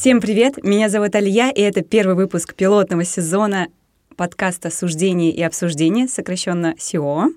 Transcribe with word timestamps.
Всем 0.00 0.22
привет! 0.22 0.64
Меня 0.64 0.88
зовут 0.88 1.14
Алия, 1.14 1.50
и 1.50 1.60
это 1.60 1.82
первый 1.82 2.14
выпуск 2.14 2.54
пилотного 2.54 3.04
сезона 3.04 3.68
подкаста 4.16 4.70
«Суждение 4.70 5.30
и 5.30 5.42
обсуждение», 5.42 6.08
сокращенно 6.08 6.74
СИО. 6.78 7.28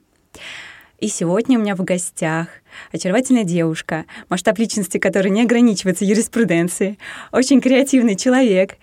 И 1.01 1.09
сегодня 1.09 1.59
у 1.59 1.61
меня 1.61 1.75
в 1.75 1.83
гостях 1.83 2.47
очаровательная 2.93 3.43
девушка, 3.43 4.05
масштаб 4.29 4.59
личности 4.59 4.97
которой 4.97 5.27
не 5.27 5.41
ограничивается 5.41 6.05
юриспруденцией, 6.05 6.99
очень 7.33 7.59
креативный 7.59 8.15
человек, 8.15 8.77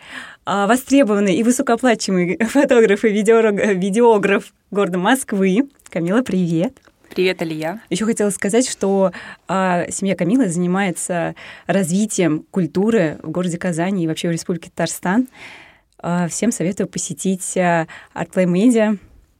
а, 0.45 0.67
востребованный 0.67 1.37
и 1.37 1.43
высокооплачиваемый 1.43 2.37
фотограф 2.51 3.07
и 3.07 3.09
видеограф 3.09 4.53
города 4.71 4.99
Москвы. 4.99 5.71
Камила, 5.89 6.21
привет! 6.21 6.77
Привет, 7.11 7.43
Алия. 7.43 7.83
Еще 7.91 8.05
хотела 8.05 8.31
сказать, 8.31 8.69
что 8.71 9.11
а, 9.49 9.91
семья 9.91 10.15
Камилы 10.15 10.49
занимается 10.49 11.35
развитием 11.67 12.47
культуры 12.53 13.19
в 13.25 13.31
городе 13.31 13.59
Казани 13.59 14.05
и 14.05 14.07
вообще 14.07 14.29
в 14.29 14.31
Республике 14.31 14.71
Татарстан. 14.71 15.27
А, 15.99 16.29
всем 16.29 16.53
советую 16.53 16.87
посетить 16.89 17.57
а, 17.57 17.89
Artplay 18.15 18.47
Media, 18.47 18.97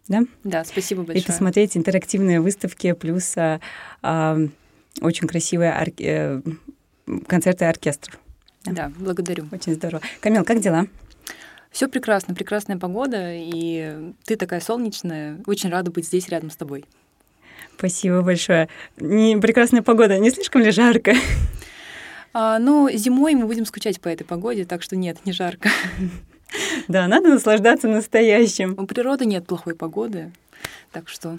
да? 0.09 0.23
Да, 0.43 0.65
спасибо 0.65 1.03
большое. 1.03 1.23
И 1.23 1.25
посмотреть 1.25 1.77
интерактивные 1.77 2.41
выставки, 2.41 2.93
плюс 2.93 3.37
а, 3.37 3.61
а, 4.03 4.37
очень 5.01 5.29
красивые 5.29 5.71
ор... 5.71 5.89
э, 5.99 6.43
концерты 7.29 7.67
оркестров. 7.67 8.19
Да. 8.65 8.73
да, 8.73 8.93
благодарю. 8.99 9.47
Очень 9.53 9.75
здорово. 9.75 10.03
Камил, 10.21 10.45
как 10.45 10.59
дела? 10.59 10.89
Все 11.71 11.89
прекрасно, 11.89 12.35
прекрасная 12.35 12.79
погода, 12.79 13.33
и 13.33 14.13
ты 14.25 14.35
такая 14.35 14.59
солнечная. 14.59 15.39
Очень 15.47 15.71
рада 15.71 15.93
быть 15.93 16.07
здесь 16.07 16.29
рядом 16.29 16.51
с 16.51 16.57
тобой. 16.57 16.85
Спасибо 17.81 18.21
большое. 18.21 18.69
Не, 18.99 19.39
прекрасная 19.39 19.81
погода, 19.81 20.19
не 20.19 20.31
слишком 20.31 20.61
ли 20.61 20.71
жарко? 20.71 21.15
А, 22.35 22.59
ну, 22.59 22.91
зимой 22.93 23.35
мы 23.35 23.47
будем 23.47 23.65
скучать 23.65 24.03
по 24.03 24.09
этой 24.09 24.25
погоде, 24.25 24.67
так 24.67 24.83
что 24.83 24.97
нет, 24.97 25.17
не 25.25 25.33
жарко. 25.33 25.71
Да, 26.89 27.09
надо 27.09 27.31
наслаждаться 27.31 27.89
настоящим. 27.89 28.75
У 28.77 28.87
природы 28.87 29.25
нет 29.25 29.47
плохой 29.47 29.75
погоды, 29.75 30.31
так 30.93 31.09
что 31.09 31.39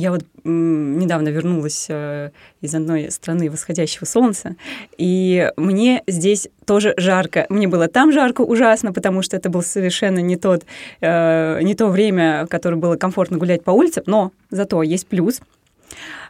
я 0.00 0.10
вот 0.10 0.24
недавно 0.44 1.28
вернулась 1.28 1.86
э, 1.88 2.30
из 2.60 2.74
одной 2.74 3.10
страны 3.10 3.50
восходящего 3.50 4.04
солнца, 4.04 4.56
и 4.96 5.50
мне 5.56 6.02
здесь 6.06 6.48
тоже 6.64 6.94
жарко. 6.96 7.46
Мне 7.48 7.68
было 7.68 7.88
там 7.88 8.12
жарко 8.12 8.40
ужасно, 8.40 8.92
потому 8.92 9.22
что 9.22 9.36
это 9.36 9.50
было 9.50 9.60
совершенно 9.60 10.20
не, 10.20 10.36
тот, 10.36 10.64
э, 11.00 11.60
не 11.62 11.74
то 11.74 11.88
время, 11.88 12.46
в 12.46 12.48
которое 12.48 12.76
было 12.76 12.96
комфортно 12.96 13.36
гулять 13.36 13.62
по 13.62 13.70
улицам, 13.70 14.04
но 14.06 14.32
зато 14.50 14.82
есть 14.82 15.06
плюс, 15.06 15.40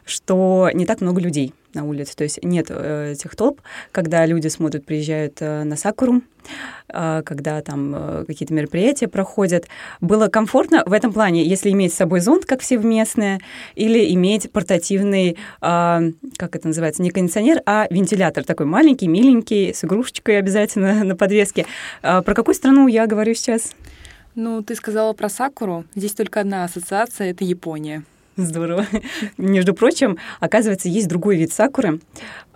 что 0.05 0.69
не 0.73 0.85
так 0.85 1.01
много 1.01 1.21
людей 1.21 1.53
на 1.73 1.85
улице. 1.85 2.15
То 2.15 2.23
есть 2.23 2.43
нет 2.43 2.67
э, 2.69 3.15
тех 3.17 3.35
толп, 3.35 3.61
когда 3.91 4.25
люди 4.25 4.47
смотрят, 4.47 4.85
приезжают 4.85 5.37
э, 5.39 5.63
на 5.63 5.75
Сакуру, 5.75 6.21
э, 6.89 7.21
когда 7.25 7.61
там 7.61 7.93
э, 7.95 8.25
какие-то 8.27 8.53
мероприятия 8.53 9.07
проходят. 9.07 9.67
Было 9.99 10.27
комфортно 10.27 10.83
в 10.85 10.93
этом 10.93 11.13
плане, 11.13 11.43
если 11.43 11.69
иметь 11.71 11.93
с 11.93 11.97
собой 11.97 12.19
зонт, 12.19 12.45
как 12.45 12.61
все 12.61 12.77
местные, 12.77 13.39
или 13.75 14.13
иметь 14.13 14.51
портативный, 14.51 15.37
э, 15.61 16.11
как 16.37 16.55
это 16.55 16.67
называется, 16.67 17.01
не 17.01 17.11
кондиционер, 17.11 17.61
а 17.65 17.87
вентилятор 17.89 18.43
такой 18.43 18.65
маленький, 18.65 19.07
миленький, 19.07 19.73
с 19.73 19.83
игрушечкой 19.83 20.39
обязательно 20.39 21.03
на 21.03 21.15
подвеске. 21.15 21.65
Э, 22.01 22.21
про 22.21 22.33
какую 22.33 22.55
страну 22.55 22.87
я 22.87 23.07
говорю 23.07 23.33
сейчас? 23.33 23.73
Ну, 24.33 24.63
ты 24.63 24.75
сказала 24.75 25.11
про 25.13 25.29
Сакуру. 25.29 25.83
Здесь 25.93 26.13
только 26.13 26.39
одна 26.39 26.63
ассоциация— 26.63 27.31
это 27.31 27.43
Япония. 27.43 28.03
Здорово. 28.45 28.85
Между 29.37 29.73
прочим, 29.73 30.17
оказывается, 30.39 30.89
есть 30.89 31.07
другой 31.07 31.37
вид 31.37 31.53
сакуры. 31.53 31.99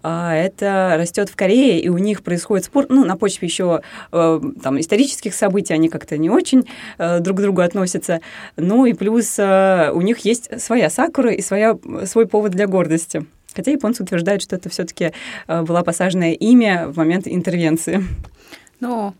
А, 0.04 0.36
это 0.36 0.96
растет 0.98 1.30
в 1.30 1.36
Корее, 1.36 1.80
и 1.80 1.90
у 1.90 1.98
них 1.98 2.24
происходит 2.24 2.66
спор, 2.66 2.86
ну, 2.90 3.06
на 3.06 3.18
почве 3.18 3.48
еще 3.48 3.82
э, 4.12 4.42
там, 4.62 4.80
исторических 4.80 5.34
событий, 5.34 5.74
они 5.74 5.90
как-то 5.90 6.18
не 6.18 6.30
очень 6.30 6.68
э, 6.98 7.20
друг 7.20 7.38
к 7.38 7.42
другу 7.42 7.62
относятся. 7.62 8.22
Ну 8.56 8.86
и 8.86 8.94
плюс 8.94 9.36
э, 9.38 9.92
у 9.94 10.02
них 10.02 10.20
есть 10.20 10.62
своя 10.62 10.90
сакура 10.90 11.32
и 11.32 11.42
своя, 11.42 11.78
свой 12.06 12.28
повод 12.28 12.52
для 12.52 12.68
гордости. 12.68 13.26
Хотя 13.56 13.72
японцы 13.72 14.04
утверждают, 14.04 14.42
что 14.42 14.58
это 14.58 14.70
все-таки 14.70 15.14
была 15.48 15.82
посаженное 15.82 16.34
имя 16.34 16.88
в 16.90 16.98
момент 16.98 17.26
интервенции. 17.26 18.04
Ну, 18.82 19.16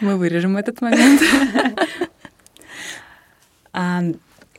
мы 0.00 0.16
вырежем 0.16 0.56
этот 0.56 0.80
момент. 0.80 1.20
А, 3.72 4.02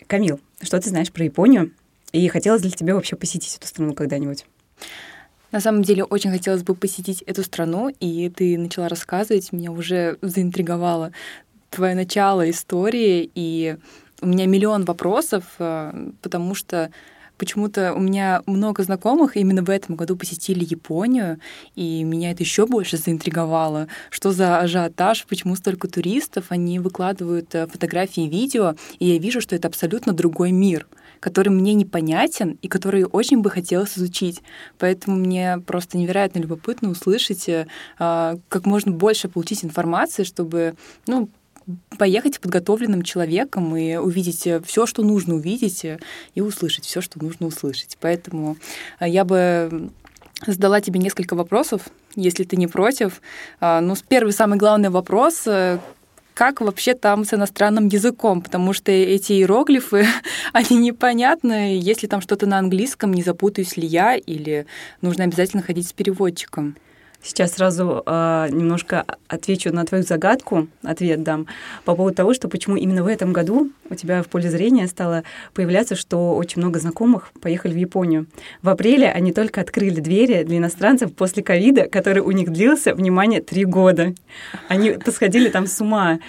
Камил, 0.08 0.40
что 0.62 0.80
ты 0.80 0.90
знаешь 0.90 1.12
про 1.12 1.24
Японию? 1.24 1.72
И 2.12 2.28
хотелось 2.28 2.64
ли 2.64 2.72
тебе 2.72 2.94
вообще 2.94 3.16
посетить 3.16 3.56
эту 3.56 3.68
страну 3.68 3.94
когда-нибудь? 3.94 4.46
На 5.52 5.60
самом 5.60 5.82
деле 5.82 6.04
очень 6.04 6.32
хотелось 6.32 6.64
бы 6.64 6.76
посетить 6.76 7.22
эту 7.24 7.44
страну, 7.44 7.90
и 8.00 8.30
ты 8.30 8.58
начала 8.58 8.88
рассказывать, 8.88 9.52
меня 9.52 9.72
уже 9.72 10.18
заинтриговало 10.22 11.12
твое 11.70 11.96
начало 11.96 12.50
истории, 12.50 13.30
и 13.34 13.78
у 14.22 14.28
меня 14.28 14.46
миллион 14.46 14.86
вопросов, 14.86 15.44
э, 15.60 16.12
потому 16.22 16.56
что 16.56 16.92
почему-то 17.40 17.94
у 17.94 18.00
меня 18.00 18.44
много 18.46 18.84
знакомых 18.84 19.38
именно 19.38 19.64
в 19.64 19.70
этом 19.70 19.96
году 19.96 20.16
посетили 20.16 20.64
Японию, 20.64 21.40
и 21.76 22.04
меня 22.04 22.32
это 22.32 22.44
еще 22.44 22.68
больше 22.68 22.98
заинтриговало. 22.98 23.88
Что 24.12 24.32
за 24.32 24.60
ажиотаж, 24.60 25.26
почему 25.26 25.56
столько 25.56 25.88
туристов, 25.88 26.48
они 26.50 26.78
выкладывают 26.80 27.56
э, 27.56 27.66
фотографии 27.66 28.26
и 28.26 28.30
видео, 28.30 28.76
и 29.00 29.08
я 29.08 29.18
вижу, 29.18 29.42
что 29.42 29.56
это 29.56 29.68
абсолютно 29.68 30.14
другой 30.14 30.52
мир 30.52 30.86
который 31.20 31.50
мне 31.50 31.74
непонятен 31.74 32.58
и 32.62 32.70
который 32.70 33.04
очень 33.04 33.42
бы 33.42 33.50
хотелось 33.50 33.98
изучить. 33.98 34.42
Поэтому 34.78 35.18
мне 35.18 35.58
просто 35.66 35.98
невероятно 35.98 36.40
любопытно 36.40 36.90
услышать, 36.90 37.50
э, 37.50 37.66
как 37.98 38.66
можно 38.66 38.92
больше 38.94 39.28
получить 39.28 39.66
информации, 39.66 40.24
чтобы 40.24 40.76
ну, 41.08 41.30
поехать 41.98 42.40
подготовленным 42.40 43.04
человеком 43.04 43.76
и 43.76 43.96
увидеть 43.96 44.48
э, 44.48 44.62
все, 44.62 44.86
что 44.86 45.04
нужно 45.04 45.36
увидеть, 45.36 45.86
э, 45.86 46.00
и 46.36 46.42
услышать 46.42 46.86
все, 46.86 47.02
что 47.02 47.22
нужно 47.22 47.48
услышать. 47.48 47.98
Поэтому 48.00 48.58
э, 49.00 49.10
я 49.10 49.26
бы 49.26 49.92
задала 50.46 50.82
тебе 50.82 51.00
несколько 51.00 51.36
вопросов, 51.36 51.84
если 52.16 52.44
ты 52.44 52.56
не 52.56 52.68
против. 52.68 53.22
А, 53.60 53.82
ну, 53.82 53.96
первый 54.08 54.32
самый 54.32 54.58
главный 54.58 54.90
вопрос 54.90 55.48
как 56.34 56.62
вообще 56.62 56.94
там 56.94 57.26
с 57.26 57.34
иностранным 57.34 57.88
языком, 57.88 58.42
потому 58.42 58.72
что 58.72 58.94
эти 58.94 59.34
иероглифы, 59.34 60.08
они 60.54 60.78
непонятны. 60.78 61.78
Если 61.78 62.08
там 62.08 62.22
что-то 62.22 62.46
на 62.46 62.60
английском, 62.60 63.14
не 63.14 63.24
запутаюсь 63.24 63.76
ли 63.76 63.86
я, 63.86 64.16
или 64.16 64.66
нужно 65.02 65.26
обязательно 65.26 65.62
ходить 65.62 65.90
с 65.90 65.92
переводчиком. 65.92 66.78
Сейчас 67.22 67.54
сразу 67.54 68.02
э, 68.06 68.48
немножко 68.50 69.06
отвечу 69.28 69.74
на 69.74 69.86
твою 69.86 70.04
загадку, 70.04 70.68
ответ 70.84 71.22
дам, 71.22 71.48
по 71.84 71.94
поводу 71.94 72.16
того, 72.16 72.34
что 72.34 72.48
почему 72.48 72.78
именно 72.78 73.04
в 73.04 73.08
этом 73.08 73.34
году 73.34 73.70
у 73.90 73.96
тебя 73.96 74.24
в 74.24 74.28
поле 74.28 74.50
зрения 74.50 74.88
стало 74.88 75.24
появляться, 75.54 75.96
что 75.96 76.36
очень 76.36 76.62
много 76.62 76.80
знакомых 76.80 77.32
поехали 77.42 77.74
в 77.74 77.78
Японию. 77.78 78.28
В 78.62 78.70
апреле 78.70 79.12
они 79.12 79.34
только 79.34 79.60
открыли 79.60 80.00
двери 80.00 80.44
для 80.44 80.58
иностранцев 80.60 81.14
после 81.14 81.44
ковида, 81.44 81.90
который 81.90 82.22
у 82.22 82.32
них 82.32 82.52
длился, 82.52 82.96
внимание, 82.96 83.42
три 83.42 83.66
года. 83.66 84.14
Они 84.70 84.92
посходили 84.92 85.50
там 85.50 85.68
с 85.68 85.82
ума, 85.82 86.20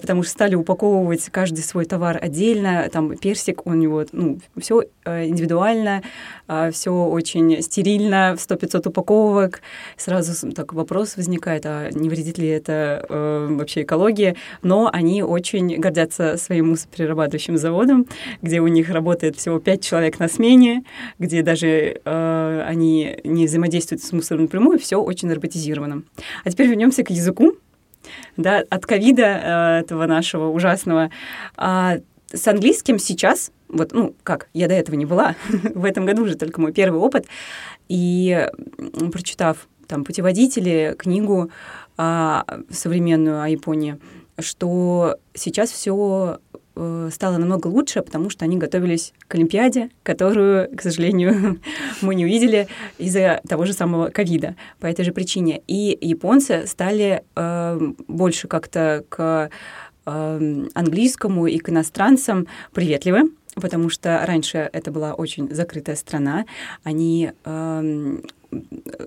потому 0.00 0.22
что 0.22 0.30
стали 0.30 0.54
упаковывать 0.54 1.28
каждый 1.30 1.62
свой 1.62 1.84
товар 1.84 2.18
отдельно, 2.20 2.88
там 2.92 3.16
персик 3.16 3.66
у 3.66 3.74
него, 3.74 4.04
ну, 4.12 4.38
все 4.58 4.84
э, 5.04 5.26
индивидуально, 5.26 6.02
э, 6.46 6.70
все 6.72 6.90
очень 6.90 7.62
стерильно, 7.62 8.36
в 8.36 8.40
100-500 8.40 8.88
упаковок, 8.88 9.60
сразу 9.96 10.52
так 10.52 10.72
вопрос 10.72 11.16
возникает, 11.16 11.66
а 11.66 11.90
не 11.90 12.08
вредит 12.08 12.38
ли 12.38 12.48
это 12.48 13.04
э, 13.08 13.48
вообще 13.50 13.82
экологии? 13.82 14.36
Но 14.62 14.88
они 14.92 15.22
очень 15.22 15.78
гордятся 15.80 16.36
своим 16.36 16.70
мусоперерабатывающим 16.70 17.56
заводом, 17.56 18.06
где 18.40 18.60
у 18.60 18.68
них 18.68 18.88
работает 18.90 19.36
всего 19.36 19.58
пять 19.58 19.82
человек 19.82 20.18
на 20.18 20.28
смене, 20.28 20.84
где 21.18 21.42
даже 21.42 22.00
э, 22.04 22.64
они 22.66 23.18
не 23.24 23.46
взаимодействуют 23.46 24.02
с 24.02 24.12
мусором 24.12 24.42
напрямую, 24.42 24.78
все 24.78 24.96
очень 24.96 25.32
роботизировано. 25.32 26.02
А 26.44 26.50
теперь 26.50 26.68
вернемся 26.68 27.02
к 27.02 27.10
языку. 27.10 27.56
Да, 28.36 28.62
от 28.70 28.86
ковида 28.86 29.22
э, 29.22 29.80
этого 29.80 30.06
нашего 30.06 30.48
ужасного. 30.48 31.10
А, 31.56 31.98
с 32.32 32.48
английским 32.48 32.98
сейчас, 32.98 33.52
вот, 33.68 33.92
ну, 33.92 34.14
как, 34.22 34.48
я 34.54 34.68
до 34.68 34.74
этого 34.74 34.96
не 34.96 35.04
была, 35.04 35.36
в 35.74 35.84
этом 35.84 36.06
году 36.06 36.24
уже 36.24 36.36
только 36.36 36.60
мой 36.60 36.72
первый 36.72 37.00
опыт, 37.00 37.26
и 37.88 38.48
прочитав 39.12 39.68
там, 39.86 40.04
путеводители, 40.04 40.94
книгу 40.98 41.50
а, 41.96 42.44
современную 42.70 43.42
о 43.42 43.48
Японии, 43.48 43.98
что 44.38 45.18
сейчас 45.34 45.70
все 45.70 46.38
стало 46.74 47.36
намного 47.36 47.66
лучше, 47.66 48.02
потому 48.02 48.30
что 48.30 48.44
они 48.44 48.56
готовились 48.56 49.12
к 49.28 49.34
Олимпиаде, 49.34 49.90
которую, 50.02 50.74
к 50.76 50.80
сожалению, 50.80 51.60
мы 52.02 52.14
не 52.14 52.24
увидели 52.24 52.68
из-за 52.98 53.40
того 53.48 53.64
же 53.66 53.72
самого 53.72 54.08
ковида 54.08 54.56
по 54.80 54.86
этой 54.86 55.04
же 55.04 55.12
причине. 55.12 55.62
И 55.66 55.96
японцы 56.00 56.66
стали 56.66 57.24
э, 57.36 57.80
больше 58.08 58.48
как-то 58.48 59.04
к 59.08 59.50
э, 60.06 60.66
английскому 60.74 61.46
и 61.46 61.58
к 61.58 61.68
иностранцам 61.68 62.46
приветливы, 62.72 63.30
потому 63.54 63.90
что 63.90 64.22
раньше 64.26 64.70
это 64.72 64.90
была 64.90 65.14
очень 65.14 65.52
закрытая 65.54 65.96
страна. 65.96 66.46
Они... 66.84 67.32
Э, 67.44 68.18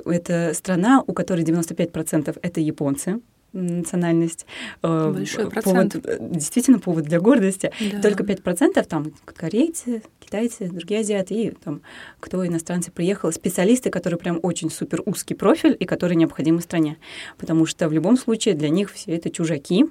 это 0.06 0.54
страна, 0.56 1.04
у 1.06 1.14
которой 1.14 1.44
95% 1.44 2.40
это 2.42 2.62
японцы, 2.62 3.20
национальность. 3.56 4.46
Э, 4.82 5.12
Большой 5.12 5.50
процент. 5.50 5.94
Повод, 5.94 6.06
э, 6.06 6.18
действительно 6.20 6.80
повод 6.80 7.06
для 7.06 7.20
гордости. 7.20 7.72
Да. 7.92 8.02
Только 8.02 8.24
5% 8.24 8.86
там 8.88 9.14
корейцы, 9.26 10.04
китайцы, 10.20 10.70
другие 10.70 11.02
азиаты 11.02 11.34
и 11.34 11.52
там 11.52 11.82
кто 12.20 12.46
иностранцы 12.46 12.92
приехал, 12.92 13.32
специалисты, 13.32 13.90
которые 13.90 14.20
прям 14.20 14.40
очень 14.44 14.70
супер 14.70 15.02
узкий 15.06 15.36
профиль 15.36 15.76
и 15.80 15.86
которые 15.86 16.16
необходимы 16.16 16.62
стране. 16.62 16.98
Потому 17.38 17.66
что 17.66 17.88
в 17.88 17.94
любом 17.94 18.18
случае 18.18 18.56
для 18.56 18.70
них 18.70 18.92
все 18.92 19.16
это 19.16 19.30
чужаки, 19.30 19.86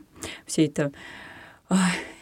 все 0.46 0.66
это 0.66 0.92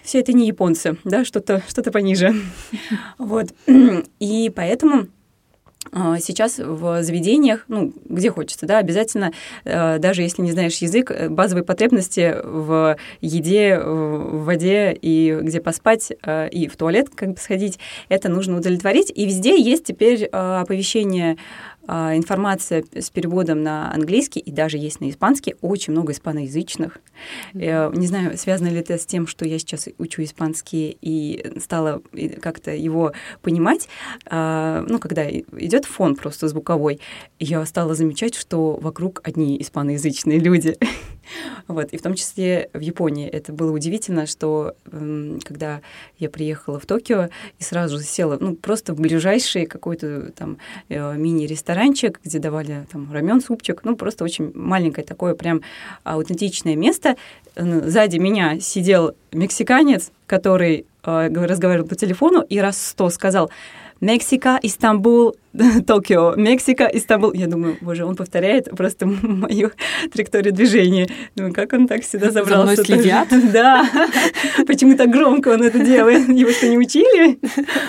все 0.03 0.21
это 0.21 0.33
не 0.33 0.47
японцы, 0.47 0.97
да, 1.05 1.25
что-то 1.25 1.62
что 1.69 1.83
пониже. 1.91 2.35
Вот. 3.19 3.49
И 4.19 4.53
поэтому 4.55 5.09
сейчас 5.93 6.58
в 6.58 7.02
заведениях, 7.02 7.64
ну, 7.69 7.93
где 8.08 8.31
хочется, 8.31 8.67
да, 8.67 8.79
обязательно, 8.79 9.32
э, 9.64 9.99
даже 9.99 10.23
если 10.23 10.43
не 10.43 10.52
знаешь 10.52 10.79
язык, 10.79 11.11
э, 11.11 11.29
базовые 11.29 11.64
потребности 11.64 12.34
в 12.43 12.96
еде, 13.20 13.79
в 13.79 14.44
воде 14.44 14.93
и 14.93 15.37
где 15.43 15.61
поспать, 15.61 16.12
э, 16.25 16.49
и 16.49 16.69
в 16.69 16.76
туалет 16.76 17.08
как 17.14 17.32
бы 17.32 17.37
сходить, 17.37 17.79
это 18.08 18.29
нужно 18.29 18.58
удовлетворить. 18.58 19.12
И 19.14 19.26
везде 19.26 19.61
есть 19.61 19.84
теперь 19.84 20.26
оповещение 20.26 21.32
а, 21.32 21.37
информация 21.87 22.84
с 22.94 23.11
переводом 23.11 23.62
на 23.62 23.93
английский 23.93 24.40
и 24.40 24.50
даже 24.50 24.79
есть 24.79 25.00
на 25.00 25.11
испанский, 25.11 25.56
очень 25.61 25.93
много 25.93 26.12
испаноязычных. 26.12 26.99
Mm-hmm. 27.55 27.96
Не 27.99 28.06
знаю, 28.06 28.38
связано 28.38 28.69
ли 28.69 28.79
это 28.79 28.99
с 28.99 29.06
тем, 29.06 29.26
что 29.26 29.46
я 29.46 29.58
сейчас 29.58 29.88
учу 29.99 30.23
испанский 30.23 30.96
и 31.00 31.52
стала 31.61 32.02
как-то 32.40 32.75
его 32.75 33.12
понимать. 33.43 33.88
А, 34.26 34.84
ну, 34.88 34.99
когда 34.99 35.29
идет 35.31 35.84
фон 35.84 36.14
просто 36.17 36.49
звуковой, 36.49 37.00
я 37.38 37.64
стала 37.67 37.94
замечать, 37.94 38.35
что 38.35 38.78
вокруг 38.81 39.20
одни 39.25 39.61
испаноязычные 39.61 40.38
люди. 40.38 40.76
Вот. 41.69 41.93
И 41.93 41.97
в 41.97 42.03
том 42.03 42.15
числе 42.15 42.69
в 42.73 42.81
Японии. 42.81 43.29
Это 43.29 43.53
было 43.53 43.73
удивительно, 43.73 44.27
что 44.27 44.75
когда 45.45 45.81
я 46.19 46.29
приехала 46.29 46.79
в 46.79 46.87
Токио 46.87 47.29
и 47.59 47.63
сразу 47.63 48.01
села, 48.01 48.37
ну, 48.41 48.55
просто 48.55 48.95
в 48.95 49.01
ближайший 49.01 49.67
какой-то 49.67 50.33
там 50.33 50.59
э, 50.89 51.17
мини-ресторанчик, 51.17 52.21
где 52.25 52.39
давали 52.39 52.87
там 52.91 53.13
рамен, 53.13 53.41
супчик, 53.41 53.85
ну, 53.85 53.97
просто 53.97 54.25
очень 54.25 54.53
маленькое 54.55 55.07
такое 55.07 55.35
прям 55.35 55.63
аутентичное 56.05 56.77
место. 56.77 57.17
Сзади 57.57 58.19
меня 58.19 58.61
сидел 58.61 59.15
мексиканец, 59.33 60.11
который 60.27 60.87
э, 61.05 61.29
разговаривал 61.29 61.89
по 61.89 61.95
телефону 61.95 62.43
и 62.43 62.59
раз 62.59 62.81
сто 62.81 63.11
сказал 63.11 63.51
Мексика, 64.02 64.58
Истамбул, 64.62 65.37
Токио, 65.87 66.34
Мексика, 66.34 66.87
Истамбул. 66.87 67.32
Я 67.32 67.46
думаю, 67.46 67.78
боже, 67.81 68.04
он 68.04 68.16
повторяет 68.16 68.69
просто 68.76 69.06
мою 69.22 69.70
траекторию 70.12 70.52
движения. 70.52 71.08
Думаю, 71.37 71.54
как 71.54 71.72
он 71.72 71.87
так 71.87 72.02
сюда 72.02 72.32
забрался? 72.32 72.75
За 72.75 72.82
мной 72.82 73.00
следят? 73.02 73.28
Да. 73.52 73.88
Почему 74.66 74.96
так 74.96 75.08
громко 75.08 75.50
он 75.50 75.62
это 75.62 75.78
делает? 75.78 76.28
Его 76.28 76.50
что, 76.50 76.69
не 76.69 76.78
учили? 76.78 77.38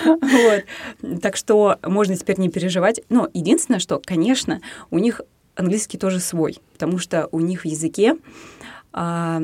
Вот. 0.04 1.20
Так 1.20 1.34
что 1.34 1.78
можно 1.82 2.16
теперь 2.16 2.38
не 2.38 2.48
переживать. 2.48 3.00
Но 3.08 3.28
единственное, 3.34 3.80
что, 3.80 4.00
конечно, 4.02 4.60
у 4.92 5.00
них 5.00 5.20
английский 5.56 5.98
тоже 5.98 6.20
свой, 6.20 6.58
потому 6.74 6.98
что 6.98 7.28
у 7.32 7.40
них 7.40 7.62
в 7.62 7.66
языке 7.66 8.16
а, 8.92 9.42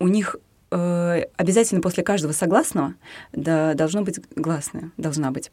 у 0.00 0.08
них 0.08 0.36
Э, 0.72 1.24
обязательно 1.36 1.80
после 1.80 2.04
каждого 2.04 2.30
согласного 2.32 2.94
да, 3.32 3.74
должно 3.74 4.02
быть 4.02 4.20
гласное, 4.36 4.92
должна 4.96 5.32
быть. 5.32 5.50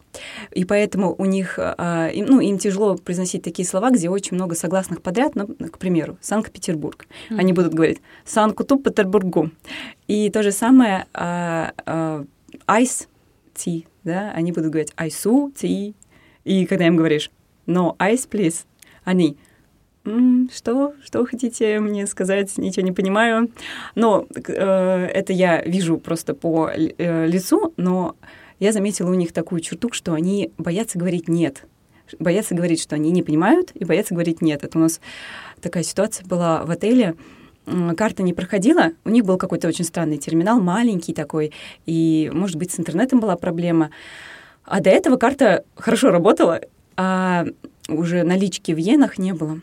И 0.51 0.63
поэтому 0.63 1.15
у 1.17 1.25
них, 1.25 1.57
а, 1.57 2.11
ну, 2.13 2.39
им 2.39 2.59
тяжело 2.59 2.95
произносить 2.95 3.41
такие 3.41 3.67
слова, 3.67 3.89
где 3.89 4.09
очень 4.09 4.35
много 4.35 4.53
согласных 4.53 5.01
подряд, 5.01 5.33
ну, 5.35 5.47
к 5.47 5.79
примеру, 5.79 6.19
Санкт-Петербург. 6.21 7.07
Mm-hmm. 7.29 7.39
Они 7.39 7.53
будут 7.53 7.73
говорить 7.73 8.01
Санкт-Петербургу. 8.25 9.49
И 10.07 10.29
то 10.29 10.43
же 10.43 10.51
самое 10.51 11.07
а, 11.13 11.73
а, 11.85 12.23
ice 12.67 13.07
tea, 13.55 13.87
да, 14.03 14.31
они 14.35 14.51
будут 14.51 14.69
говорить 14.69 14.93
айсу 14.95 15.51
tea. 15.55 15.95
И 16.43 16.65
когда 16.67 16.85
им 16.85 16.95
говоришь 16.95 17.31
no 17.65 17.97
ice, 17.97 18.29
please, 18.29 18.65
они 19.03 19.37
что, 20.53 20.93
что 21.03 21.25
хотите 21.25 21.79
мне 21.79 22.07
сказать, 22.07 22.57
ничего 22.57 22.85
не 22.85 22.91
понимаю. 22.91 23.51
Но 23.95 24.27
э, 24.33 25.05
это 25.13 25.33
я 25.33 25.61
вижу 25.61 25.97
просто 25.97 26.33
по 26.33 26.69
э, 26.69 27.27
лицу, 27.27 27.73
но 27.77 28.15
я 28.59 28.71
заметила 28.71 29.09
у 29.09 29.15
них 29.15 29.33
такую 29.33 29.61
черту, 29.61 29.91
что 29.91 30.13
они 30.13 30.51
боятся 30.57 30.97
говорить 30.97 31.27
«нет». 31.27 31.63
Боятся 32.19 32.55
говорить, 32.55 32.81
что 32.81 32.95
они 32.95 33.11
не 33.11 33.21
понимают, 33.21 33.71
и 33.73 33.83
боятся 33.83 34.13
говорить 34.13 34.41
«нет». 34.41 34.63
Это 34.63 34.77
у 34.77 34.81
нас 34.81 35.01
такая 35.61 35.83
ситуация 35.83 36.25
была 36.25 36.63
в 36.63 36.71
отеле, 36.71 37.15
карта 37.97 38.23
не 38.23 38.33
проходила, 38.33 38.91
у 39.03 39.09
них 39.09 39.25
был 39.25 39.37
какой-то 39.37 39.67
очень 39.67 39.83
странный 39.83 40.17
терминал, 40.17 40.61
маленький 40.61 41.13
такой, 41.13 41.51
и, 41.85 42.31
может 42.33 42.55
быть, 42.55 42.71
с 42.71 42.79
интернетом 42.79 43.19
была 43.19 43.35
проблема. 43.35 43.91
А 44.63 44.79
до 44.79 44.89
этого 44.89 45.17
карта 45.17 45.65
хорошо 45.75 46.11
работала, 46.11 46.61
а 46.95 47.45
уже 47.89 48.23
налички 48.23 48.71
в 48.71 48.79
иенах 48.79 49.17
не 49.17 49.33
было. 49.33 49.59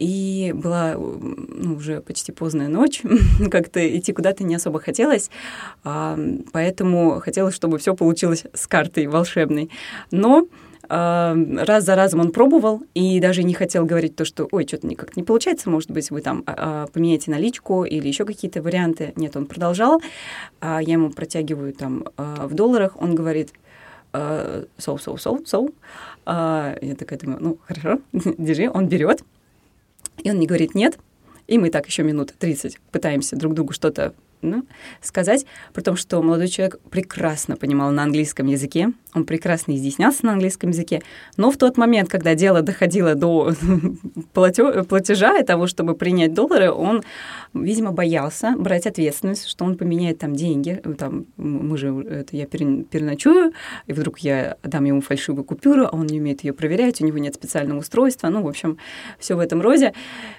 И 0.00 0.52
была 0.54 0.94
ну, 0.94 1.74
уже 1.74 2.00
почти 2.00 2.32
поздная 2.32 2.68
ночь, 2.68 3.02
как-то 3.50 3.98
идти 3.98 4.14
куда-то 4.14 4.44
не 4.44 4.54
особо 4.54 4.80
хотелось, 4.80 5.30
а, 5.84 6.18
поэтому 6.52 7.20
хотелось, 7.20 7.54
чтобы 7.54 7.76
все 7.76 7.94
получилось 7.94 8.44
с 8.54 8.66
картой 8.66 9.06
волшебной. 9.08 9.70
Но 10.10 10.48
а, 10.88 11.36
раз 11.58 11.84
за 11.84 11.96
разом 11.96 12.20
он 12.20 12.32
пробовал 12.32 12.82
и 12.94 13.20
даже 13.20 13.42
не 13.42 13.52
хотел 13.52 13.84
говорить 13.84 14.16
то, 14.16 14.24
что, 14.24 14.48
ой, 14.50 14.66
что-то 14.66 14.86
никак 14.86 15.16
не 15.16 15.22
получается, 15.22 15.68
может 15.68 15.90
быть, 15.90 16.10
вы 16.10 16.22
там 16.22 16.44
а, 16.46 16.86
поменяете 16.86 17.30
наличку 17.30 17.84
или 17.84 18.08
еще 18.08 18.24
какие-то 18.24 18.62
варианты. 18.62 19.12
Нет, 19.16 19.36
он 19.36 19.44
продолжал. 19.44 20.00
Я 20.62 20.80
ему 20.80 21.10
протягиваю 21.10 21.74
там 21.74 22.06
в 22.16 22.54
долларах, 22.54 22.96
он 22.98 23.14
говорит, 23.14 23.52
соу, 24.12 24.98
соу, 24.98 25.18
соу, 25.18 25.44
соу. 25.44 25.74
Я 26.26 26.96
такая 26.98 27.18
думаю, 27.18 27.38
ну, 27.40 27.58
хорошо, 27.66 28.00
держи. 28.12 28.68
Он 28.68 28.88
берет, 28.88 29.22
и 30.22 30.30
он 30.30 30.36
мне 30.36 30.46
говорит 30.46 30.74
«нет», 30.74 30.98
и 31.46 31.58
мы 31.58 31.70
так 31.70 31.86
еще 31.86 32.02
минут 32.02 32.32
30 32.38 32.78
пытаемся 32.92 33.36
друг 33.36 33.54
другу 33.54 33.72
что-то 33.72 34.14
ну, 34.42 34.66
сказать, 35.00 35.46
при 35.72 35.82
том, 35.82 35.96
что 35.96 36.22
молодой 36.22 36.48
человек 36.48 36.78
прекрасно 36.90 37.56
понимал 37.56 37.90
на 37.90 38.02
английском 38.02 38.46
языке, 38.46 38.92
он 39.14 39.24
прекрасно 39.24 39.74
изъяснялся 39.76 40.24
на 40.24 40.32
английском 40.32 40.70
языке, 40.70 41.02
но 41.36 41.50
в 41.50 41.56
тот 41.56 41.76
момент, 41.76 42.08
когда 42.08 42.34
дело 42.34 42.62
доходило 42.62 43.14
до 43.14 43.52
платежа 44.32 45.38
и 45.38 45.44
того, 45.44 45.66
чтобы 45.66 45.94
принять 45.94 46.34
доллары, 46.34 46.70
он, 46.70 47.02
видимо, 47.54 47.92
боялся 47.92 48.54
брать 48.56 48.86
ответственность, 48.86 49.48
что 49.48 49.64
он 49.64 49.76
поменяет 49.76 50.18
там 50.18 50.34
деньги, 50.34 50.80
там, 50.98 51.26
мы 51.36 51.76
же, 51.76 51.88
это 52.08 52.36
я 52.36 52.46
переночую, 52.46 53.52
и 53.86 53.92
вдруг 53.92 54.20
я 54.20 54.56
дам 54.62 54.84
ему 54.84 55.00
фальшивую 55.00 55.44
купюру, 55.44 55.86
а 55.86 55.90
он 55.90 56.06
не 56.06 56.20
умеет 56.20 56.44
ее 56.44 56.52
проверять, 56.52 57.00
у 57.00 57.06
него 57.06 57.18
нет 57.18 57.34
специального 57.34 57.80
устройства, 57.80 58.28
ну, 58.28 58.42
в 58.42 58.48
общем, 58.48 58.78
все 59.18 59.34
в 59.34 59.40
этом 59.40 59.60
роде. 59.60 59.92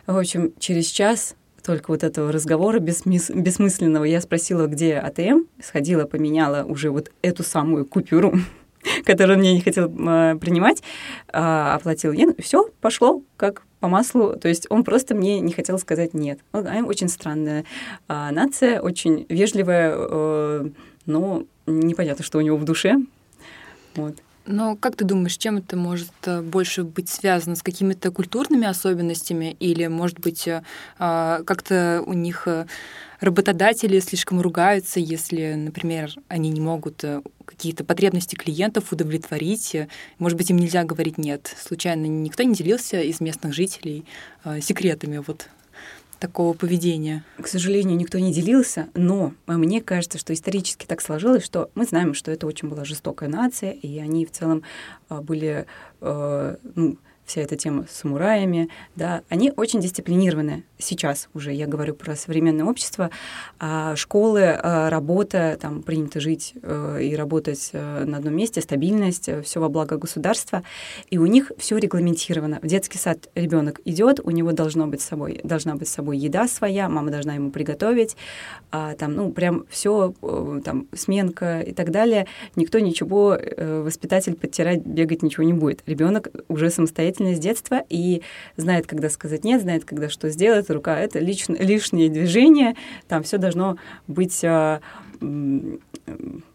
В 0.07 0.17
общем, 0.17 0.53
через 0.59 0.87
час 0.87 1.35
только 1.63 1.91
вот 1.91 2.03
этого 2.03 2.31
разговора 2.31 2.79
бессмыс... 2.79 3.29
бессмысленного. 3.29 4.03
Я 4.03 4.21
спросила, 4.21 4.67
где 4.67 4.97
АТМ, 4.97 5.43
сходила, 5.61 6.05
поменяла 6.05 6.63
уже 6.63 6.89
вот 6.89 7.11
эту 7.21 7.43
самую 7.43 7.85
купюру, 7.85 8.33
которую 9.05 9.39
мне 9.39 9.53
не 9.53 9.61
хотел 9.61 9.85
э, 9.85 10.35
принимать, 10.37 10.81
э, 11.31 11.37
оплатил 11.37 12.13
иен, 12.13 12.35
все, 12.39 12.69
пошло 12.81 13.21
как 13.37 13.63
по 13.79 13.87
маслу. 13.87 14.35
То 14.35 14.47
есть 14.47 14.67
он 14.69 14.83
просто 14.83 15.15
мне 15.15 15.39
не 15.39 15.53
хотел 15.53 15.77
сказать 15.79 16.13
нет. 16.13 16.39
Он, 16.51 16.67
очень 16.85 17.09
странная 17.09 17.65
э, 18.07 18.29
нация, 18.31 18.81
очень 18.81 19.25
вежливая, 19.29 19.93
э, 19.95 20.69
но 21.05 21.43
непонятно, 21.65 22.23
что 22.23 22.37
у 22.37 22.41
него 22.41 22.57
в 22.57 22.63
душе. 22.63 22.97
Вот. 23.95 24.15
Но 24.45 24.75
как 24.75 24.95
ты 24.95 25.05
думаешь, 25.05 25.37
чем 25.37 25.57
это 25.57 25.77
может 25.77 26.11
э, 26.25 26.41
больше 26.41 26.83
быть 26.83 27.09
связано 27.09 27.55
с 27.55 27.61
какими-то 27.61 28.11
культурными 28.11 28.65
особенностями 28.65 29.55
или, 29.59 29.85
может 29.85 30.19
быть, 30.19 30.47
э, 30.47 30.63
а, 30.97 31.43
как-то 31.43 32.03
у 32.05 32.13
них 32.13 32.47
э, 32.47 32.65
работодатели 33.19 33.99
слишком 33.99 34.41
ругаются, 34.41 34.99
если, 34.99 35.53
например, 35.53 36.11
они 36.27 36.49
не 36.49 36.59
могут 36.59 37.05
какие-то 37.45 37.83
потребности 37.83 38.35
клиентов 38.35 38.91
удовлетворить. 38.91 39.75
Может 40.17 40.37
быть, 40.37 40.49
им 40.49 40.57
нельзя 40.57 40.83
говорить 40.85 41.19
нет. 41.19 41.55
Случайно 41.61 42.07
никто 42.07 42.41
не 42.41 42.55
делился 42.55 42.99
из 43.01 43.19
местных 43.19 43.53
жителей 43.53 44.05
секретами 44.59 45.17
вот 45.17 45.47
такого 46.21 46.53
поведения? 46.53 47.25
К 47.41 47.47
сожалению, 47.47 47.97
никто 47.97 48.19
не 48.19 48.31
делился, 48.31 48.87
но 48.93 49.33
мне 49.47 49.81
кажется, 49.81 50.19
что 50.19 50.33
исторически 50.33 50.85
так 50.85 51.01
сложилось, 51.01 51.43
что 51.43 51.69
мы 51.75 51.85
знаем, 51.85 52.13
что 52.13 52.31
это 52.31 52.47
очень 52.47 52.69
была 52.69 52.85
жестокая 52.85 53.27
нация, 53.27 53.71
и 53.71 53.99
они 53.99 54.25
в 54.25 54.31
целом 54.31 54.61
а, 55.09 55.21
были, 55.21 55.65
э, 55.99 56.55
ну, 56.75 56.97
вся 57.31 57.41
эта 57.41 57.55
тема 57.55 57.85
с 57.89 57.95
самураями, 57.95 58.67
да, 58.97 59.21
они 59.29 59.53
очень 59.55 59.79
дисциплинированы 59.79 60.65
сейчас 60.77 61.29
уже, 61.33 61.53
я 61.53 61.65
говорю 61.65 61.93
про 61.93 62.15
современное 62.15 62.65
общество, 62.65 63.09
а 63.57 63.95
школы, 63.95 64.43
а, 64.43 64.89
работа, 64.89 65.57
там 65.61 65.81
принято 65.81 66.19
жить 66.19 66.53
э, 66.61 66.99
и 67.03 67.15
работать 67.15 67.69
э, 67.71 68.03
на 68.05 68.17
одном 68.17 68.35
месте, 68.35 68.59
стабильность, 68.61 69.29
э, 69.29 69.41
все 69.43 69.61
во 69.61 69.69
благо 69.69 69.97
государства, 69.97 70.63
и 71.09 71.17
у 71.17 71.25
них 71.25 71.51
все 71.57 71.77
регламентировано. 71.77 72.59
В 72.61 72.67
детский 72.67 72.97
сад 72.97 73.29
ребенок 73.35 73.79
идет, 73.85 74.19
у 74.21 74.31
него 74.31 74.51
должно 74.51 74.87
быть 74.87 75.01
с 75.01 75.05
собой, 75.05 75.39
должна 75.43 75.75
быть 75.75 75.87
с 75.87 75.91
собой 75.91 76.17
еда 76.17 76.47
своя, 76.47 76.89
мама 76.89 77.11
должна 77.11 77.35
ему 77.35 77.51
приготовить, 77.51 78.17
а, 78.71 78.95
там, 78.95 79.13
ну, 79.13 79.31
прям 79.31 79.65
все, 79.69 80.13
там, 80.65 80.87
сменка 80.93 81.61
и 81.61 81.73
так 81.73 81.91
далее. 81.91 82.27
Никто 82.55 82.79
ничего, 82.79 83.37
воспитатель 83.57 84.35
подтирать, 84.35 84.85
бегать 84.85 85.21
ничего 85.21 85.43
не 85.43 85.53
будет. 85.53 85.83
Ребенок 85.85 86.29
уже 86.49 86.69
самостоятельный 87.21 87.35
с 87.35 87.39
детства 87.39 87.83
и 87.89 88.21
знает, 88.57 88.87
когда 88.87 89.09
сказать 89.09 89.43
нет, 89.43 89.61
знает, 89.61 89.85
когда 89.85 90.09
что 90.09 90.29
сделать, 90.29 90.69
рука 90.69 90.99
это 90.99 91.19
лично, 91.19 91.55
лишнее 91.55 92.09
движение, 92.09 92.75
там 93.07 93.23
все 93.23 93.37
должно 93.37 93.77
быть, 94.07 94.43
а, 94.43 94.81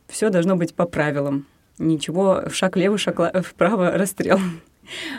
все 0.08 0.30
должно 0.30 0.56
быть 0.56 0.74
по 0.74 0.86
правилам. 0.86 1.46
Ничего, 1.78 2.48
шаг 2.50 2.76
левый, 2.76 2.98
шаг 2.98 3.20
вправо, 3.44 3.92
расстрел. 3.98 4.38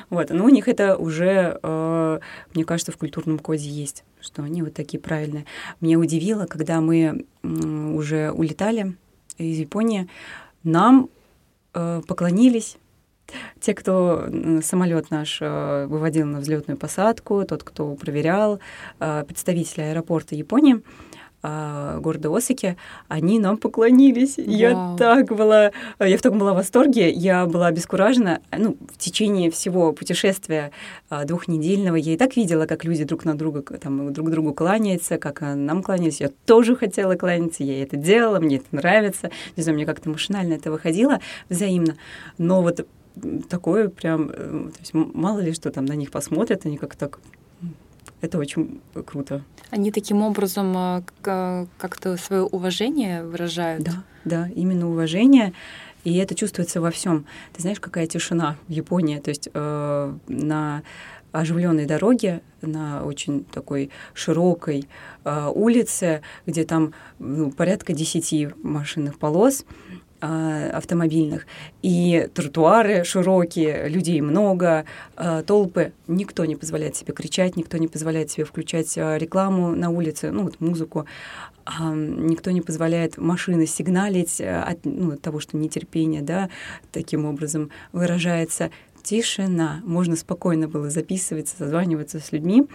Вот, 0.10 0.30
но 0.30 0.46
у 0.46 0.50
них 0.50 0.70
это 0.70 0.96
уже, 0.96 1.60
э, 1.62 2.20
мне 2.54 2.64
кажется, 2.64 2.94
в 2.94 2.98
культурном 2.98 3.38
коде 3.38 3.70
есть, 3.70 4.06
что 4.22 4.44
они 4.44 4.64
вот 4.64 4.74
такие 4.74 4.98
правильные. 4.98 5.46
Меня 5.82 6.00
удивило, 6.00 6.46
когда 6.46 6.80
мы 6.80 7.26
уже 7.44 8.32
улетали 8.32 8.96
из 9.38 9.58
Японии, 9.60 10.08
нам 10.64 11.10
э, 11.74 12.02
поклонились 12.08 12.78
те, 13.60 13.74
кто 13.74 14.28
самолет 14.62 15.12
наш 15.12 15.40
э, 15.42 15.86
выводил 15.88 16.26
на 16.26 16.40
взлетную 16.40 16.78
посадку, 16.78 17.44
тот, 17.46 17.64
кто 17.64 17.96
проверял, 17.96 18.60
э, 19.00 19.24
представители 19.28 19.82
аэропорта 19.82 20.36
Японии, 20.36 20.82
э, 21.44 22.00
города 22.00 22.36
Осаки, 22.36 22.78
они 23.08 23.40
нам 23.40 23.58
поклонились. 23.58 24.38
Вау. 24.38 24.48
Я 24.48 24.96
так 24.98 25.36
была, 25.36 25.72
я 26.00 26.18
в 26.18 26.22
таком 26.22 26.40
была 26.40 26.54
в 26.54 26.56
восторге, 26.56 27.10
я 27.10 27.46
была 27.46 27.68
обескуражена. 27.68 28.42
Ну, 28.58 28.78
в 28.94 28.98
течение 28.98 29.52
всего 29.52 29.92
путешествия 29.92 30.72
двухнедельного 31.26 31.96
я 31.96 32.14
и 32.14 32.18
так 32.18 32.36
видела, 32.38 32.66
как 32.66 32.86
люди 32.86 33.04
друг 33.04 33.26
на 33.26 33.38
друга, 33.38 33.62
там, 33.62 34.14
друг 34.14 34.30
другу 34.30 34.54
кланяются, 34.54 35.18
как 35.18 35.42
нам 35.42 35.84
кланялись. 35.84 36.22
Я 36.22 36.30
тоже 36.46 36.76
хотела 36.76 37.16
кланяться, 37.16 37.64
я 37.64 37.84
это 37.84 37.98
делала, 37.98 38.40
мне 38.40 38.58
это 38.58 38.68
нравится. 38.72 39.30
Не 39.56 39.64
знаю, 39.64 39.76
мне 39.76 39.86
как-то 39.86 40.10
машинально 40.10 40.54
это 40.54 40.72
выходило 40.72 41.20
взаимно. 41.50 41.98
Но 42.38 42.62
вот 42.62 42.86
такое 43.50 43.90
прям, 43.90 44.30
э, 44.30 44.70
то 44.74 44.80
есть 44.80 44.94
мало 44.94 45.40
ли 45.40 45.54
что 45.54 45.72
там 45.72 45.86
на 45.86 45.94
них 45.94 46.12
посмотрят, 46.12 46.66
они 46.66 46.78
как 46.78 46.96
так 46.96 47.20
это 48.22 48.40
очень 48.40 48.82
круто. 49.06 49.44
Они 49.70 49.92
таким 49.92 50.22
образом 50.22 50.76
э, 50.78 51.66
как-то 51.78 52.18
свое 52.18 52.44
уважение 52.44 53.24
выражают. 53.24 53.84
Да, 53.84 54.04
да, 54.26 54.50
именно 54.56 54.90
уважение. 54.90 55.54
И 56.04 56.16
это 56.18 56.36
чувствуется 56.36 56.80
во 56.82 56.90
всем. 56.90 57.26
Ты 57.54 57.62
знаешь, 57.62 57.80
какая 57.80 58.08
тишина 58.08 58.56
в 58.68 58.72
Японии? 58.72 59.20
То 59.20 59.30
есть 59.30 59.50
э, 59.54 60.14
на 60.28 60.84
оживленной 61.32 61.86
дороге, 61.86 62.42
на 62.62 63.04
очень 63.04 63.44
такой 63.44 63.92
широкой 64.14 64.88
э, 65.24 65.52
улице, 65.54 66.22
где 66.46 66.64
там 66.64 66.94
ну, 67.20 67.52
порядка 67.52 67.94
десяти 67.94 68.50
машинных 68.64 69.20
полос, 69.20 69.66
а, 69.68 69.87
автомобильных, 70.20 71.46
и 71.82 72.30
тротуары 72.34 73.04
широкие, 73.04 73.88
людей 73.88 74.22
много, 74.22 74.86
а, 75.16 75.44
толпы. 75.44 75.94
Никто 76.08 76.46
не 76.46 76.56
позволяет 76.56 76.96
себе 76.96 77.14
кричать, 77.14 77.56
никто 77.56 77.78
не 77.78 77.88
позволяет 77.88 78.32
себе 78.32 78.46
включать 78.46 78.98
а, 78.98 79.18
рекламу 79.18 79.76
на 79.76 79.90
улице, 79.90 80.32
ну 80.32 80.44
вот 80.44 80.60
музыку. 80.60 81.06
Никто 81.68 82.52
не 82.52 82.62
позволяет 82.62 83.18
машины 83.18 83.68
сигналить 83.68 84.40
от, 84.40 84.86
ну, 84.86 85.12
от 85.12 85.22
того, 85.22 85.42
что 85.42 85.58
нетерпение, 85.58 86.22
да, 86.22 86.50
таким 86.94 87.26
образом 87.26 87.72
выражается. 87.92 88.72
Тишина. 89.04 89.82
Можно 89.84 90.16
спокойно 90.16 90.70
было 90.70 90.90
записываться, 90.90 91.58
созваниваться 91.58 92.20
с 92.20 92.32
людьми 92.32 92.68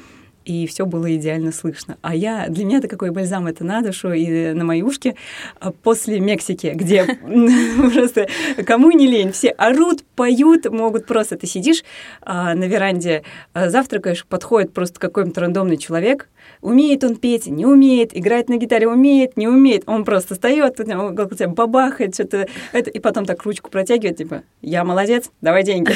и 0.45 0.67
все 0.67 0.87
было 0.87 1.15
идеально 1.15 1.53
слышно. 1.53 1.97
А 2.03 2.15
я, 2.15 2.47
для 2.49 2.65
меня 2.65 2.79
это 2.79 2.89
какой 2.89 3.11
бальзам 3.11 3.47
это 3.47 3.65
надо, 3.65 3.93
что 3.93 4.13
и 4.13 4.53
на 4.53 4.65
мои 4.65 4.83
ушки 4.83 5.17
а 5.61 5.73
после 5.73 6.21
Мексики, 6.21 6.73
где 6.75 7.05
просто 7.93 8.29
кому 8.67 8.91
не 8.91 9.07
лень, 9.07 9.33
все 9.33 9.51
орут, 9.51 10.05
поют, 10.17 10.71
могут 10.71 11.07
просто, 11.07 11.37
ты 11.37 11.47
сидишь 11.47 11.85
а, 12.21 12.55
на 12.55 12.65
веранде, 12.65 13.23
а, 13.53 13.71
завтракаешь, 13.71 14.25
подходит 14.27 14.73
просто 14.73 15.01
какой-нибудь 15.01 15.39
рандомный 15.39 15.77
человек, 15.77 16.29
Умеет 16.61 17.03
он 17.03 17.17
петь, 17.17 17.47
не 17.47 17.67
умеет, 17.67 18.17
играть 18.17 18.49
на 18.49 18.57
гитаре 18.57 18.87
умеет, 18.87 19.37
не 19.37 19.49
умеет. 19.49 19.83
Он 19.87 20.05
просто 20.05 20.35
встает, 20.35 20.79
бабахает, 21.55 22.15
что-то, 22.15 22.47
это, 22.73 22.91
и 22.91 23.01
потом 23.01 23.27
так 23.27 23.43
ручку 23.43 23.69
протягивает, 23.71 24.19
типа, 24.19 24.45
я 24.61 24.85
молодец, 24.85 25.31
давай 25.41 25.65
деньги. 25.65 25.93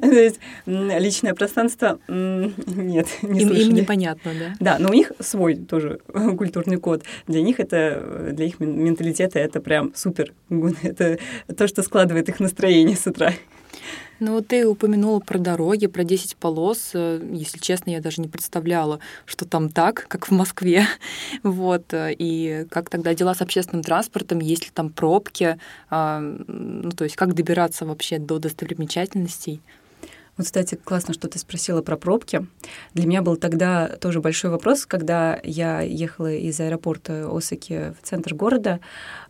Личное 0.66 1.34
пространство 1.34 1.98
нет, 2.88 3.06
не 3.22 3.42
им, 3.42 3.52
им 3.52 3.74
непонятно, 3.74 4.32
да? 4.38 4.54
Да, 4.60 4.78
но 4.78 4.90
у 4.90 4.92
них 4.92 5.12
свой 5.20 5.56
тоже 5.56 6.00
культурный 6.36 6.78
код. 6.78 7.04
Для 7.26 7.42
них 7.42 7.60
это, 7.60 8.30
для 8.32 8.46
их 8.46 8.60
менталитета 8.60 9.38
это 9.38 9.60
прям 9.60 9.92
супер. 9.94 10.32
Это 10.82 11.18
то, 11.56 11.68
что 11.68 11.82
складывает 11.82 12.28
их 12.28 12.40
настроение 12.40 12.96
с 12.96 13.06
утра. 13.06 13.32
Ну, 14.20 14.40
ты 14.40 14.66
упомянула 14.66 15.20
про 15.20 15.38
дороги, 15.38 15.86
про 15.86 16.02
10 16.02 16.36
полос. 16.36 16.90
Э, 16.94 17.20
если 17.32 17.58
честно, 17.58 17.90
я 17.90 18.00
даже 18.00 18.20
не 18.20 18.28
представляла, 18.28 18.98
что 19.26 19.44
там 19.44 19.68
так, 19.68 20.06
как 20.08 20.26
в 20.26 20.32
Москве. 20.32 20.86
Вот. 21.44 21.94
Э, 21.94 22.12
и 22.12 22.66
как 22.70 22.90
тогда 22.90 23.14
дела 23.14 23.34
с 23.34 23.42
общественным 23.42 23.84
транспортом, 23.84 24.40
есть 24.40 24.64
ли 24.64 24.70
там 24.74 24.90
пробки, 24.90 25.58
а, 25.88 26.20
ну, 26.20 26.90
то 26.90 27.04
есть 27.04 27.16
как 27.16 27.34
добираться 27.34 27.86
вообще 27.86 28.18
до 28.18 28.38
достопримечательностей? 28.38 29.60
Вот, 30.38 30.46
кстати, 30.46 30.76
классно, 30.76 31.12
что 31.12 31.28
ты 31.28 31.38
спросила 31.38 31.82
про 31.82 31.96
пробки. 31.96 32.46
Для 32.94 33.06
меня 33.06 33.22
был 33.22 33.36
тогда 33.36 33.88
тоже 33.88 34.20
большой 34.20 34.50
вопрос, 34.50 34.86
когда 34.86 35.38
я 35.42 35.80
ехала 35.80 36.32
из 36.32 36.58
аэропорта 36.60 37.28
Осаки 37.30 37.92
в 38.00 38.06
центр 38.06 38.34
города. 38.34 38.78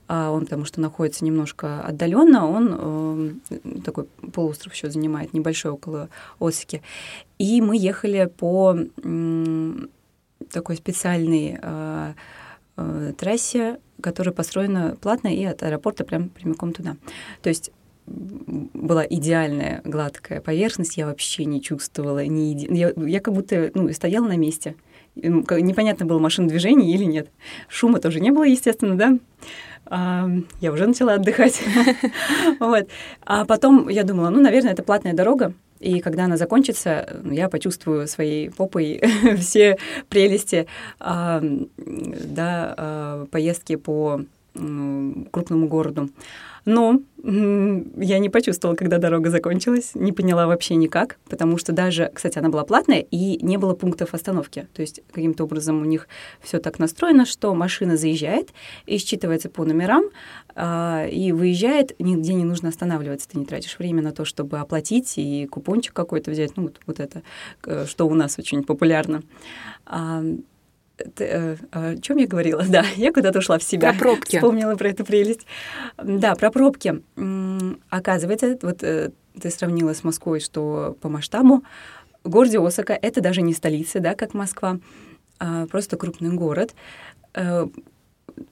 А 0.07 0.31
он, 0.31 0.45
потому 0.45 0.65
что 0.65 0.81
находится 0.81 1.25
немножко 1.25 1.83
отдаленно, 1.83 2.49
он 2.49 3.41
э, 3.51 3.81
такой 3.85 4.05
полуостров 4.33 4.73
еще 4.73 4.91
занимает, 4.91 5.35
небольшой 5.35 5.73
около 5.73 6.09
Осаки. 6.41 6.83
И 7.39 7.61
мы 7.61 7.77
ехали 7.77 8.25
по 8.25 8.75
такой 10.51 10.77
специальной 10.77 11.59
э, 11.61 12.15
э, 12.77 13.13
трассе, 13.19 13.81
которая 14.01 14.33
построена 14.33 14.97
платно 15.01 15.29
и 15.29 15.45
от 15.45 15.63
аэропорта 15.63 16.05
прям 16.05 16.29
прямиком 16.31 16.73
туда. 16.73 16.97
То 17.43 17.49
есть 17.49 17.71
была 18.09 19.05
идеальная 19.09 19.81
гладкая 19.85 20.41
поверхность, 20.41 20.97
я 20.97 21.07
вообще 21.07 21.45
не 21.45 21.61
чувствовала 21.61 22.25
ни 22.25 22.53
еди... 22.53 22.69
я, 22.71 22.93
я 22.97 23.21
как 23.21 23.35
будто 23.35 23.71
ну, 23.75 23.93
стояла 23.93 24.27
на 24.27 24.37
месте. 24.37 24.75
Непонятно 25.15 26.07
было, 26.07 26.19
машин 26.19 26.47
движения 26.47 26.93
или 26.93 27.05
нет. 27.05 27.29
Шума 27.69 27.99
тоже 28.01 28.21
не 28.21 28.31
было, 28.31 28.45
естественно, 28.45 28.97
да. 28.97 29.19
А, 29.87 30.29
я 30.61 30.73
уже 30.73 30.87
начала 30.87 31.15
отдыхать. 31.15 31.61
вот. 32.61 32.89
А 33.25 33.45
потом 33.45 33.89
я 33.89 34.05
думала, 34.05 34.31
ну, 34.31 34.41
наверное, 34.41 34.73
это 34.73 34.83
платная 34.83 35.15
дорога, 35.15 35.55
и 35.81 36.01
когда 36.01 36.25
она 36.25 36.37
закончится, 36.37 37.21
я 37.25 37.49
почувствую 37.49 38.07
своей 38.09 38.51
попой 38.51 39.01
все 39.39 39.79
прелести 40.09 40.67
а, 40.99 41.41
да, 41.77 42.75
а, 42.77 43.27
поездки 43.31 43.77
по 43.77 44.23
крупному 44.55 45.69
городу. 45.69 46.11
Но 46.69 47.01
я 47.25 48.19
не 48.19 48.29
почувствовала, 48.29 48.77
когда 48.77 48.99
дорога 48.99 49.31
закончилась, 49.31 49.93
не 49.95 50.13
поняла 50.13 50.47
вообще 50.47 50.75
никак, 50.75 51.19
потому 51.27 51.57
что 51.57 51.73
даже, 51.73 52.11
кстати, 52.15 52.39
она 52.39 52.51
была 52.51 52.65
платная, 52.65 53.01
и 53.01 53.43
не 53.43 53.57
было 53.57 53.75
пунктов 53.75 54.13
остановки. 54.13 54.69
То 54.75 54.83
есть 54.83 55.01
каким-то 55.11 55.45
образом 55.45 55.81
у 55.81 55.87
них 55.87 56.09
все 56.43 56.59
так 56.59 56.79
настроено, 56.79 57.25
что 57.25 57.55
машина 57.55 57.97
заезжает 57.97 58.51
и 58.85 58.97
считывается 58.97 59.49
по 59.49 59.65
номерам, 59.65 60.11
э, 60.55 61.09
и 61.11 61.33
выезжает, 61.33 61.99
нигде 61.99 62.35
не 62.35 62.45
нужно 62.45 62.69
останавливаться, 62.69 63.31
ты 63.31 63.39
не 63.39 63.47
тратишь 63.47 63.79
время 63.79 64.03
на 64.03 64.13
то, 64.13 64.27
чтобы 64.27 64.59
оплатить 64.59 65.15
и 65.17 65.47
купончик 65.47 65.95
какой-то 65.95 66.31
взять, 66.31 66.55
ну 66.57 66.65
вот, 66.65 66.81
вот 66.87 67.01
это, 67.01 67.23
что 67.87 68.07
у 68.07 68.15
нас 68.15 68.39
очень 68.39 68.63
популярно. 68.63 69.23
Э, 71.19 71.57
о 71.71 71.97
чем 71.97 72.17
я 72.19 72.27
говорила? 72.27 72.65
Да, 72.69 72.85
я 72.97 73.13
куда-то 73.13 73.39
ушла 73.39 73.59
в 73.59 73.63
себя. 73.63 73.93
Про 73.93 73.99
пробки. 73.99 74.37
Вспомнила 74.37 74.75
про 74.77 74.89
эту 74.89 75.05
прелесть. 75.05 75.47
Да, 75.97 76.35
про 76.35 76.51
пробки. 76.51 77.03
Оказывается, 77.91 78.59
вот 78.63 78.83
э, 78.83 79.11
ты 79.41 79.51
сравнила 79.51 79.95
с 79.95 80.05
Москвой, 80.05 80.41
что 80.41 80.97
по 81.01 81.09
масштабу 81.09 81.63
в 82.25 82.31
городе 82.31 82.59
Осака 82.59 82.99
это 83.01 83.21
даже 83.21 83.43
не 83.43 83.55
столица, 83.55 84.01
да, 84.01 84.15
как 84.15 84.35
Москва, 84.35 84.79
а 85.39 85.67
просто 85.67 85.97
крупный 85.97 86.31
город. 86.31 86.75
Э, 87.35 87.67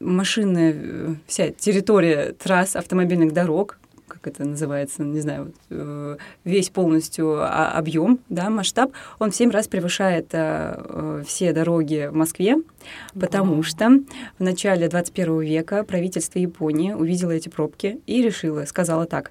машины, 0.00 1.18
вся 1.26 1.50
территория 1.50 2.32
трасс, 2.32 2.76
автомобильных 2.76 3.32
дорог, 3.32 3.78
как 4.08 4.26
это 4.26 4.44
называется, 4.44 5.02
не 5.02 5.20
знаю, 5.20 5.52
э, 5.70 6.16
весь 6.44 6.70
полностью 6.70 7.42
объем, 7.44 8.20
да, 8.28 8.50
масштаб, 8.50 8.92
он 9.18 9.30
в 9.30 9.36
7 9.36 9.50
раз 9.50 9.68
превышает 9.68 10.28
э, 10.32 11.22
все 11.26 11.52
дороги 11.52 12.08
в 12.10 12.14
Москве, 12.14 12.56
потому 13.18 13.62
что 13.62 13.90
в 14.38 14.42
начале 14.42 14.88
21 14.88 15.40
века 15.40 15.84
правительство 15.84 16.38
Японии 16.38 16.92
увидело 16.92 17.30
эти 17.30 17.48
пробки 17.48 18.00
и 18.06 18.22
решило, 18.22 18.64
сказала 18.64 19.06
так, 19.06 19.30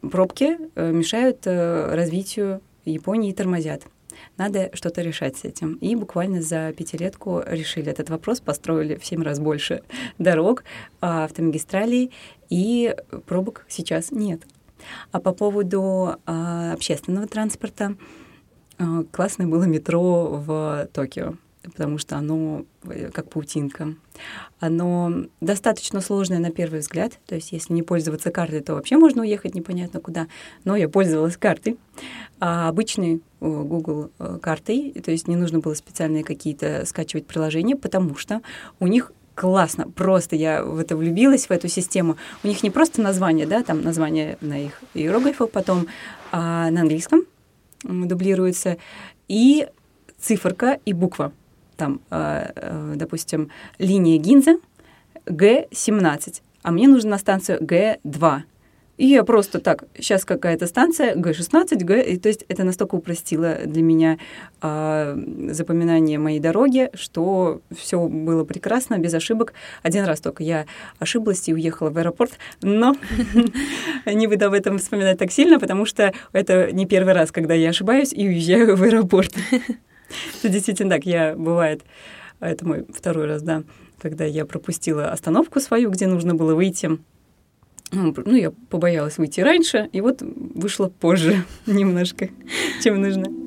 пробки 0.00 0.58
мешают 0.74 1.46
развитию 1.46 2.60
Японии 2.84 3.30
и 3.30 3.34
тормозят 3.34 3.82
надо 4.36 4.70
что-то 4.74 5.02
решать 5.02 5.36
с 5.36 5.44
этим. 5.44 5.74
И 5.74 5.94
буквально 5.94 6.42
за 6.42 6.72
пятилетку 6.72 7.42
решили 7.46 7.90
этот 7.90 8.10
вопрос, 8.10 8.40
построили 8.40 8.96
в 8.96 9.04
семь 9.04 9.22
раз 9.22 9.38
больше 9.38 9.82
дорог, 10.18 10.64
а, 11.00 11.24
автомагистралей, 11.24 12.12
и 12.48 12.94
пробок 13.26 13.64
сейчас 13.68 14.10
нет. 14.10 14.42
А 15.12 15.20
по 15.20 15.32
поводу 15.32 16.16
а, 16.26 16.72
общественного 16.72 17.26
транспорта, 17.26 17.96
а, 18.78 19.04
классное 19.10 19.46
было 19.46 19.64
метро 19.64 20.42
в 20.46 20.88
Токио 20.92 21.34
потому 21.70 21.98
что 21.98 22.16
оно 22.16 22.64
э, 22.84 23.10
как 23.12 23.28
паутинка. 23.30 23.94
Оно 24.60 25.26
достаточно 25.40 26.00
сложное 26.00 26.38
на 26.38 26.50
первый 26.50 26.80
взгляд, 26.80 27.18
то 27.26 27.34
есть 27.34 27.52
если 27.52 27.72
не 27.74 27.82
пользоваться 27.82 28.30
картой, 28.30 28.60
то 28.60 28.74
вообще 28.74 28.96
можно 28.96 29.22
уехать 29.22 29.54
непонятно 29.54 30.00
куда, 30.00 30.26
но 30.64 30.76
я 30.76 30.88
пользовалась 30.88 31.36
картой, 31.36 31.78
а 32.40 32.68
обычной 32.68 33.20
Google 33.40 34.10
э, 34.18 34.38
картой, 34.40 34.92
то 35.04 35.10
есть 35.10 35.28
не 35.28 35.36
нужно 35.36 35.60
было 35.60 35.74
специальные 35.74 36.24
какие-то 36.24 36.84
скачивать 36.86 37.26
приложения, 37.26 37.76
потому 37.76 38.16
что 38.16 38.40
у 38.80 38.86
них 38.86 39.12
классно, 39.34 39.88
просто 39.88 40.34
я 40.34 40.64
в 40.64 40.78
это 40.78 40.96
влюбилась, 40.96 41.46
в 41.46 41.50
эту 41.50 41.68
систему. 41.68 42.16
У 42.42 42.48
них 42.48 42.62
не 42.62 42.70
просто 42.70 43.02
название, 43.02 43.46
да, 43.46 43.62
там 43.62 43.82
название 43.82 44.38
на 44.40 44.64
их 44.64 44.80
иероглифах, 44.94 45.50
потом 45.50 45.86
а, 46.32 46.70
на 46.70 46.80
английском 46.80 47.20
дублируется, 47.84 48.78
и 49.28 49.68
циферка 50.18 50.80
и 50.84 50.92
буква 50.92 51.32
там, 51.76 52.00
а, 52.10 52.52
э, 52.54 52.92
допустим, 52.96 53.50
линия 53.78 54.18
Гинза 54.18 54.56
Г-17, 55.26 56.42
а 56.62 56.70
мне 56.70 56.88
нужно 56.88 57.10
на 57.10 57.18
станцию 57.18 57.58
Г-2. 57.60 58.42
И 58.96 59.08
я 59.08 59.24
просто 59.24 59.60
так, 59.60 59.84
сейчас 59.98 60.24
какая-то 60.24 60.66
станция, 60.66 61.14
Г-16, 61.14 61.84
Г, 61.84 62.02
и, 62.02 62.16
то 62.16 62.28
есть 62.28 62.44
это 62.48 62.64
настолько 62.64 62.94
упростило 62.94 63.58
для 63.66 63.82
меня 63.82 64.18
э, 64.62 65.18
запоминание 65.50 66.18
моей 66.18 66.40
дороги, 66.40 66.88
что 66.94 67.60
все 67.76 68.06
было 68.06 68.44
прекрасно, 68.44 68.98
без 68.98 69.12
ошибок. 69.12 69.52
Один 69.82 70.04
раз 70.04 70.20
только 70.20 70.42
я 70.42 70.64
ошиблась 70.98 71.46
и 71.46 71.52
уехала 71.52 71.90
в 71.90 71.98
аэропорт, 71.98 72.38
но 72.62 72.96
не 74.06 74.26
буду 74.26 74.46
об 74.46 74.54
этом 74.54 74.78
вспоминать 74.78 75.18
так 75.18 75.30
сильно, 75.30 75.60
потому 75.60 75.84
что 75.84 76.14
это 76.32 76.72
не 76.72 76.86
первый 76.86 77.12
раз, 77.12 77.30
когда 77.32 77.52
я 77.52 77.70
ошибаюсь 77.70 78.14
и 78.14 78.26
уезжаю 78.26 78.76
в 78.76 78.82
аэропорт. 78.82 79.34
Это 80.38 80.48
действительно 80.48 80.90
так. 80.90 81.06
Я, 81.06 81.34
бывает, 81.36 81.82
это 82.40 82.66
мой 82.66 82.86
второй 82.92 83.26
раз, 83.26 83.42
да, 83.42 83.62
когда 83.98 84.24
я 84.24 84.44
пропустила 84.44 85.10
остановку 85.10 85.60
свою, 85.60 85.90
где 85.90 86.06
нужно 86.06 86.34
было 86.34 86.54
выйти. 86.54 86.98
Ну, 87.92 88.14
ну 88.24 88.34
я 88.34 88.50
побоялась 88.50 89.18
выйти 89.18 89.40
раньше, 89.40 89.88
и 89.92 90.00
вот 90.00 90.20
вышла 90.20 90.88
позже 90.88 91.44
немножко, 91.66 92.30
чем 92.82 93.00
нужно. 93.00 93.45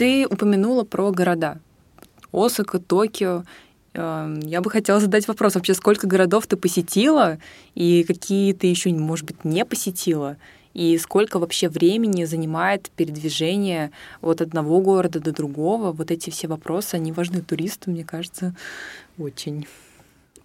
Ты 0.00 0.26
упомянула 0.26 0.84
про 0.84 1.12
города. 1.12 1.58
Осака, 2.32 2.78
Токио. 2.78 3.44
Эм, 3.92 4.40
я 4.40 4.62
бы 4.62 4.70
хотела 4.70 4.98
задать 4.98 5.28
вопрос, 5.28 5.56
вообще 5.56 5.74
сколько 5.74 6.06
городов 6.06 6.46
ты 6.46 6.56
посетила 6.56 7.36
и 7.74 8.04
какие 8.04 8.54
ты 8.54 8.68
еще, 8.68 8.88
может 8.94 9.26
быть, 9.26 9.44
не 9.44 9.62
посетила? 9.66 10.38
И 10.72 10.96
сколько 10.96 11.38
вообще 11.38 11.68
времени 11.68 12.24
занимает 12.24 12.90
передвижение 12.96 13.90
от 14.22 14.40
одного 14.40 14.80
города 14.80 15.20
до 15.20 15.32
другого? 15.32 15.92
Вот 15.92 16.10
эти 16.10 16.30
все 16.30 16.48
вопросы, 16.48 16.94
они 16.94 17.12
важны 17.12 17.42
туристу, 17.42 17.90
мне 17.90 18.02
кажется, 18.02 18.56
очень. 19.18 19.66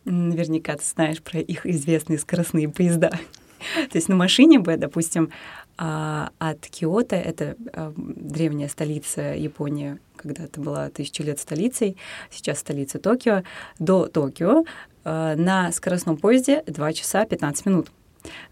Наверняка 0.04 0.76
ты 0.76 0.84
знаешь 0.84 1.22
про 1.22 1.40
их 1.40 1.66
известные 1.66 2.20
скоростные 2.20 2.68
поезда. 2.68 3.10
То 3.90 3.98
есть 3.98 4.10
на 4.10 4.18
машине 4.18 4.60
бы, 4.60 4.76
допустим, 4.76 5.30
а 5.78 6.30
от 6.40 6.68
Киото, 6.68 7.16
это 7.16 7.56
а, 7.74 7.94
древняя 7.98 8.70
столица 8.70 9.34
Японии, 9.34 9.98
когда-то 10.16 10.62
была 10.62 10.90
тысячу 10.90 11.24
лет 11.24 11.40
столицей, 11.40 11.98
сейчас 12.32 12.60
столица 12.60 13.00
Токио, 13.00 13.44
до 13.80 14.08
Токио 14.08 14.64
а, 15.04 15.36
на 15.36 15.72
скоростном 15.72 16.18
поезде 16.18 16.64
2 16.68 16.94
часа 16.94 17.26
15 17.26 17.66
минут. 17.66 17.88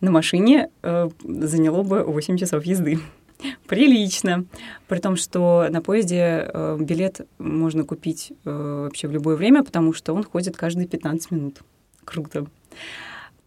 На 0.02 0.12
машине 0.12 0.70
а, 0.82 1.10
заняло 1.24 1.84
бы 1.84 2.04
8 2.04 2.38
часов 2.38 2.66
езды. 2.66 3.00
Прилично. 3.68 4.46
При 4.88 5.00
том, 5.00 5.16
что 5.16 5.68
на 5.70 5.82
поезде 5.82 6.50
э, 6.54 6.78
билет 6.80 7.28
можно 7.40 7.84
купить 7.84 8.32
э, 8.46 8.84
вообще 8.86 9.08
в 9.08 9.12
любое 9.12 9.36
время, 9.36 9.64
потому 9.64 9.92
что 9.94 10.14
он 10.14 10.24
ходит 10.24 10.56
каждые 10.56 10.88
15 10.88 11.32
минут. 11.32 11.62
Круто. 12.06 12.46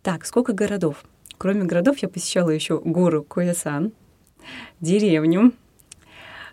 Так, 0.03 0.27
сколько 0.27 0.53
городов? 0.53 1.05
Кроме 1.39 1.65
городов 1.65 1.99
я 1.99 2.09
посещала 2.09 2.51
еще 2.51 2.79
гору 2.79 3.23
Коясан, 3.23 3.93
деревню. 4.81 5.53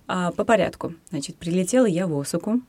А, 0.08 0.32
по 0.32 0.44
порядку. 0.44 0.94
Значит, 1.10 1.38
прилетела 1.38 1.86
я 1.86 2.08
в 2.08 2.20
Осаку, 2.20 2.62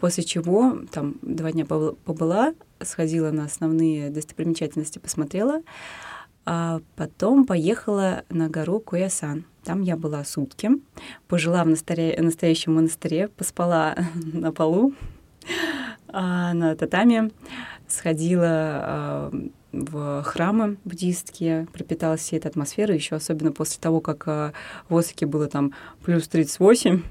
после 0.00 0.24
чего 0.24 0.78
там 0.90 1.16
два 1.22 1.52
дня 1.52 1.66
побыла, 1.66 2.54
сходила 2.80 3.30
на 3.30 3.44
основные 3.44 4.10
достопримечательности, 4.10 4.98
посмотрела, 4.98 5.62
а 6.46 6.80
потом 6.96 7.44
поехала 7.44 8.24
на 8.30 8.48
гору 8.48 8.80
Коясан. 8.80 9.44
Там 9.64 9.82
я 9.82 9.96
была 9.96 10.24
сутки, 10.24 10.70
пожила 11.26 11.62
в 11.64 11.68
настоящем 11.68 12.76
монастыре, 12.76 13.28
поспала 13.28 13.94
на 14.14 14.50
полу, 14.50 14.94
а, 16.08 16.54
на 16.54 16.74
татами, 16.74 17.30
сходила 17.86 18.46
а, 18.46 19.32
в 19.72 20.22
храмы 20.22 20.76
буддистские, 20.84 21.66
пропиталась 21.72 22.20
всей 22.20 22.38
этой 22.38 22.48
атмосферой, 22.48 22.96
еще 22.96 23.16
особенно 23.16 23.52
после 23.52 23.80
того, 23.80 24.00
как 24.00 24.24
а, 24.26 24.52
в 24.88 24.96
Осаке 24.96 25.26
было 25.26 25.46
там 25.46 25.74
плюс 26.04 26.26
38, 26.26 27.02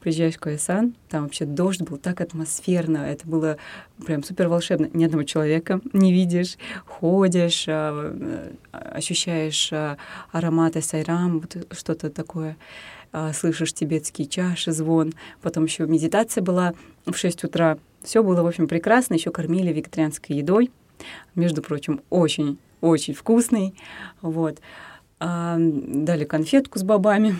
приезжаешь 0.00 0.34
в 0.34 0.40
Куэсан, 0.40 0.94
там 1.10 1.24
вообще 1.24 1.44
дождь 1.44 1.82
был 1.82 1.98
так 1.98 2.20
атмосферно, 2.20 2.98
это 2.98 3.26
было 3.26 3.58
прям 4.06 4.22
супер 4.22 4.48
волшебно. 4.48 4.88
Ни 4.92 5.04
одного 5.04 5.24
человека 5.24 5.80
не 5.92 6.12
видишь, 6.12 6.56
ходишь, 6.86 7.66
а, 7.68 8.48
ощущаешь 8.72 9.72
ароматы 10.30 10.82
сайрам, 10.82 11.40
вот 11.40 11.56
что-то 11.72 12.10
такое, 12.10 12.56
слышишь 13.34 13.72
тибетские 13.72 14.28
чаши, 14.28 14.72
звон. 14.72 15.14
Потом 15.42 15.64
еще 15.64 15.86
медитация 15.86 16.42
была 16.42 16.74
в 17.04 17.14
6 17.14 17.44
утра. 17.44 17.78
Все 18.02 18.22
было, 18.22 18.42
в 18.42 18.46
общем, 18.46 18.68
прекрасно, 18.68 19.14
еще 19.14 19.30
кормили 19.30 19.72
вегетарианской 19.72 20.36
едой 20.36 20.70
между 21.34 21.62
прочим, 21.62 22.02
очень-очень 22.10 23.14
вкусный. 23.14 23.74
Вот. 24.22 24.58
А, 25.18 25.56
дали 25.58 26.24
конфетку 26.24 26.78
с 26.78 26.82
бобами. 26.82 27.36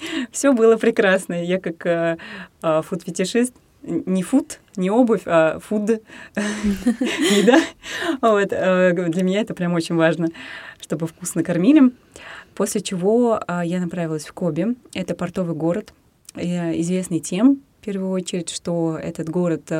Все 0.30 0.52
было 0.52 0.76
прекрасно. 0.76 1.42
Я 1.44 1.58
как 1.58 1.84
а, 1.86 2.18
а, 2.62 2.82
фуд-фетишист 2.82 3.54
не 3.82 4.22
фуд, 4.22 4.60
не 4.76 4.90
обувь, 4.90 5.22
а 5.24 5.58
фуд, 5.58 5.90
еда. 6.36 7.58
Вот. 8.20 8.52
А, 8.52 8.92
для 8.92 9.22
меня 9.22 9.40
это 9.40 9.54
прям 9.54 9.74
очень 9.74 9.96
важно, 9.96 10.28
чтобы 10.80 11.06
вкусно 11.06 11.42
кормили. 11.42 11.92
После 12.54 12.80
чего 12.80 13.40
я 13.64 13.80
направилась 13.80 14.26
в 14.26 14.32
Коби. 14.34 14.76
Это 14.92 15.14
портовый 15.14 15.54
город, 15.54 15.94
известный 16.34 17.20
тем, 17.20 17.62
в 17.80 17.84
первую 17.84 18.10
очередь, 18.10 18.50
что 18.50 18.98
этот 18.98 19.30
город 19.30 19.70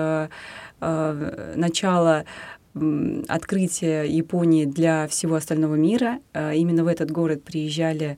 начало 0.80 2.24
открытие 2.74 4.08
Японии 4.08 4.64
для 4.64 5.08
всего 5.08 5.34
остального 5.34 5.74
мира. 5.74 6.20
А, 6.32 6.52
именно 6.54 6.84
в 6.84 6.86
этот 6.86 7.10
город 7.10 7.42
приезжали 7.42 8.16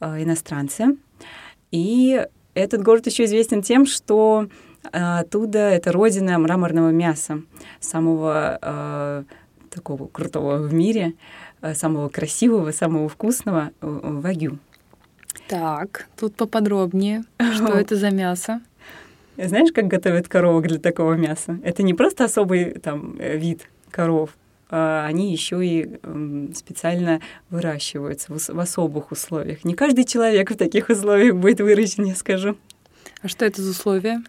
а, 0.00 0.20
иностранцы. 0.20 0.96
И 1.70 2.24
этот 2.54 2.82
город 2.82 3.06
еще 3.06 3.24
известен 3.24 3.62
тем, 3.62 3.86
что 3.86 4.48
а, 4.92 5.20
оттуда 5.20 5.58
это 5.58 5.92
родина 5.92 6.38
мраморного 6.38 6.90
мяса, 6.90 7.42
самого 7.80 9.24
такого 9.70 10.06
крутого 10.06 10.56
в 10.56 10.72
мире, 10.72 11.12
самого 11.74 12.08
красивого, 12.08 12.70
самого 12.70 13.10
вкусного 13.10 13.72
вагю. 13.82 14.58
Так, 15.48 16.08
тут 16.18 16.34
поподробнее. 16.34 17.24
Что 17.54 17.66
это 17.74 17.94
за 17.94 18.10
мясо? 18.10 18.62
Знаешь, 19.36 19.70
как 19.72 19.86
готовят 19.86 20.28
коровок 20.28 20.66
для 20.66 20.78
такого 20.78 21.12
мяса? 21.12 21.58
Это 21.62 21.82
не 21.82 21.92
просто 21.92 22.24
особый 22.24 22.70
там 22.78 23.18
вид 23.18 23.68
коров. 23.90 24.30
а, 24.68 25.06
они 25.06 25.32
еще 25.32 25.64
и 25.64 25.98
специально 26.54 27.20
выращиваются 27.50 28.32
в 28.32 28.58
особых 28.58 29.12
условиях. 29.12 29.64
Не 29.64 29.74
каждый 29.74 30.04
человек 30.04 30.50
в 30.50 30.56
таких 30.56 30.88
условиях 30.88 31.36
будет 31.36 31.60
выращен, 31.60 32.04
я 32.04 32.14
скажу. 32.14 32.56
А 33.22 33.28
что 33.28 33.44
это 33.44 33.62
за 33.62 33.70
условия? 33.70 34.22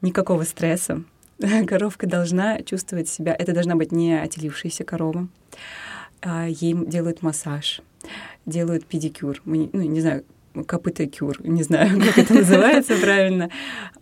Никакого 0.00 0.42
стресса. 0.42 1.02
Коровка 1.66 2.06
должна 2.06 2.62
чувствовать 2.62 3.08
себя... 3.08 3.34
Это 3.38 3.52
должна 3.52 3.74
быть 3.76 3.92
не 3.92 4.20
отелившаяся 4.20 4.84
корова. 4.84 5.28
А, 6.20 6.46
ей 6.46 6.74
делают 6.74 7.22
массаж, 7.22 7.82
делают 8.46 8.86
педикюр. 8.86 9.40
Ну, 9.44 9.68
не 9.72 10.00
знаю, 10.00 10.24
копыта 10.66 11.06
кюр, 11.06 11.36
не 11.42 11.62
знаю, 11.62 12.00
как 12.04 12.18
это 12.18 12.34
называется 12.40 12.96
правильно, 12.96 13.50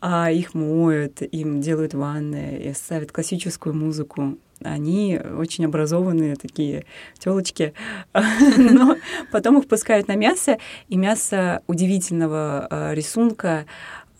а 0.01 0.31
их 0.31 0.55
моют, 0.55 1.23
им 1.23 1.61
делают 1.61 1.95
ванны, 1.95 2.73
ставят 2.77 3.13
классическую 3.13 3.75
музыку. 3.75 4.39
Они 4.65 5.19
очень 5.19 5.65
образованные 5.65 6.37
такие 6.37 6.85
телочки, 7.19 7.75
но 8.13 8.97
потом 9.31 9.59
их 9.59 9.69
пускают 9.69 10.09
на 10.09 10.15
мясо, 10.15 10.59
и 10.89 10.97
мясо 10.97 11.63
удивительного 11.67 12.67
а, 12.71 12.95
рисунка, 12.95 13.67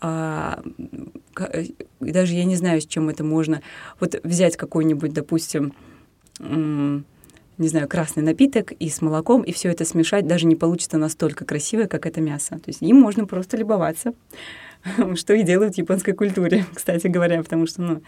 а, 0.01 0.61
даже 1.99 2.33
я 2.33 2.43
не 2.43 2.55
знаю, 2.55 2.81
с 2.81 2.85
чем 2.85 3.09
это 3.09 3.23
можно. 3.23 3.61
Вот 3.99 4.19
взять 4.23 4.57
какой-нибудь, 4.57 5.13
допустим, 5.13 5.73
не 6.39 7.67
знаю, 7.67 7.87
красный 7.87 8.23
напиток 8.23 8.71
и 8.73 8.89
с 8.89 9.01
молоком, 9.01 9.43
и 9.43 9.51
все 9.51 9.69
это 9.69 9.85
смешать 9.85 10.27
даже 10.27 10.47
не 10.47 10.55
получится 10.55 10.97
настолько 10.97 11.45
красиво, 11.45 11.85
как 11.85 12.05
это 12.05 12.19
мясо. 12.19 12.55
То 12.55 12.67
есть 12.67 12.81
им 12.81 12.99
можно 12.99 13.25
просто 13.25 13.57
любоваться, 13.57 14.13
что 15.15 15.33
и 15.33 15.43
делают 15.43 15.75
в 15.75 15.77
японской 15.77 16.13
культуре, 16.13 16.65
кстати 16.73 17.07
говоря, 17.07 17.41
потому 17.41 17.65
что, 17.67 17.81
ну, 17.81 18.01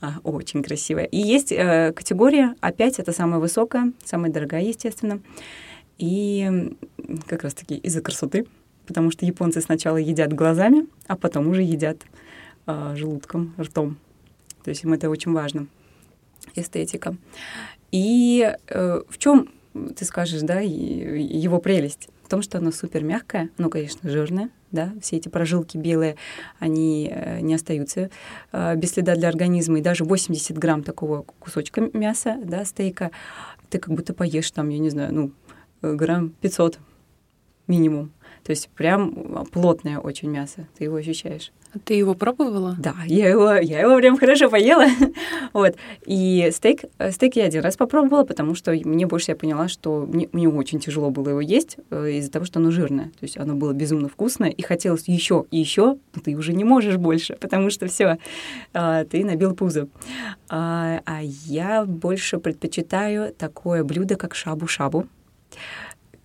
а, 0.00 0.14
очень 0.24 0.62
красивая. 0.62 1.04
И 1.04 1.18
есть 1.18 1.52
э, 1.52 1.92
категория, 1.94 2.54
опять, 2.60 2.98
это 2.98 3.12
самая 3.12 3.40
высокая, 3.40 3.92
самая 4.04 4.30
дорогая, 4.30 4.62
естественно, 4.62 5.20
и 5.98 6.74
как 7.26 7.42
раз-таки 7.42 7.76
из-за 7.76 8.02
красоты, 8.02 8.46
потому 8.86 9.10
что 9.10 9.24
японцы 9.24 9.60
сначала 9.60 9.96
едят 9.96 10.32
глазами, 10.32 10.86
а 11.06 11.16
потом 11.16 11.48
уже 11.48 11.62
едят 11.62 11.98
э, 12.66 12.94
желудком, 12.96 13.54
ртом. 13.58 13.96
То 14.64 14.70
есть 14.70 14.84
им 14.84 14.92
это 14.92 15.08
очень 15.08 15.32
важно, 15.32 15.68
эстетика. 16.54 17.16
И 17.92 18.52
э, 18.68 19.02
в 19.08 19.18
чем, 19.18 19.48
ты 19.96 20.04
скажешь, 20.04 20.42
да, 20.42 20.60
его 20.60 21.58
прелесть? 21.60 22.08
В 22.24 22.28
том, 22.28 22.42
что 22.42 22.58
оно 22.58 22.72
супер 22.72 23.04
мягкое, 23.04 23.50
ну, 23.56 23.70
конечно, 23.70 24.10
жирное, 24.10 24.50
да, 24.72 24.92
все 25.00 25.16
эти 25.16 25.28
прожилки 25.28 25.76
белые, 25.76 26.16
они 26.58 27.10
э, 27.12 27.40
не 27.40 27.54
остаются 27.54 28.10
э, 28.52 28.76
без 28.76 28.92
следа 28.92 29.14
для 29.16 29.28
организма, 29.28 29.78
и 29.78 29.82
даже 29.82 30.04
80 30.04 30.58
грамм 30.58 30.82
такого 30.82 31.22
кусочка 31.38 31.88
мяса, 31.92 32.38
да, 32.42 32.64
стейка, 32.64 33.10
ты 33.70 33.78
как 33.78 33.94
будто 33.94 34.14
поешь 34.14 34.50
там, 34.50 34.68
я 34.68 34.78
не 34.78 34.90
знаю, 34.90 35.14
ну, 35.14 35.32
грамм 35.82 36.30
500 36.40 36.78
минимум. 37.66 38.12
То 38.44 38.50
есть 38.50 38.68
прям 38.68 39.46
плотное 39.50 39.98
очень 39.98 40.30
мясо, 40.30 40.68
ты 40.78 40.84
его 40.84 40.96
ощущаешь. 40.96 41.52
Ты 41.84 41.94
его 41.94 42.14
пробовала? 42.14 42.76
Да, 42.78 42.94
я 43.06 43.28
его, 43.28 43.54
я 43.54 43.80
его 43.80 43.96
прям 43.96 44.18
хорошо 44.18 44.50
поела. 44.50 44.86
вот. 45.52 45.76
И 46.04 46.48
стейк, 46.52 46.84
стейк 47.10 47.36
я 47.36 47.44
один 47.44 47.62
раз 47.62 47.76
попробовала, 47.76 48.24
потому 48.24 48.54
что 48.54 48.72
мне 48.72 49.06
больше 49.06 49.32
я 49.32 49.36
поняла, 49.36 49.68
что 49.68 50.06
мне, 50.06 50.28
мне 50.32 50.48
очень 50.48 50.80
тяжело 50.80 51.10
было 51.10 51.30
его 51.30 51.40
есть 51.40 51.76
э, 51.90 52.12
из-за 52.12 52.30
того, 52.30 52.44
что 52.44 52.58
оно 52.58 52.70
жирное. 52.70 53.06
То 53.06 53.22
есть 53.22 53.36
оно 53.36 53.54
было 53.54 53.72
безумно 53.72 54.08
вкусное, 54.08 54.50
и 54.50 54.62
хотелось 54.62 55.08
еще 55.08 55.44
и 55.50 55.58
еще, 55.58 55.98
но 56.14 56.22
ты 56.22 56.34
уже 56.36 56.52
не 56.52 56.64
можешь 56.64 56.96
больше, 56.96 57.36
потому 57.40 57.70
что 57.70 57.86
все, 57.86 58.18
э, 58.72 59.04
ты 59.10 59.24
набил 59.24 59.54
пузо. 59.54 59.88
А, 60.48 61.00
а 61.04 61.20
я 61.22 61.84
больше 61.84 62.38
предпочитаю 62.38 63.32
такое 63.32 63.84
блюдо, 63.84 64.16
как 64.16 64.34
шабу-шабу 64.34 65.06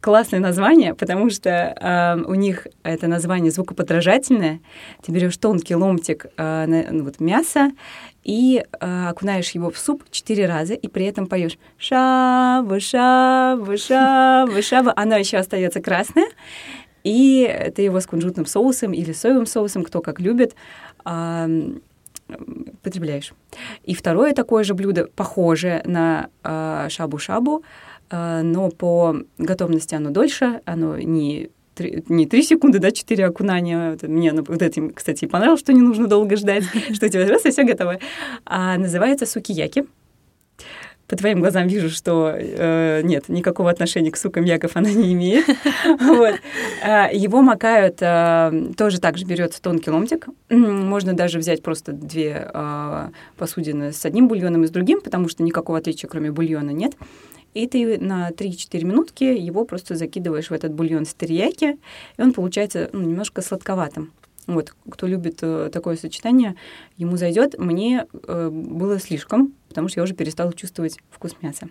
классное 0.02 0.40
название, 0.40 0.96
потому 0.96 1.30
что 1.30 1.50
э, 1.50 2.22
у 2.26 2.34
них 2.34 2.68
это 2.84 3.08
название 3.08 3.52
звукоподражательное. 3.52 4.60
Ты 5.06 5.12
берешь 5.12 5.38
тонкий 5.38 5.76
ломтик 5.76 6.26
э, 6.38 6.66
на, 6.66 6.92
ну, 6.92 7.04
вот, 7.04 7.20
мяса 7.20 7.72
и 8.24 8.64
э, 8.80 9.08
окунаешь 9.08 9.52
его 9.52 9.70
в 9.70 9.78
суп 9.78 10.04
четыре 10.10 10.48
раза, 10.48 10.74
и 10.74 10.88
при 10.88 11.06
этом 11.06 11.28
поешь 11.28 11.58
шаба, 11.78 12.80
шаба, 12.80 13.78
шаба, 13.78 14.62
шаба. 14.62 14.94
Оно 14.96 15.18
еще 15.18 15.38
остается 15.38 15.82
красное. 15.82 16.28
И 17.04 17.72
ты 17.76 17.84
его 17.84 18.00
с 18.00 18.06
кунжутным 18.06 18.46
соусом 18.46 18.94
или 18.94 19.12
соевым 19.12 19.46
соусом, 19.46 19.84
кто 19.84 20.02
как 20.02 20.20
любит, 20.20 20.56
э, 21.06 21.72
потребляешь. 22.82 23.34
И 23.84 23.94
второе 23.94 24.34
такое 24.34 24.64
же 24.64 24.74
блюдо, 24.74 25.08
похожее 25.16 25.82
на 25.86 26.30
э, 26.44 26.88
шабу-шабу, 26.90 27.64
а, 27.64 27.91
но 28.12 28.70
по 28.70 29.16
готовности 29.38 29.96
оно 29.96 30.10
дольше, 30.10 30.62
оно 30.66 30.98
не 30.98 31.50
не 32.10 32.28
три 32.28 32.44
секунды, 32.44 32.80
да, 32.80 32.92
четыре 32.92 33.26
окунания. 33.26 33.98
Мне 34.02 34.34
вот 34.34 34.62
этим, 34.62 34.92
кстати, 34.92 35.26
понравилось, 35.26 35.62
что 35.62 35.74
не 35.74 35.82
нужно 35.82 36.08
долго 36.08 36.36
ждать, 36.36 36.64
что 36.94 37.06
у 37.08 37.10
тебя 37.10 37.28
раз 37.28 37.46
и 37.46 37.52
все 37.52 37.64
готово. 37.64 38.00
А 38.46 38.78
называется 38.78 39.26
сукияки. 39.26 39.86
По 41.08 41.18
твоим 41.18 41.42
глазам 41.42 41.68
вижу, 41.68 41.90
что 41.90 42.34
э, 42.34 43.02
нет, 43.04 43.28
никакого 43.28 43.70
отношения 43.70 44.12
к 44.12 44.16
сукам 44.16 44.46
яков 44.46 44.78
она 44.78 44.90
не 44.90 45.12
имеет. 45.12 45.46
вот. 46.00 46.36
а, 46.82 47.10
его 47.12 47.42
макают, 47.42 47.98
э, 48.00 48.72
тоже 48.78 49.02
так 49.02 49.18
же 49.18 49.26
берется 49.26 49.62
тонкий 49.62 49.92
ломтик. 49.92 50.28
Можно 50.50 51.12
даже 51.12 51.38
взять 51.38 51.62
просто 51.64 51.92
две 51.92 52.50
э, 52.54 53.10
посудины 53.36 53.92
с 53.92 54.06
одним 54.06 54.30
бульоном 54.30 54.64
и 54.64 54.68
с 54.68 54.70
другим, 54.70 55.02
потому 55.02 55.28
что 55.28 55.44
никакого 55.44 55.80
отличия, 55.80 56.10
кроме 56.10 56.32
бульона, 56.32 56.70
нет. 56.70 56.94
И 57.54 57.68
ты 57.68 57.98
на 58.00 58.30
3-4 58.30 58.84
минутки 58.86 59.24
его 59.24 59.66
просто 59.66 59.96
закидываешь 59.96 60.50
в 60.50 60.54
этот 60.54 60.74
бульон 60.74 61.06
с 61.06 61.14
терияки, 61.14 61.78
и 62.18 62.22
он 62.22 62.34
получается 62.34 62.90
ну, 62.94 63.02
немножко 63.02 63.42
сладковатым. 63.42 64.14
Вот, 64.48 64.74
кто 64.90 65.06
любит 65.06 65.40
э, 65.42 65.70
такое 65.72 65.96
сочетание, 65.96 66.56
ему 66.98 67.16
зайдет. 67.16 67.60
Мне 67.60 68.08
э, 68.12 68.50
было 68.50 69.00
слишком, 69.00 69.54
потому 69.70 69.88
что 69.88 70.00
я 70.00 70.04
уже 70.04 70.14
перестала 70.14 70.52
чувствовать 70.52 70.98
вкус 71.12 71.36
мяса. 71.42 71.70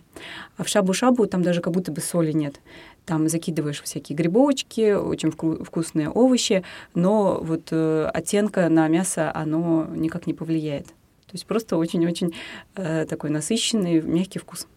А 0.57 0.63
в 0.63 0.69
шабу-шабу 0.69 1.27
там 1.27 1.43
даже 1.43 1.61
как 1.63 1.73
будто 1.73 1.91
бы 1.91 2.01
соли 2.01 2.33
нет. 2.33 2.61
Там 3.07 3.29
закидываешь 3.29 3.83
всякие 3.83 4.17
грибочки, 4.17 4.93
очень 4.93 5.31
вку- 5.31 5.65
вкусные 5.65 6.11
овощи, 6.11 6.63
но 6.95 7.41
вот 7.43 7.69
э, 7.73 8.09
оттенка 8.15 8.69
на 8.69 8.87
мясо 8.87 9.33
оно 9.35 9.87
никак 9.95 10.29
не 10.29 10.35
повлияет. 10.35 10.87
То 10.87 11.35
есть 11.35 11.47
просто 11.47 11.77
очень-очень 11.77 12.35
э, 12.77 13.05
такой 13.05 13.31
насыщенный, 13.31 14.01
мягкий 14.01 14.39
вкус. 14.39 14.69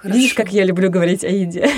Хорошо. 0.00 0.16
Видишь, 0.16 0.34
как 0.34 0.52
я 0.52 0.64
люблю 0.64 0.90
говорить 0.90 1.24
о 1.24 1.28
еде? 1.28 1.68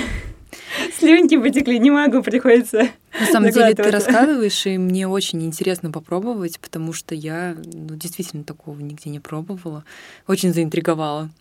Слюнки 0.99 1.37
потекли, 1.39 1.79
не 1.79 1.89
могу, 1.89 2.21
приходится. 2.21 2.87
На 3.19 3.25
самом 3.25 3.49
деле 3.49 3.73
ты 3.73 3.89
рассказываешь, 3.89 4.67
и 4.67 4.77
мне 4.77 5.07
очень 5.07 5.43
интересно 5.43 5.91
попробовать, 5.91 6.59
потому 6.59 6.93
что 6.93 7.15
я 7.15 7.55
ну, 7.55 7.95
действительно 7.95 8.43
такого 8.43 8.79
нигде 8.79 9.09
не 9.09 9.19
пробовала. 9.19 9.83
Очень 10.27 10.53
заинтриговала. 10.53 11.31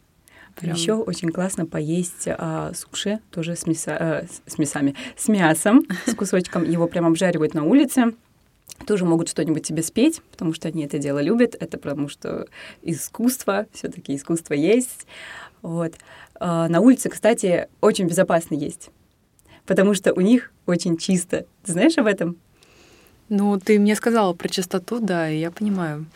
Прям. 0.57 0.75
Еще 0.75 0.95
очень 0.95 1.29
классно 1.29 1.67
поесть 1.67 2.25
а, 2.27 2.73
суши, 2.75 3.21
тоже 3.31 3.57
с, 3.57 3.67
мяса, 3.67 3.97
а, 3.99 4.27
с 4.47 4.59
мясами, 4.59 4.95
с 5.17 5.29
мясом, 5.29 5.85
с 6.07 6.15
кусочком. 6.15 6.65
Его 6.65 6.87
прям 6.87 7.07
обжаривают 7.07 7.53
на 7.53 7.65
улице. 7.65 8.15
Тоже 8.87 9.05
могут 9.05 9.29
что-нибудь 9.29 9.67
тебе 9.67 9.83
спеть, 9.83 10.23
потому 10.31 10.55
что 10.55 10.69
они 10.69 10.87
это 10.87 10.99
дело 10.99 11.21
любят. 11.21 11.55
Это 11.61 11.77
потому 11.77 12.09
что 12.09 12.47
искусство, 12.83 13.67
все-таки 13.73 14.17
искусство 14.17 14.55
есть. 14.55 15.07
Вот. 15.63 15.95
А, 16.41 16.69
на 16.69 16.81
улице, 16.81 17.11
кстати, 17.11 17.69
очень 17.83 18.07
безопасно 18.07 18.55
есть, 18.55 18.91
потому 19.67 19.93
что 19.95 20.15
у 20.15 20.21
них 20.21 20.53
очень 20.67 20.97
чисто. 20.97 21.45
Ты 21.65 21.73
знаешь 21.73 21.99
об 21.99 22.07
этом? 22.07 22.37
Ну, 23.29 23.61
ты 23.61 23.79
мне 23.79 23.95
сказала 23.95 24.33
про 24.33 24.49
чистоту, 24.49 25.01
да, 25.01 25.31
и 25.31 25.39
я 25.39 25.51
понимаю, 25.51 26.07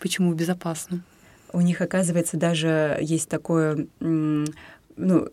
почему 0.00 0.32
безопасно. 0.32 1.02
У 1.52 1.60
них, 1.60 1.80
оказывается, 1.80 2.36
даже 2.36 2.96
есть 3.00 3.28
такое, 3.28 3.88
ну, 4.00 5.28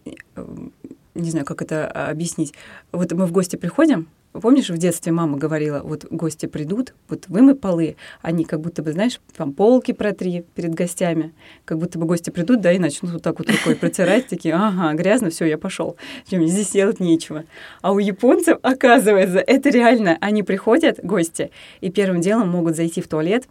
не 1.24 1.32
знаю, 1.32 1.46
как 1.46 1.62
это 1.62 1.88
объяснить. 1.88 2.54
Вот 2.92 3.12
мы 3.14 3.26
в 3.26 3.32
гости 3.32 3.56
приходим, 3.56 4.08
Помнишь, 4.34 4.72
в 4.72 4.78
детстве 4.80 5.12
мама 5.12 5.38
говорила, 5.38 5.82
вот 5.84 6.06
гости 6.10 6.48
придут, 6.48 6.96
вот 7.08 7.28
вымой 7.28 7.54
полы, 7.54 7.98
они 8.24 8.46
как 8.46 8.62
будто 8.62 8.82
бы, 8.82 8.92
знаешь, 8.92 9.22
там 9.38 9.54
полки 9.54 9.92
протри 9.92 10.44
перед 10.56 10.74
гостями, 10.74 11.34
как 11.66 11.78
будто 11.78 12.00
бы 12.00 12.08
гости 12.08 12.32
придут, 12.32 12.60
да, 12.60 12.72
и 12.72 12.80
начнут 12.80 13.12
вот 13.12 13.22
так 13.22 13.38
вот 13.38 13.52
рукой 13.52 13.76
протирать, 13.76 14.28
такие, 14.28 14.56
ага, 14.56 14.92
грязно, 14.96 15.30
все, 15.30 15.46
я 15.46 15.60
пошел, 15.60 15.98
мне 16.32 16.48
здесь 16.48 16.72
делать 16.72 17.00
нечего. 17.00 17.44
А 17.84 17.92
у 17.92 18.00
японцев, 18.00 18.58
оказывается, 18.64 19.38
это 19.38 19.70
реально, 19.70 20.18
они 20.20 20.42
приходят, 20.42 21.00
гости, 21.04 21.52
и 21.82 21.92
первым 21.92 22.20
делом 22.20 22.50
могут 22.50 22.76
зайти 22.76 23.02
в 23.02 23.08
туалет 23.08 23.48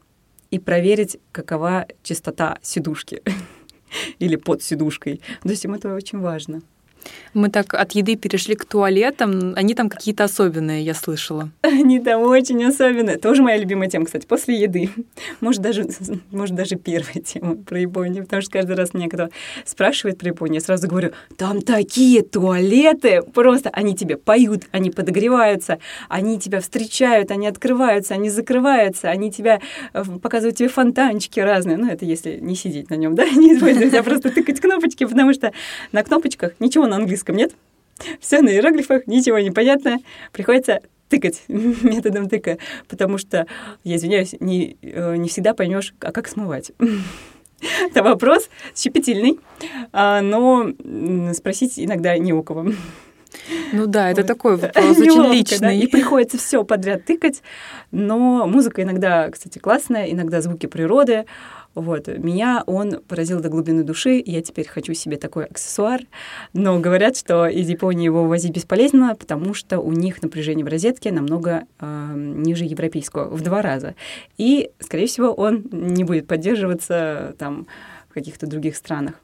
и 0.50 0.58
проверить, 0.58 1.18
какова 1.30 1.86
чистота 2.02 2.58
сидушки 2.60 3.22
или 4.18 4.34
под 4.34 4.64
сидушкой. 4.64 5.20
То 5.44 5.50
есть 5.50 5.64
им 5.64 5.74
это 5.74 5.94
очень 5.94 6.18
важно. 6.18 6.62
Мы 7.34 7.48
так 7.48 7.74
от 7.74 7.92
еды 7.92 8.16
перешли 8.16 8.54
к 8.54 8.64
туалетам. 8.64 9.54
Они 9.56 9.74
там 9.74 9.88
какие-то 9.88 10.24
особенные, 10.24 10.82
я 10.82 10.94
слышала. 10.94 11.50
Они 11.62 11.98
там 12.00 12.22
очень 12.22 12.62
особенные. 12.64 13.16
Тоже 13.16 13.42
моя 13.42 13.56
любимая 13.56 13.88
тема, 13.88 14.04
кстати, 14.04 14.26
после 14.26 14.60
еды. 14.60 14.90
Может, 15.40 15.62
даже, 15.62 15.86
может, 16.30 16.54
даже 16.54 16.76
первая 16.76 17.22
тема 17.24 17.56
про 17.56 17.78
Японию, 17.78 18.24
потому 18.24 18.42
что 18.42 18.52
каждый 18.52 18.76
раз 18.76 18.94
меня 18.94 19.08
кто 19.08 19.28
спрашивает 19.64 20.18
про 20.18 20.28
Японию, 20.28 20.56
я 20.56 20.60
сразу 20.60 20.88
говорю, 20.88 21.12
там 21.36 21.62
такие 21.62 22.22
туалеты, 22.22 23.22
просто 23.22 23.70
они 23.70 23.94
тебе 23.94 24.16
поют, 24.16 24.64
они 24.72 24.90
подогреваются, 24.90 25.78
они 26.08 26.38
тебя 26.38 26.60
встречают, 26.60 27.30
они 27.30 27.46
открываются, 27.46 28.14
они 28.14 28.30
закрываются, 28.30 29.08
они 29.08 29.30
тебя 29.30 29.60
э, 29.92 30.04
показывают 30.22 30.56
тебе 30.56 30.68
фонтанчики 30.68 31.40
разные. 31.40 31.76
Ну, 31.76 31.90
это 31.90 32.04
если 32.04 32.38
не 32.40 32.54
сидеть 32.54 32.90
на 32.90 32.94
нем, 32.94 33.14
да, 33.14 33.28
не 33.28 33.54
использовать, 33.54 33.94
а 33.94 34.02
просто 34.02 34.30
тыкать 34.30 34.60
кнопочки, 34.60 35.04
потому 35.04 35.32
что 35.32 35.52
на 35.92 36.02
кнопочках 36.02 36.52
ничего 36.60 36.86
на 36.92 36.96
английском 36.96 37.36
нет. 37.36 37.52
Все 38.20 38.42
на 38.42 38.50
иероглифах, 38.50 39.06
ничего 39.06 39.38
не 39.38 39.50
понятно. 39.50 39.98
Приходится 40.32 40.80
тыкать 41.08 41.42
методом 41.48 42.28
тыка, 42.28 42.58
потому 42.88 43.18
что, 43.18 43.46
я 43.84 43.96
извиняюсь, 43.96 44.34
не, 44.40 44.76
э, 44.82 45.16
не 45.16 45.28
всегда 45.28 45.54
поймешь, 45.54 45.94
а 46.00 46.12
как 46.12 46.28
смывать. 46.28 46.72
Это 47.80 48.02
вопрос 48.02 48.48
щепетильный, 48.74 49.38
а, 49.92 50.20
но 50.20 50.72
спросить 51.32 51.78
иногда 51.78 52.18
не 52.18 52.32
у 52.32 52.42
кого. 52.42 52.66
Ну 53.72 53.86
да, 53.86 54.10
это 54.10 54.24
такой 54.24 54.56
вопрос 54.56 54.98
очень 54.98 55.32
личный. 55.32 55.58
Да? 55.58 55.72
И 55.72 55.86
приходится 55.86 56.38
все 56.38 56.64
подряд 56.64 57.04
тыкать, 57.04 57.42
но 57.92 58.46
музыка 58.48 58.82
иногда, 58.82 59.30
кстати, 59.30 59.58
классная, 59.58 60.10
иногда 60.10 60.40
звуки 60.40 60.66
природы, 60.66 61.24
вот. 61.74 62.08
Меня 62.08 62.62
он 62.66 63.00
поразил 63.00 63.40
до 63.40 63.48
глубины 63.48 63.82
души, 63.82 64.22
я 64.24 64.42
теперь 64.42 64.68
хочу 64.68 64.92
себе 64.94 65.16
такой 65.16 65.46
аксессуар. 65.46 66.02
Но 66.52 66.78
говорят, 66.80 67.16
что 67.16 67.46
из 67.46 67.68
Японии 67.68 68.04
его 68.04 68.26
возить 68.26 68.52
бесполезно, 68.52 69.14
потому 69.14 69.54
что 69.54 69.80
у 69.80 69.92
них 69.92 70.22
напряжение 70.22 70.64
в 70.64 70.68
розетке 70.68 71.12
намного 71.12 71.64
э, 71.80 72.12
ниже 72.16 72.64
европейского, 72.64 73.28
в 73.28 73.40
два 73.42 73.62
раза. 73.62 73.94
И, 74.36 74.70
скорее 74.80 75.06
всего, 75.06 75.32
он 75.32 75.64
не 75.72 76.04
будет 76.04 76.26
поддерживаться 76.26 77.34
там 77.38 77.66
в 78.08 78.14
каких-то 78.14 78.46
других 78.46 78.76
странах, 78.76 79.14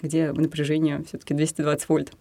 где 0.00 0.32
напряжение 0.32 1.02
все 1.08 1.18
таки 1.18 1.34
220 1.34 1.88
вольт 1.88 2.12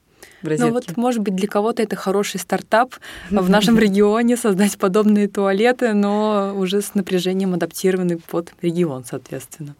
в 0.41 0.47
розетке. 0.47 0.67
Ну 0.67 0.73
вот, 0.73 0.97
может 0.97 1.21
быть, 1.21 1.35
для 1.35 1.47
кого-то 1.47 1.81
это 1.81 1.95
хороший 1.95 2.39
стартап 2.39 2.95
в 3.29 3.49
нашем 3.49 3.77
регионе 3.77 4.37
создать 4.37 4.77
подобные 4.77 5.27
туалеты, 5.27 5.93
но 5.93 6.53
уже 6.55 6.81
с 6.81 6.95
напряжением 6.95 7.53
адаптированы 7.53 8.17
под 8.17 8.53
регион, 8.61 9.05
соответственно. 9.05 9.75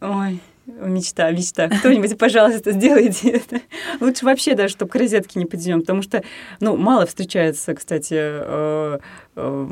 Ой, 0.00 0.40
Мечта, 0.68 1.30
мечта. 1.30 1.68
Кто-нибудь, 1.68 2.18
пожалуйста, 2.18 2.72
сделайте 2.72 3.30
это. 3.30 3.62
Лучше 4.00 4.26
вообще 4.26 4.54
даже, 4.54 4.74
чтобы 4.74 4.90
к 4.90 4.96
розетке 4.96 5.38
не 5.38 5.46
подъем, 5.46 5.80
потому 5.80 6.02
что, 6.02 6.22
ну, 6.60 6.76
мало 6.76 7.06
встречается, 7.06 7.74
кстати, 7.74 8.14
э, 8.14 8.98
э, 9.36 9.68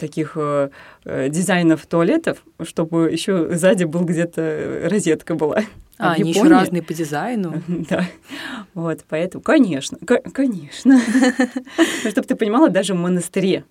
таких 0.00 0.32
э, 0.36 0.70
дизайнов 1.04 1.86
туалетов, 1.86 2.42
чтобы 2.60 3.10
еще 3.12 3.54
сзади 3.56 3.84
был 3.84 4.04
где-то 4.04 4.88
розетка 4.90 5.36
была. 5.36 5.62
А, 5.98 6.14
они 6.14 6.30
еще 6.30 6.48
разные 6.48 6.82
по 6.82 6.92
дизайну. 6.92 7.62
Да. 7.68 8.04
Вот, 8.74 9.04
поэтому, 9.08 9.42
конечно, 9.42 9.98
конечно. 10.32 11.00
Ну, 12.04 12.10
чтобы 12.10 12.26
ты 12.26 12.34
понимала, 12.34 12.68
даже 12.68 12.94
в 12.94 12.96
монастыре, 12.96 13.64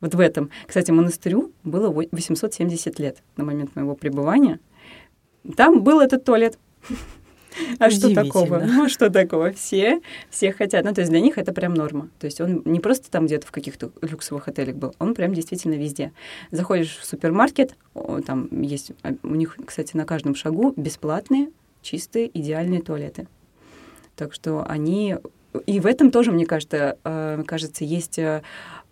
вот 0.00 0.14
в 0.14 0.20
этом. 0.20 0.50
Кстати, 0.66 0.92
монастырю 0.92 1.52
было 1.64 1.90
870 1.90 2.98
лет 3.00 3.18
на 3.36 3.44
момент 3.44 3.74
моего 3.74 3.96
пребывания. 3.96 4.60
Там 5.56 5.82
был 5.82 6.00
этот 6.00 6.24
туалет. 6.24 6.58
А 7.78 7.90
что 7.90 8.12
такого? 8.12 8.62
Ну, 8.66 8.88
что 8.88 9.10
такого? 9.10 9.52
Все, 9.52 10.00
все 10.30 10.52
хотят. 10.52 10.84
Ну, 10.84 10.92
то 10.92 11.02
есть 11.02 11.10
для 11.10 11.20
них 11.20 11.38
это 11.38 11.52
прям 11.52 11.74
норма. 11.74 12.08
То 12.18 12.26
есть 12.26 12.40
он 12.40 12.62
не 12.64 12.80
просто 12.80 13.10
там 13.10 13.26
где-то 13.26 13.46
в 13.46 13.52
каких-то 13.52 13.90
люксовых 14.02 14.48
отелях 14.48 14.76
был, 14.76 14.94
он 14.98 15.14
прям 15.14 15.34
действительно 15.34 15.74
везде. 15.74 16.12
Заходишь 16.50 16.96
в 16.96 17.04
супермаркет, 17.04 17.76
там 18.26 18.48
есть, 18.62 18.92
а, 19.02 19.14
у 19.22 19.34
них, 19.34 19.56
кстати, 19.64 19.96
на 19.96 20.04
каждом 20.04 20.34
шагу 20.34 20.74
бесплатные, 20.76 21.50
чистые, 21.82 22.30
идеальные 22.36 22.82
туалеты. 22.82 23.28
Так 24.16 24.34
что 24.34 24.64
они... 24.68 25.16
И 25.66 25.78
в 25.78 25.86
этом 25.86 26.10
тоже, 26.10 26.32
мне 26.32 26.46
кажется, 26.46 26.98
э, 27.04 27.44
кажется, 27.46 27.84
есть 27.84 28.18
э, 28.18 28.42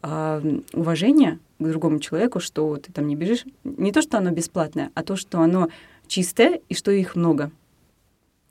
а, 0.01 0.41
уважение 0.73 1.41
к 1.59 1.65
другому 1.67 1.99
человеку, 1.99 2.39
что 2.39 2.77
ты 2.77 2.93
там 2.93 3.09
не 3.09 3.17
бежишь. 3.17 3.45
Не 3.65 3.91
то, 3.91 4.03
что 4.03 4.19
оно 4.19 4.31
бесплатное, 4.31 4.91
а 4.95 5.03
то, 5.03 5.17
что 5.17 5.41
оно 5.41 5.69
чистое 6.13 6.61
и 6.69 6.75
что 6.75 6.91
их 6.91 7.17
много. 7.17 7.51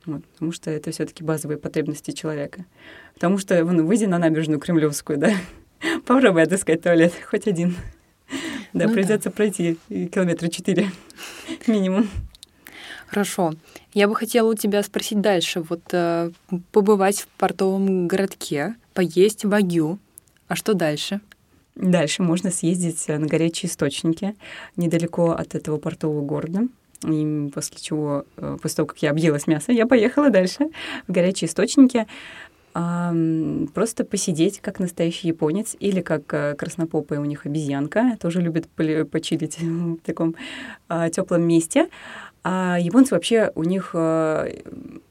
Вот, 0.05 0.25
потому 0.25 0.51
что 0.51 0.71
это 0.71 0.89
все-таки 0.89 1.23
базовые 1.23 1.59
потребности 1.59 2.09
человека. 2.09 2.65
Потому 3.13 3.37
что, 3.37 3.63
вон, 3.63 3.85
выйди 3.85 4.05
на 4.05 4.17
набережную 4.17 4.59
Кремлевскую, 4.59 5.19
да, 5.19 5.31
попробуй 6.07 6.41
отыскать 6.41 6.81
туалет, 6.81 7.13
хоть 7.29 7.47
один. 7.47 7.75
Да, 8.73 8.87
ну, 8.87 8.93
придется 8.93 9.29
да. 9.29 9.35
пройти 9.35 9.77
километра 9.89 10.47
четыре 10.47 10.89
минимум. 11.67 12.09
Хорошо. 13.05 13.53
Я 13.93 14.07
бы 14.07 14.15
хотела 14.15 14.49
у 14.49 14.55
тебя 14.55 14.81
спросить 14.81 15.21
дальше. 15.21 15.61
Вот 15.61 15.81
э, 15.91 16.31
побывать 16.71 17.21
в 17.21 17.27
портовом 17.27 18.07
городке, 18.07 18.75
поесть 18.95 19.45
вагю. 19.45 19.99
А 20.47 20.55
что 20.55 20.73
дальше? 20.73 21.21
Дальше 21.75 22.23
можно 22.23 22.49
съездить 22.49 23.07
на 23.07 23.27
горячие 23.27 23.69
источники 23.69 24.35
недалеко 24.77 25.31
от 25.31 25.53
этого 25.53 25.77
портового 25.77 26.25
города. 26.25 26.67
И 27.07 27.49
после 27.53 27.77
чего, 27.79 28.25
э, 28.37 28.57
после 28.61 28.75
того, 28.77 28.87
как 28.87 28.97
я 28.99 29.11
объелась 29.11 29.47
мясо, 29.47 29.71
я 29.71 29.87
поехала 29.87 30.29
дальше 30.29 30.69
в 31.07 31.11
горячие 31.11 31.47
источники 31.47 32.07
просто 32.73 34.05
посидеть, 34.09 34.61
как 34.61 34.79
настоящий 34.79 35.27
японец, 35.27 35.75
или 35.79 36.01
как 36.01 36.33
э, 36.33 36.55
краснопопая 36.55 37.19
у 37.19 37.25
них 37.25 37.45
обезьянка, 37.45 38.17
тоже 38.19 38.41
любит 38.41 38.69
почилить 38.69 39.59
в 39.59 39.97
таком 39.97 40.35
а, 40.87 41.09
теплом 41.09 41.41
месте. 41.41 41.89
А 42.43 42.77
японцы 42.79 43.13
вообще, 43.13 43.51
у 43.55 43.63
них 43.63 43.91
э, 43.93 44.61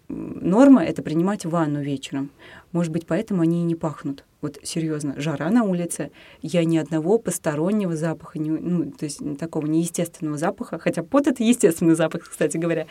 норма— 0.08 0.84
это 0.86 1.02
принимать 1.02 1.44
ванну 1.44 1.82
вечером. 1.82 2.30
Может 2.72 2.92
быть, 2.92 3.06
поэтому 3.06 3.42
они 3.42 3.60
и 3.60 3.64
не 3.64 3.74
пахнут. 3.74 4.24
Вот 4.40 4.58
серьезно, 4.62 5.14
жара 5.20 5.50
на 5.50 5.64
улице, 5.64 6.10
я 6.40 6.64
ни 6.64 6.78
одного 6.78 7.18
постороннего 7.18 7.94
запаха, 7.94 8.38
не, 8.38 8.50
ну, 8.50 8.90
то 8.90 9.04
есть 9.04 9.20
такого 9.38 9.66
неестественного 9.66 10.38
запаха, 10.38 10.78
хотя 10.78 11.02
пот— 11.02 11.26
это 11.28 11.44
естественный 11.44 11.94
запах, 11.94 12.28
кстати 12.28 12.56
говоря, 12.56 12.86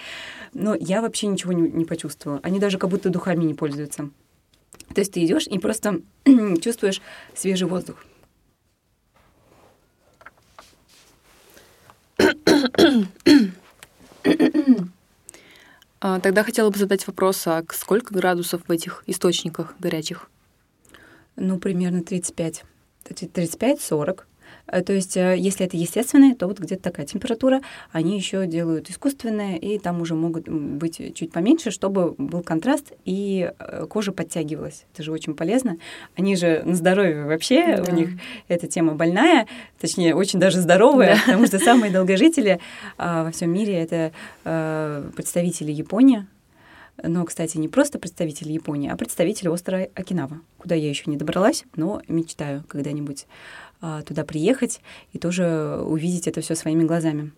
но 0.53 0.75
я 0.75 1.01
вообще 1.01 1.27
ничего 1.27 1.53
не, 1.53 1.63
не 1.63 1.85
почувствовала. 1.85 2.39
Они 2.43 2.59
даже 2.59 2.77
как 2.77 2.91
будто 2.91 3.09
духами 3.09 3.43
не 3.45 3.55
пользуются. 3.55 4.09
То 4.93 5.01
есть 5.01 5.13
ты 5.13 5.25
идешь 5.25 5.47
и 5.47 5.57
просто 5.57 6.01
чувствуешь 6.61 7.01
свежий 7.33 7.67
воздух. 7.67 8.05
А, 16.01 16.19
тогда 16.21 16.43
хотела 16.43 16.69
бы 16.69 16.77
задать 16.77 17.05
вопрос, 17.07 17.45
а 17.45 17.63
сколько 17.73 18.13
градусов 18.13 18.61
в 18.67 18.71
этих 18.71 19.03
источниках 19.05 19.75
горячих? 19.79 20.29
Ну, 21.39 21.57
примерно 21.59 22.03
35. 22.03 22.63
35-40. 23.05 24.23
Э, 24.71 24.81
то 24.81 24.93
есть, 24.93 25.17
э, 25.17 25.35
если 25.37 25.65
это 25.65 25.77
естественное, 25.77 26.35
то 26.35 26.47
вот 26.47 26.59
где-то 26.59 26.83
такая 26.83 27.05
температура. 27.05 27.61
Они 27.91 28.17
еще 28.17 28.45
делают 28.45 28.89
искусственное, 28.89 29.55
и 29.55 29.79
там 29.79 30.01
уже 30.01 30.15
могут 30.15 30.47
быть 30.49 31.15
чуть 31.15 31.31
поменьше, 31.31 31.71
чтобы 31.71 32.13
был 32.17 32.41
контраст, 32.43 32.91
и 33.05 33.51
э, 33.57 33.85
кожа 33.89 34.11
подтягивалась. 34.11 34.85
Это 34.93 35.03
же 35.03 35.11
очень 35.11 35.33
полезно. 35.33 35.77
Они 36.17 36.35
же 36.35 36.61
на 36.65 36.75
здоровье 36.75 37.25
вообще, 37.25 37.77
да. 37.77 37.91
у 37.91 37.95
них 37.95 38.09
эта 38.47 38.67
тема 38.67 38.95
больная, 38.95 39.47
точнее, 39.79 40.15
очень 40.15 40.39
даже 40.39 40.59
здоровая, 40.61 41.15
да. 41.15 41.21
потому 41.25 41.47
что 41.47 41.59
самые 41.59 41.91
долгожители 41.91 42.59
а, 42.97 43.23
во 43.23 43.31
всем 43.31 43.51
мире 43.51 43.75
это 43.75 44.11
представители 45.15 45.71
Японии, 45.71 46.25
но, 47.03 47.25
кстати, 47.25 47.57
не 47.57 47.67
просто 47.67 47.99
представители 47.99 48.51
Японии, 48.51 48.89
а 48.89 48.97
представители 48.97 49.47
острова 49.47 49.87
Окинава, 49.95 50.41
куда 50.57 50.75
я 50.75 50.89
еще 50.89 51.09
не 51.09 51.17
добралась, 51.17 51.65
но 51.75 52.01
мечтаю 52.07 52.63
когда-нибудь 52.67 53.25
а, 53.81 54.01
туда 54.01 54.23
приехать 54.23 54.81
и 55.13 55.19
тоже 55.19 55.81
увидеть 55.85 56.27
это 56.27 56.41
все 56.41 56.55
своими 56.55 56.83
глазами. 56.83 57.31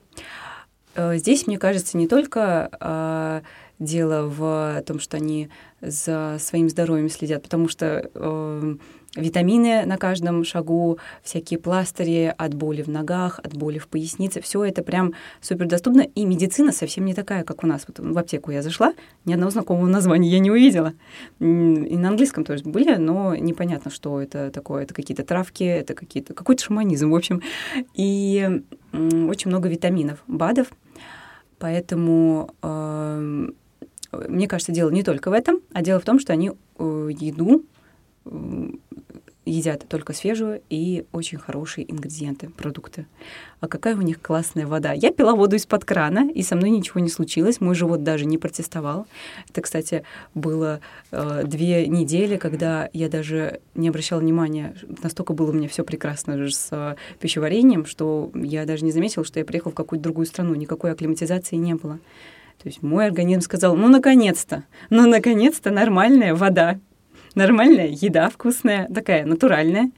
Э, 0.95 1.15
здесь, 1.17 1.47
мне 1.47 1.57
кажется, 1.57 1.97
не 1.97 2.07
только 2.07 2.69
а, 2.79 3.43
дело 3.79 4.27
в 4.27 4.83
том, 4.85 4.99
что 4.99 5.17
они 5.17 5.49
за 5.81 6.37
своим 6.39 6.69
здоровьем 6.69 7.09
следят, 7.09 7.43
потому 7.43 7.67
что 7.67 8.09
э, 8.13 8.75
витамины 9.15 9.85
на 9.85 9.97
каждом 9.97 10.43
шагу, 10.43 10.97
всякие 11.23 11.59
пластыри 11.59 12.33
от 12.35 12.53
боли 12.53 12.81
в 12.81 12.87
ногах, 12.87 13.39
от 13.43 13.53
боли 13.53 13.77
в 13.77 13.87
пояснице. 13.87 14.41
Все 14.41 14.63
это 14.63 14.83
прям 14.83 15.13
супер 15.41 15.67
доступно. 15.67 16.01
И 16.01 16.25
медицина 16.25 16.71
совсем 16.71 17.05
не 17.05 17.13
такая, 17.13 17.43
как 17.43 17.63
у 17.63 17.67
нас. 17.67 17.85
Вот 17.87 17.99
в 17.99 18.17
аптеку 18.17 18.51
я 18.51 18.61
зашла, 18.61 18.93
ни 19.25 19.33
одного 19.33 19.51
знакомого 19.51 19.87
названия 19.87 20.29
я 20.29 20.39
не 20.39 20.51
увидела. 20.51 20.93
И 21.39 21.43
на 21.43 22.09
английском 22.09 22.45
тоже 22.45 22.63
были, 22.63 22.95
но 22.95 23.35
непонятно, 23.35 23.91
что 23.91 24.21
это 24.21 24.49
такое. 24.51 24.83
Это 24.83 24.93
какие-то 24.93 25.23
травки, 25.23 25.63
это 25.63 25.93
какие-то 25.93 26.33
какой-то 26.33 26.63
шаманизм, 26.63 27.11
в 27.11 27.15
общем. 27.15 27.41
И 27.93 28.61
очень 28.93 29.49
много 29.49 29.67
витаминов, 29.67 30.23
БАДов. 30.27 30.67
Поэтому 31.59 32.49
э, 32.63 33.49
мне 34.27 34.47
кажется, 34.47 34.71
дело 34.71 34.89
не 34.89 35.03
только 35.03 35.29
в 35.29 35.33
этом, 35.33 35.61
а 35.73 35.81
дело 35.81 35.99
в 35.99 36.05
том, 36.05 36.19
что 36.19 36.33
они 36.33 36.51
э, 36.79 37.09
еду 37.19 37.63
едят 39.45 39.87
только 39.87 40.13
свежую 40.13 40.61
и 40.69 41.05
очень 41.11 41.39
хорошие 41.39 41.89
ингредиенты, 41.91 42.49
продукты. 42.49 43.07
А 43.59 43.67
какая 43.67 43.95
у 43.95 44.01
них 44.01 44.21
классная 44.21 44.67
вода. 44.67 44.93
Я 44.93 45.11
пила 45.11 45.33
воду 45.33 45.55
из-под 45.55 45.83
крана, 45.83 46.29
и 46.29 46.43
со 46.43 46.55
мной 46.55 46.69
ничего 46.69 46.99
не 46.99 47.09
случилось. 47.09 47.59
Мой 47.59 47.73
живот 47.73 48.03
даже 48.03 48.25
не 48.25 48.37
протестовал. 48.37 49.07
Это, 49.49 49.61
кстати, 49.61 50.03
было 50.35 50.79
э, 51.11 51.43
две 51.45 51.87
недели, 51.87 52.37
когда 52.37 52.89
я 52.93 53.09
даже 53.09 53.61
не 53.73 53.89
обращала 53.89 54.19
внимания. 54.19 54.75
Настолько 55.01 55.33
было 55.33 55.49
у 55.49 55.53
меня 55.53 55.67
все 55.67 55.83
прекрасно 55.83 56.49
с 56.49 56.67
э, 56.71 56.95
пищеварением, 57.19 57.85
что 57.85 58.31
я 58.35 58.65
даже 58.65 58.85
не 58.85 58.91
заметила, 58.91 59.25
что 59.25 59.39
я 59.39 59.45
приехала 59.45 59.71
в 59.71 59.75
какую-то 59.75 60.03
другую 60.03 60.27
страну. 60.27 60.53
Никакой 60.53 60.91
акклиматизации 60.91 61.55
не 61.55 61.73
было. 61.73 61.99
То 62.61 62.67
есть 62.67 62.83
мой 62.83 63.07
организм 63.07 63.41
сказал, 63.41 63.75
ну, 63.75 63.89
наконец-то, 63.89 64.65
ну, 64.91 65.07
наконец-то 65.09 65.71
нормальная 65.71 66.35
вода 66.35 66.79
нормальная 67.35 67.87
еда 67.87 68.29
вкусная, 68.29 68.87
такая 68.87 69.25
натуральная. 69.25 69.91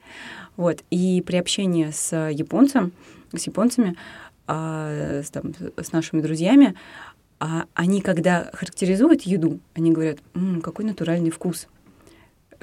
Вот. 0.55 0.83
И 0.89 1.23
при 1.25 1.37
общении 1.37 1.89
с 1.91 2.15
японцем, 2.29 2.91
с 3.35 3.45
японцами, 3.47 3.95
а, 4.47 5.21
с, 5.23 5.29
там, 5.29 5.53
с 5.77 5.91
нашими 5.91 6.21
друзьями, 6.21 6.75
а 7.39 7.65
они, 7.73 8.01
когда 8.01 8.49
характеризуют 8.53 9.23
еду, 9.23 9.59
они 9.73 9.91
говорят, 9.91 10.19
М, 10.33 10.61
какой 10.61 10.85
натуральный 10.85 11.29
вкус. 11.29 11.67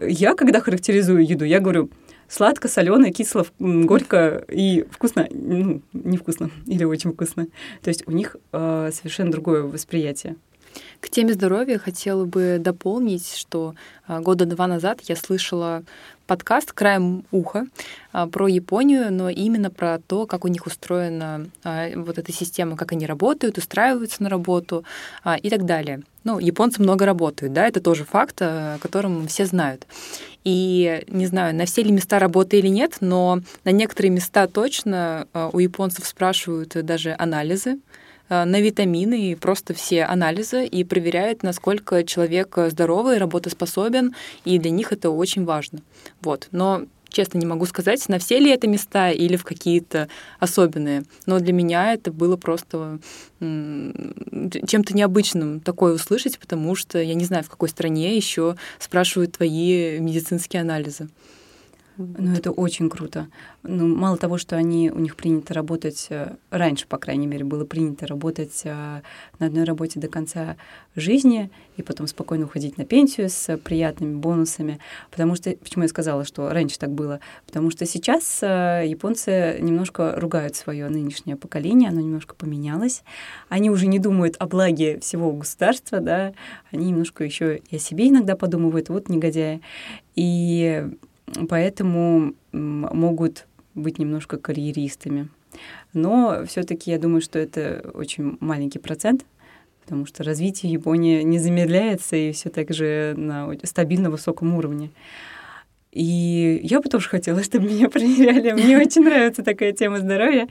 Я, 0.00 0.35
когда 0.35 0.61
характеризую 0.61 1.26
еду, 1.26 1.44
я 1.44 1.61
говорю, 1.61 1.90
сладко, 2.28 2.68
солено, 2.68 3.12
кисло, 3.12 3.44
горько 3.59 4.44
и 4.48 4.87
вкусно, 4.90 5.26
ну, 5.30 5.83
невкусно 5.92 6.50
или 6.66 6.85
очень 6.85 7.12
вкусно. 7.12 7.48
То 7.83 7.88
есть 7.88 8.06
у 8.06 8.12
них 8.12 8.37
э, 8.52 8.90
совершенно 8.92 9.30
другое 9.30 9.62
восприятие. 9.64 10.37
К 11.00 11.09
теме 11.09 11.33
здоровья 11.33 11.78
хотела 11.78 12.24
бы 12.24 12.59
дополнить, 12.61 13.35
что 13.35 13.74
а, 14.06 14.20
года 14.20 14.44
два 14.44 14.66
назад 14.66 15.00
я 15.04 15.16
слышала 15.16 15.83
подкаст 16.26 16.72
краем 16.72 17.24
уха 17.33 17.66
а, 18.12 18.26
про 18.26 18.48
Японию, 18.48 19.12
но 19.12 19.30
именно 19.30 19.70
про 19.70 19.98
то, 19.98 20.26
как 20.26 20.44
у 20.44 20.48
них 20.48 20.66
устроена 20.66 21.46
а, 21.64 21.88
вот 21.96 22.18
эта 22.18 22.33
система, 22.33 22.76
как 22.76 22.92
они 22.92 23.06
работают, 23.06 23.56
устраиваются 23.56 24.22
на 24.22 24.28
работу 24.28 24.85
и 25.42 25.48
так 25.48 25.64
далее. 25.64 26.02
Ну, 26.22 26.38
японцы 26.38 26.83
много 26.83 27.06
работают, 27.06 27.54
да, 27.54 27.66
это 27.66 27.80
тоже 27.80 28.04
факт, 28.04 28.42
о 28.42 28.78
котором 28.78 29.26
все 29.26 29.46
знают. 29.46 29.87
И 30.44 31.02
не 31.09 31.26
знаю, 31.26 31.54
на 31.54 31.64
все 31.64 31.83
ли 31.83 31.90
места 31.92 32.18
работы 32.18 32.59
или 32.59 32.68
нет, 32.68 32.98
но 33.00 33.40
на 33.64 33.70
некоторые 33.70 34.11
места 34.11 34.46
точно 34.46 35.26
у 35.52 35.59
японцев 35.59 36.06
спрашивают 36.06 36.76
даже 36.85 37.16
анализы, 37.18 37.78
на 38.31 38.61
витамины 38.61 39.33
и 39.33 39.35
просто 39.35 39.75
все 39.75 40.05
анализы 40.05 40.64
и 40.64 40.85
проверяет, 40.85 41.43
насколько 41.43 42.05
человек 42.05 42.57
здоровый, 42.69 43.19
работоспособен, 43.19 44.14
и 44.45 44.59
для 44.59 44.71
них 44.71 44.93
это 44.93 45.11
очень 45.11 45.45
важно. 45.45 45.81
Вот. 46.23 46.49
Но 46.53 46.85
честно 47.11 47.38
не 47.38 47.47
могу 47.47 47.66
сказать, 47.66 48.09
на 48.09 48.19
все 48.19 48.38
ли 48.38 48.51
это 48.51 48.66
места 48.69 49.11
или 49.11 49.37
в 49.37 49.45
какие-то 49.45 50.09
особенные. 50.38 51.03
Но 51.27 51.40
для 51.40 51.53
меня 51.53 51.93
это 51.93 52.12
было 52.12 52.37
просто 52.37 53.01
чем-то 53.40 54.95
необычным 54.95 55.61
такое 55.61 55.95
услышать, 55.95 56.38
потому 56.38 56.75
что 56.75 57.03
я 57.03 57.14
не 57.14 57.25
знаю, 57.25 57.45
в 57.45 57.51
какой 57.51 57.69
стране 57.69 58.16
еще 58.16 58.57
спрашивают 58.79 59.33
твои 59.33 59.99
медицинские 59.99 60.62
анализы. 60.62 61.09
Ну, 61.96 62.33
это 62.33 62.50
очень 62.50 62.88
круто. 62.88 63.29
Ну, 63.62 63.94
мало 63.94 64.16
того, 64.16 64.38
что 64.38 64.57
они, 64.57 64.90
у 64.90 64.98
них 64.98 65.16
принято 65.16 65.53
работать, 65.53 66.07
э, 66.09 66.37
раньше, 66.50 66.87
по 66.87 66.96
крайней 66.96 67.26
мере, 67.26 67.44
было 67.44 67.64
принято 67.64 68.07
работать 68.07 68.62
э, 68.64 69.03
на 69.38 69.46
одной 69.46 69.64
работе 69.64 70.00
до 70.00 70.09
конца 70.09 70.57
жизни 70.96 71.50
и 71.76 71.83
потом 71.83 72.07
спокойно 72.07 72.46
уходить 72.46 72.79
на 72.79 72.85
пенсию 72.87 73.29
с 73.29 73.57
приятными 73.59 74.16
бонусами. 74.16 74.79
Потому 75.11 75.35
что, 75.35 75.50
почему 75.50 75.83
я 75.83 75.88
сказала, 75.88 76.24
что 76.24 76.48
раньше 76.48 76.79
так 76.79 76.90
было? 76.90 77.20
Потому 77.46 77.70
что 77.70 77.85
сейчас 77.85 78.42
э, 78.42 78.85
японцы 78.87 79.59
немножко 79.61 80.14
ругают 80.16 80.57
свое 80.57 80.88
нынешнее 80.88 81.37
поколение, 81.37 81.90
оно 81.90 82.00
немножко 82.00 82.35
поменялось. 82.35 83.03
Они 83.48 83.68
уже 83.68 83.87
не 83.87 83.98
думают 83.98 84.37
о 84.38 84.46
благе 84.46 84.98
всего 85.00 85.33
государства, 85.33 86.00
да, 86.00 86.33
они 86.72 86.87
немножко 86.87 87.24
еще 87.24 87.61
и 87.68 87.76
о 87.76 87.79
себе 87.79 88.09
иногда 88.09 88.37
подумывают, 88.37 88.88
вот 88.88 89.09
негодяи. 89.09 89.61
И 90.16 90.88
поэтому 91.49 92.35
могут 92.53 93.47
быть 93.75 93.99
немножко 93.99 94.37
карьеристами. 94.37 95.29
Но 95.93 96.45
все-таки 96.47 96.90
я 96.90 96.99
думаю, 96.99 97.21
что 97.21 97.38
это 97.38 97.90
очень 97.95 98.37
маленький 98.40 98.79
процент, 98.79 99.25
потому 99.83 100.07
что 100.07 100.23
развитие 100.23 100.73
Японии 100.73 101.23
не 101.23 101.38
замедляется 101.38 102.16
и 102.16 102.33
все 102.33 102.49
так 102.49 102.73
же 102.73 103.14
на 103.16 103.53
стабильно 103.64 104.11
высоком 104.11 104.55
уровне. 104.55 104.90
И 105.93 106.61
я 106.62 106.81
бы 106.81 106.88
тоже 106.88 107.09
хотела, 107.09 107.43
чтобы 107.43 107.66
меня 107.66 107.88
проверяли. 107.88 108.53
Мне 108.53 108.79
очень 108.85 109.03
нравится 109.03 109.43
такая 109.43 109.73
тема 109.73 109.99
здоровья, 109.99 110.49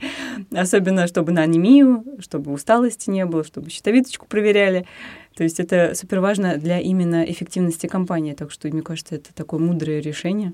особенно 0.52 1.06
чтобы 1.06 1.32
на 1.32 1.42
анемию, 1.42 2.04
чтобы 2.18 2.52
усталости 2.52 3.08
не 3.10 3.24
было, 3.24 3.44
чтобы 3.44 3.70
щитовидочку 3.70 4.26
проверяли. 4.26 4.86
То 5.34 5.44
есть 5.44 5.60
это 5.60 5.94
супер 5.94 6.20
важно 6.20 6.56
для 6.56 6.78
именно 6.80 7.24
эффективности 7.24 7.86
компании. 7.86 8.34
Так 8.34 8.50
что, 8.50 8.68
мне 8.68 8.82
кажется, 8.82 9.14
это 9.14 9.32
такое 9.32 9.60
мудрое 9.60 10.00
решение. 10.00 10.52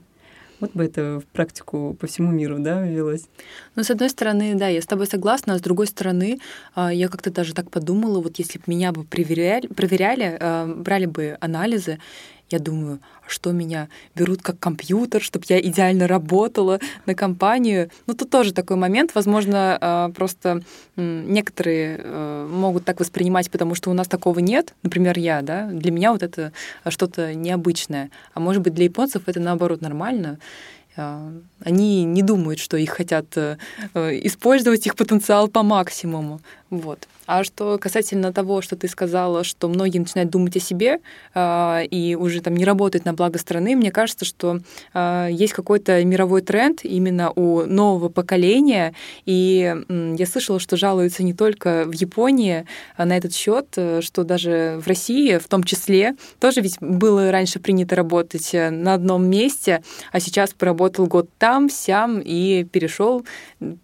Вот 0.60 0.72
бы 0.72 0.84
это 0.84 1.20
в 1.20 1.26
практику 1.26 1.96
по 2.00 2.06
всему 2.06 2.32
миру, 2.32 2.58
да, 2.58 2.82
ввелось. 2.82 3.26
Ну, 3.74 3.82
с 3.82 3.90
одной 3.90 4.08
стороны, 4.08 4.54
да, 4.54 4.68
я 4.68 4.80
с 4.80 4.86
тобой 4.86 5.06
согласна, 5.06 5.54
а 5.54 5.58
с 5.58 5.60
другой 5.60 5.86
стороны, 5.86 6.38
а, 6.74 6.92
я 6.92 7.08
как-то 7.08 7.30
даже 7.30 7.54
так 7.54 7.70
подумала, 7.70 8.20
вот 8.20 8.38
если 8.38 8.58
бы 8.58 8.64
меня 8.66 8.92
бы 8.92 9.04
проверяли, 9.04 9.66
проверяли 9.66 10.36
а, 10.40 10.66
брали 10.66 11.06
бы 11.06 11.36
анализы, 11.40 11.98
я 12.50 12.58
думаю, 12.58 13.00
а 13.26 13.30
что 13.30 13.52
меня 13.52 13.88
берут 14.14 14.42
как 14.42 14.58
компьютер, 14.58 15.20
чтобы 15.20 15.44
я 15.48 15.60
идеально 15.60 16.06
работала 16.06 16.78
на 17.06 17.14
компанию. 17.14 17.90
Ну, 18.06 18.14
тут 18.14 18.30
тоже 18.30 18.52
такой 18.52 18.76
момент. 18.76 19.14
Возможно, 19.14 19.76
а, 19.80 20.10
просто 20.10 20.62
некоторые 20.96 22.00
э, 22.02 22.48
могут 22.50 22.84
так 22.84 23.00
воспринимать, 23.00 23.50
потому 23.50 23.74
что 23.74 23.90
у 23.90 23.94
нас 23.94 24.08
такого 24.08 24.38
нет. 24.38 24.74
Например, 24.82 25.18
я, 25.18 25.42
да, 25.42 25.66
для 25.66 25.90
меня 25.90 26.12
вот 26.12 26.22
это 26.22 26.52
что-то 26.88 27.34
необычное. 27.34 28.10
А 28.34 28.40
может 28.40 28.62
быть, 28.62 28.74
для 28.74 28.84
японцев 28.84 29.22
это 29.26 29.40
наоборот 29.40 29.80
нормально. 29.80 30.38
А, 30.96 31.30
они 31.60 32.04
не 32.04 32.22
думают, 32.22 32.58
что 32.58 32.76
их 32.76 32.90
хотят 32.90 33.26
э, 33.36 33.58
э, 33.94 34.20
использовать 34.26 34.86
их 34.86 34.96
потенциал 34.96 35.48
по 35.48 35.62
максимуму. 35.62 36.40
Вот. 36.70 37.06
А 37.26 37.44
что 37.44 37.78
касательно 37.78 38.32
того, 38.32 38.62
что 38.62 38.76
ты 38.76 38.88
сказала, 38.88 39.44
что 39.44 39.68
многие 39.68 39.98
начинают 39.98 40.30
думать 40.30 40.56
о 40.56 40.60
себе 40.60 41.00
э, 41.34 41.84
и 41.90 42.14
уже 42.14 42.40
там 42.40 42.56
не 42.56 42.64
работают 42.64 43.04
на 43.04 43.12
благо 43.12 43.38
страны, 43.38 43.76
мне 43.76 43.90
кажется, 43.90 44.24
что 44.24 44.60
э, 44.94 45.28
есть 45.30 45.52
какой-то 45.52 46.04
мировой 46.04 46.42
тренд 46.42 46.84
именно 46.84 47.30
у 47.30 47.62
нового 47.62 48.08
поколения. 48.08 48.94
И 49.24 49.74
э, 49.88 50.14
я 50.18 50.26
слышала, 50.26 50.60
что 50.60 50.76
жалуются 50.76 51.22
не 51.22 51.34
только 51.34 51.84
в 51.86 51.92
Японии 51.92 52.66
а 52.96 53.04
на 53.04 53.16
этот 53.16 53.34
счет, 53.34 53.66
э, 53.76 54.00
что 54.02 54.24
даже 54.24 54.80
в 54.82 54.86
России 54.86 55.38
в 55.38 55.48
том 55.48 55.64
числе 55.64 56.14
тоже 56.40 56.60
ведь 56.60 56.76
было 56.80 57.30
раньше 57.30 57.58
принято 57.58 57.96
работать 57.96 58.54
э, 58.54 58.70
на 58.70 58.94
одном 58.94 59.26
месте, 59.26 59.82
а 60.12 60.20
сейчас 60.20 60.54
поработал 60.54 61.06
год 61.06 61.28
там, 61.38 61.68
сям 61.68 62.20
и 62.20 62.64
перешел, 62.64 63.24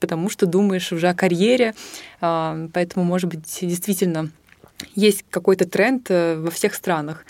потому 0.01 0.31
что 0.31 0.47
думаешь 0.47 0.93
уже 0.93 1.09
о 1.09 1.15
карьере. 1.15 1.75
Э, 2.21 2.69
поэтому, 2.73 3.05
может 3.05 3.32
быть, 3.35 3.59
действительно 3.61 4.31
есть 4.95 5.25
какой-то 5.31 5.69
тренд 5.69 6.11
э, 6.11 6.37
во 6.37 6.51
всех 6.51 6.75
странах 6.75 7.25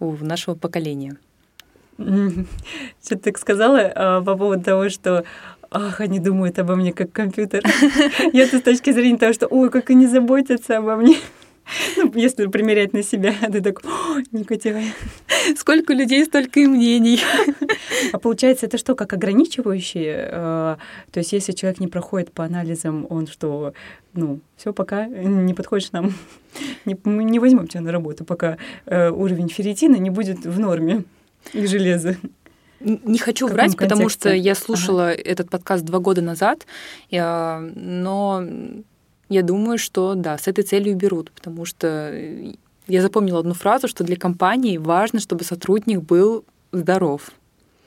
у 0.00 0.12
нашего 0.12 0.54
поколения. 0.54 1.16
Что 1.98 2.44
ты 3.00 3.16
так 3.16 3.38
сказала 3.38 3.92
а, 3.94 4.20
по 4.22 4.36
поводу 4.36 4.64
того, 4.64 4.88
что 4.88 5.24
ах, 5.70 6.00
они 6.00 6.18
думают 6.18 6.58
обо 6.58 6.76
мне 6.76 6.92
как 6.92 7.12
компьютер. 7.12 7.62
Я-то 8.32 8.58
с 8.58 8.62
точки 8.62 8.90
зрения 8.92 9.18
того, 9.18 9.32
что 9.32 9.46
ой, 9.46 9.70
как 9.70 9.90
они 9.90 10.06
заботятся 10.06 10.78
обо 10.78 10.96
мне. 10.96 11.16
Ну, 11.96 12.12
если 12.14 12.46
примерять 12.46 12.92
на 12.92 13.02
себя, 13.02 13.34
ты 13.52 13.60
такой, 13.60 14.24
негативный. 14.32 14.92
Сколько 15.56 15.92
людей, 15.94 16.24
столько 16.24 16.60
и 16.60 16.66
мнений. 16.66 17.20
А 18.12 18.18
получается, 18.18 18.66
это 18.66 18.76
что, 18.76 18.94
как 18.94 19.12
ограничивающие? 19.12 20.28
Э, 20.30 20.76
то 21.10 21.18
есть, 21.18 21.32
если 21.32 21.52
человек 21.52 21.80
не 21.80 21.88
проходит 21.88 22.32
по 22.32 22.44
анализам, 22.44 23.06
он 23.08 23.26
что, 23.26 23.72
ну, 24.12 24.40
все, 24.56 24.72
пока 24.72 25.06
не 25.06 25.54
подходишь 25.54 25.90
нам, 25.92 26.12
не, 26.84 26.96
мы 27.04 27.24
не 27.24 27.38
возьмем 27.38 27.66
тебя 27.66 27.80
на 27.80 27.92
работу, 27.92 28.24
пока 28.24 28.58
э, 28.86 29.10
уровень 29.10 29.48
ферритина 29.48 29.96
не 29.96 30.10
будет 30.10 30.44
в 30.44 30.58
норме 30.58 31.04
и 31.52 31.66
железа. 31.66 32.16
Не 32.80 33.18
хочу 33.18 33.46
врать, 33.46 33.74
контексте? 33.76 33.78
потому 33.78 34.08
что 34.08 34.32
я 34.32 34.54
слушала 34.54 35.10
ага. 35.10 35.22
этот 35.24 35.50
подкаст 35.50 35.84
два 35.84 36.00
года 36.00 36.20
назад, 36.20 36.66
но 37.10 38.44
я 39.34 39.42
думаю, 39.42 39.78
что 39.78 40.14
да, 40.14 40.38
с 40.38 40.46
этой 40.46 40.62
целью 40.62 40.94
берут, 40.96 41.32
потому 41.32 41.64
что 41.64 42.12
я 42.86 43.02
запомнила 43.02 43.40
одну 43.40 43.54
фразу, 43.54 43.88
что 43.88 44.04
для 44.04 44.16
компании 44.16 44.76
важно, 44.78 45.18
чтобы 45.18 45.42
сотрудник 45.44 46.00
был 46.00 46.44
здоров. 46.70 47.32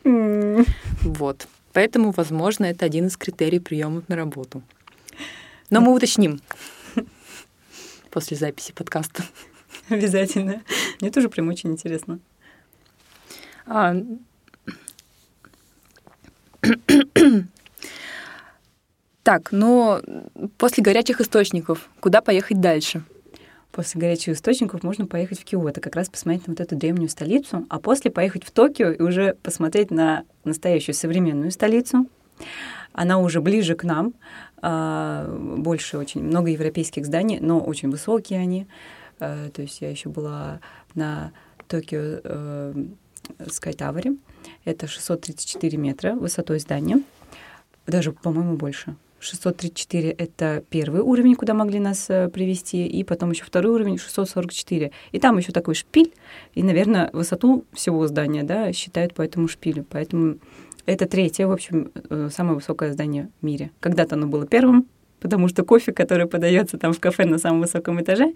Mm. 0.04 0.68
Вот. 1.04 1.48
Поэтому, 1.72 2.12
возможно, 2.12 2.66
это 2.66 2.86
один 2.86 3.08
из 3.08 3.16
критерий 3.16 3.60
приемов 3.60 4.10
на 4.10 4.18
работу. 4.18 4.62
Но 5.70 5.80
мы 5.80 5.94
уточним 5.94 6.42
после 8.12 8.36
записи 8.36 8.74
подкаста. 8.74 9.24
обязательно. 9.90 10.62
Мне 11.00 11.12
тоже 11.12 11.30
прям 11.30 11.48
очень 11.48 11.72
интересно. 11.72 12.20
А... 13.66 13.96
Так, 19.28 19.52
но 19.52 20.02
после 20.58 20.82
горячих 20.82 21.20
источников 21.20 21.90
куда 22.00 22.22
поехать 22.22 22.62
дальше? 22.62 23.04
После 23.74 24.00
горячих 24.00 24.36
источников 24.36 24.84
можно 24.84 25.06
поехать 25.06 25.42
в 25.42 25.44
Киото, 25.44 25.82
как 25.82 25.98
раз 25.98 26.08
посмотреть 26.08 26.48
на 26.48 26.54
вот 26.54 26.62
эту 26.62 26.78
древнюю 26.78 27.10
столицу, 27.10 27.66
а 27.68 27.82
после 27.82 28.10
поехать 28.10 28.46
в 28.46 28.52
Токио 28.52 28.90
и 28.90 29.02
уже 29.02 29.34
посмотреть 29.44 29.92
на 29.92 30.24
настоящую 30.46 30.96
современную 30.96 31.52
столицу. 31.52 32.08
Она 32.94 33.20
уже 33.20 33.42
ближе 33.42 33.76
к 33.76 33.84
нам, 33.84 34.14
а, 34.62 35.28
больше 35.38 35.98
очень 35.98 36.24
много 36.24 36.50
европейских 36.50 37.06
зданий, 37.06 37.42
но 37.42 37.60
очень 37.60 37.92
высокие 37.92 38.40
они. 38.40 38.66
А, 39.20 39.50
то 39.50 39.62
есть 39.62 39.82
я 39.82 39.90
еще 39.90 40.08
была 40.08 40.62
на 40.96 41.34
Токио 41.68 42.72
Скайтавере. 43.46 44.16
Это 44.64 44.88
634 44.88 45.78
метра 45.78 46.14
высотой 46.14 46.60
здания. 46.60 47.04
Даже, 47.88 48.14
по-моему, 48.14 48.56
больше. 48.56 48.96
634— 49.28 50.10
это 50.18 50.64
первый 50.70 51.02
уровень, 51.02 51.36
куда 51.36 51.54
могли 51.54 51.80
нас 51.80 52.10
э, 52.10 52.30
привести, 52.30 52.86
и 52.88 53.04
потом 53.04 53.32
еще 53.32 53.44
второй 53.44 53.74
уровень— 53.74 53.98
644. 54.00 54.92
И 55.12 55.20
там 55.20 55.38
еще 55.38 55.52
такой 55.52 55.76
шпиль, 55.76 56.14
и, 56.56 56.64
наверное, 56.64 57.10
высоту 57.14 57.66
всего 57.74 58.08
здания 58.08 58.44
да, 58.44 58.72
считают 58.74 59.14
по 59.14 59.22
этому 59.22 59.48
шпилю. 59.48 59.86
Поэтому 59.90 60.38
это 60.86 61.06
третье, 61.06 61.48
в 61.48 61.52
общем, 61.52 61.92
э, 62.10 62.30
самое 62.32 62.56
высокое 62.56 62.94
здание 62.94 63.30
в 63.42 63.46
мире. 63.46 63.72
Когда-то 63.80 64.16
оно 64.16 64.28
было 64.28 64.48
первым, 64.48 64.88
потому 65.20 65.48
что 65.48 65.64
кофе, 65.64 65.92
который 65.92 66.28
подается 66.28 66.78
там 66.78 66.94
в 66.94 67.00
кафе 67.00 67.26
на 67.26 67.38
самом 67.38 67.62
высоком 67.62 68.02
этаже, 68.02 68.32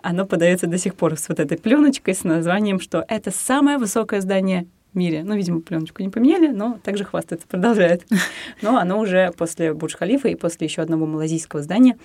оно 0.00 0.26
подается 0.26 0.66
до 0.66 0.78
сих 0.78 0.94
пор 0.94 1.18
с 1.18 1.28
вот 1.28 1.40
этой 1.40 1.58
пленочкой 1.58 2.14
с 2.14 2.24
названием, 2.24 2.80
что 2.80 3.04
это 3.08 3.30
самое 3.30 3.78
высокое 3.78 4.20
здание 4.20 4.66
мире. 4.94 5.22
Ну, 5.24 5.34
видимо, 5.34 5.60
пленочку 5.60 6.02
не 6.02 6.08
поменяли, 6.08 6.48
но 6.48 6.78
также 6.82 7.04
хвастается, 7.04 7.46
продолжает. 7.46 8.06
Но 8.62 8.76
оно 8.78 8.98
уже 8.98 9.32
после 9.36 9.72
Бурдж-Халифа 9.72 10.28
и 10.28 10.34
после 10.34 10.66
еще 10.66 10.82
одного 10.82 11.06
малазийского 11.06 11.62
здания 11.62 11.98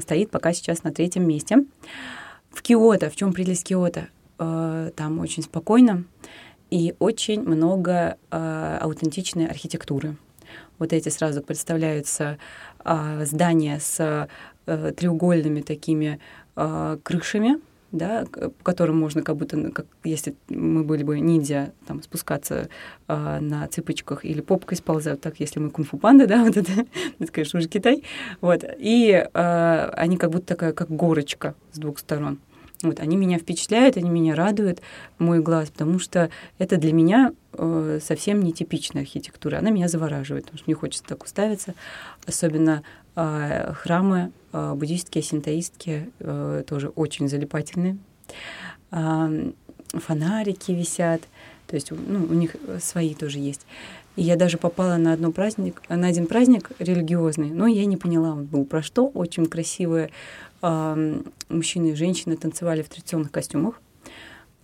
стоит 0.00 0.30
пока 0.30 0.52
сейчас 0.52 0.82
на 0.82 0.92
третьем 0.92 1.26
месте. 1.26 1.64
В 2.50 2.62
Киото, 2.62 3.10
в 3.10 3.16
чем 3.16 3.32
прелесть 3.32 3.64
Киото? 3.64 4.08
Э, 4.38 4.90
там 4.96 5.20
очень 5.20 5.42
спокойно 5.42 6.04
и 6.70 6.94
очень 6.98 7.42
много 7.42 8.16
э, 8.30 8.78
аутентичной 8.80 9.46
архитектуры. 9.46 10.16
Вот 10.78 10.92
эти 10.92 11.08
сразу 11.10 11.42
представляются 11.42 12.38
э, 12.84 13.24
здания 13.24 13.78
с 13.80 14.28
треугольными 14.64 15.60
такими 15.60 16.20
крышами, 16.54 17.56
да, 17.92 18.24
по 18.32 18.64
которым 18.64 18.98
можно 18.98 19.22
как 19.22 19.36
будто, 19.36 19.70
как, 19.70 19.86
если 20.02 20.34
мы 20.48 20.82
были 20.82 21.02
бы 21.02 21.20
ниндзя, 21.20 21.72
там, 21.86 22.02
спускаться 22.02 22.68
э, 23.06 23.38
на 23.40 23.68
цыпочках 23.68 24.24
или 24.24 24.40
попкой 24.40 24.78
сползать, 24.78 25.20
так, 25.20 25.38
если 25.38 25.60
мы 25.60 25.70
кунг-фу 25.70 25.98
панда, 25.98 26.26
да, 26.26 26.42
вот 26.44 26.56
это, 26.56 26.72
это, 27.18 27.32
конечно, 27.32 27.58
уже 27.58 27.68
Китай, 27.68 28.02
вот, 28.40 28.64
и 28.78 29.10
э, 29.32 29.90
они 29.94 30.16
как 30.16 30.30
будто 30.30 30.46
такая, 30.46 30.72
как 30.72 30.90
горочка 30.90 31.54
с 31.72 31.78
двух 31.78 31.98
сторон. 31.98 32.38
Вот, 32.82 32.98
они 32.98 33.16
меня 33.16 33.38
впечатляют, 33.38 33.96
они 33.96 34.10
меня 34.10 34.34
радуют, 34.34 34.80
мой 35.18 35.40
глаз, 35.40 35.70
потому 35.70 36.00
что 36.00 36.30
это 36.58 36.78
для 36.78 36.92
меня 36.92 37.32
э, 37.52 38.00
совсем 38.02 38.42
нетипичная 38.42 39.02
архитектура. 39.02 39.58
Она 39.58 39.70
меня 39.70 39.86
завораживает, 39.86 40.46
потому 40.46 40.58
что 40.58 40.64
мне 40.66 40.74
хочется 40.74 41.04
так 41.06 41.22
уставиться. 41.22 41.74
Особенно 42.26 42.82
э, 43.16 43.72
храмы 43.74 44.32
э, 44.52 44.74
буддийские, 44.74 45.22
синтоистские, 45.22 46.10
э, 46.20 46.64
тоже 46.66 46.88
очень 46.88 47.28
залипательные. 47.28 47.96
Э, 48.90 49.50
фонарики 49.92 50.72
висят, 50.72 51.22
то 51.66 51.76
есть 51.76 51.90
ну, 51.90 52.24
у 52.24 52.34
них 52.34 52.56
свои 52.80 53.14
тоже 53.14 53.38
есть. 53.38 53.66
И 54.16 54.22
я 54.22 54.36
даже 54.36 54.58
попала 54.58 54.96
на, 54.96 55.12
одно 55.12 55.32
праздник, 55.32 55.82
на 55.88 56.06
один 56.06 56.26
праздник 56.26 56.70
религиозный, 56.78 57.50
но 57.50 57.66
я 57.66 57.86
не 57.86 57.96
поняла, 57.96 58.32
он 58.32 58.44
был 58.44 58.64
про 58.64 58.82
что. 58.82 59.08
Очень 59.08 59.46
красивые 59.46 60.10
мужчины 60.60 61.88
и 61.88 61.94
женщины 61.94 62.36
танцевали 62.36 62.82
в 62.82 62.88
традиционных 62.88 63.32
костюмах. 63.32 63.80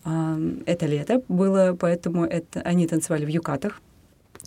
Это 0.04 0.86
лето 0.86 1.22
было, 1.28 1.76
поэтому 1.78 2.24
это, 2.24 2.60
они 2.60 2.86
танцевали 2.86 3.24
в 3.24 3.28
юкатах. 3.28 3.80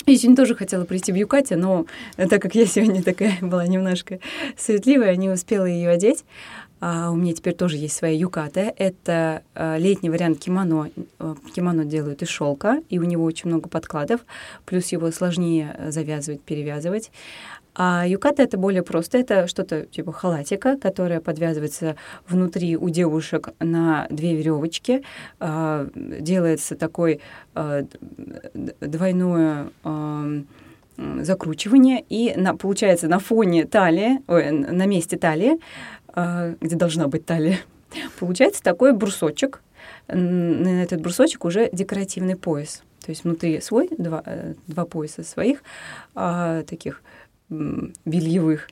Я 0.08 0.18
сегодня 0.18 0.36
тоже 0.36 0.56
хотела 0.56 0.84
прийти 0.84 1.12
в 1.12 1.16
юкате, 1.16 1.56
но 1.56 1.86
так 2.18 2.42
как 2.42 2.56
я 2.56 2.66
сегодня 2.66 3.04
такая 3.04 3.38
была 3.42 3.68
немножко 3.68 4.20
суетливая, 4.58 5.16
не 5.16 5.30
успела 5.30 5.66
ее 5.66 5.90
одеть. 5.90 6.26
А 6.80 7.12
у 7.12 7.16
меня 7.16 7.34
теперь 7.34 7.54
тоже 7.54 7.78
есть 7.78 7.96
своя 7.96 8.18
юката. 8.18 8.74
Это 8.76 9.44
а, 9.54 9.78
летний 9.78 10.10
вариант 10.10 10.40
кимоно. 10.40 10.90
А, 11.20 11.36
кимоно 11.54 11.86
делают 11.86 12.24
из 12.24 12.30
шелка, 12.30 12.82
и 12.90 12.98
у 12.98 13.04
него 13.04 13.24
очень 13.24 13.50
много 13.50 13.70
подкладов, 13.70 14.22
плюс 14.66 14.88
его 14.92 15.12
сложнее 15.12 15.80
завязывать, 15.90 16.42
перевязывать. 16.42 17.12
А 17.74 18.06
юката 18.06 18.44
это 18.44 18.58
более 18.58 18.84
просто, 18.84 19.18
это 19.18 19.48
что-то 19.48 19.86
типа 19.86 20.12
халатика, 20.12 20.78
которое 20.78 21.22
подвязывается 21.22 21.96
внутри 22.28 22.76
у 22.76 22.90
девушек 22.90 23.50
на 23.60 24.08
две 24.10 24.36
веревочки, 24.36 25.04
а, 25.40 25.88
делается 25.96 26.76
такой 26.76 27.22
а, 27.56 27.86
двойное 28.54 29.70
а, 29.84 30.26
закручивание, 30.98 32.04
и 32.10 32.34
на, 32.36 32.56
получается 32.56 33.08
на 33.08 33.20
фоне 33.20 33.66
талии, 33.66 34.20
ой, 34.28 34.52
на 34.52 34.86
месте 34.86 35.18
талии, 35.18 35.58
где 36.14 36.76
должна 36.76 37.08
быть 37.08 37.26
талия, 37.26 37.60
получается 38.20 38.62
такой 38.62 38.94
брусочек, 38.94 39.64
на 40.08 40.84
этот 40.84 41.02
брусочек 41.02 41.46
уже 41.46 41.70
декоративный 41.72 42.36
пояс. 42.36 42.84
То 43.04 43.10
есть 43.10 43.24
внутри 43.24 43.60
свой, 43.62 43.90
два, 43.98 44.22
э, 44.26 44.54
два 44.68 44.86
пояса 44.86 45.24
своих, 45.24 45.64
а, 46.14 46.62
таких 46.64 47.02
бельевых, 47.52 48.68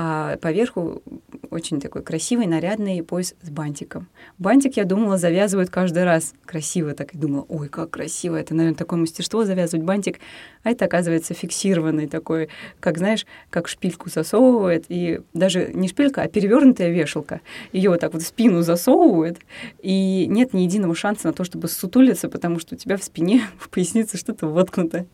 а 0.00 0.36
поверху 0.36 1.02
очень 1.50 1.80
такой 1.80 2.02
красивый, 2.02 2.46
нарядный 2.46 3.02
пояс 3.02 3.34
с 3.42 3.50
бантиком. 3.50 4.06
Бантик, 4.38 4.76
я 4.76 4.84
думала, 4.84 5.18
завязывают 5.18 5.70
каждый 5.70 6.04
раз 6.04 6.34
красиво, 6.44 6.94
так 6.94 7.14
и 7.14 7.18
думала, 7.18 7.44
ой, 7.48 7.68
как 7.68 7.90
красиво, 7.90 8.36
это, 8.36 8.54
наверное, 8.54 8.78
такое 8.78 9.00
мастерство 9.00 9.44
завязывать 9.44 9.84
бантик, 9.84 10.20
а 10.62 10.70
это, 10.70 10.84
оказывается, 10.84 11.34
фиксированный 11.34 12.06
такой, 12.06 12.48
как, 12.78 12.98
знаешь, 12.98 13.26
как 13.50 13.66
шпильку 13.66 14.08
засовывает, 14.08 14.84
и 14.88 15.20
даже 15.34 15.72
не 15.74 15.88
шпилька, 15.88 16.22
а 16.22 16.28
перевернутая 16.28 16.90
вешалка. 16.90 17.40
Ее 17.72 17.90
вот 17.90 17.98
так 17.98 18.12
вот 18.12 18.22
в 18.22 18.26
спину 18.26 18.62
засовывают, 18.62 19.38
и 19.82 20.26
нет 20.28 20.54
ни 20.54 20.60
единого 20.60 20.94
шанса 20.94 21.26
на 21.26 21.32
то, 21.32 21.42
чтобы 21.42 21.66
сутулиться, 21.66 22.28
потому 22.28 22.60
что 22.60 22.76
у 22.76 22.78
тебя 22.78 22.98
в 22.98 23.02
спине, 23.02 23.42
в 23.58 23.68
пояснице 23.68 24.16
что-то 24.16 24.46
воткнуто. 24.46 25.06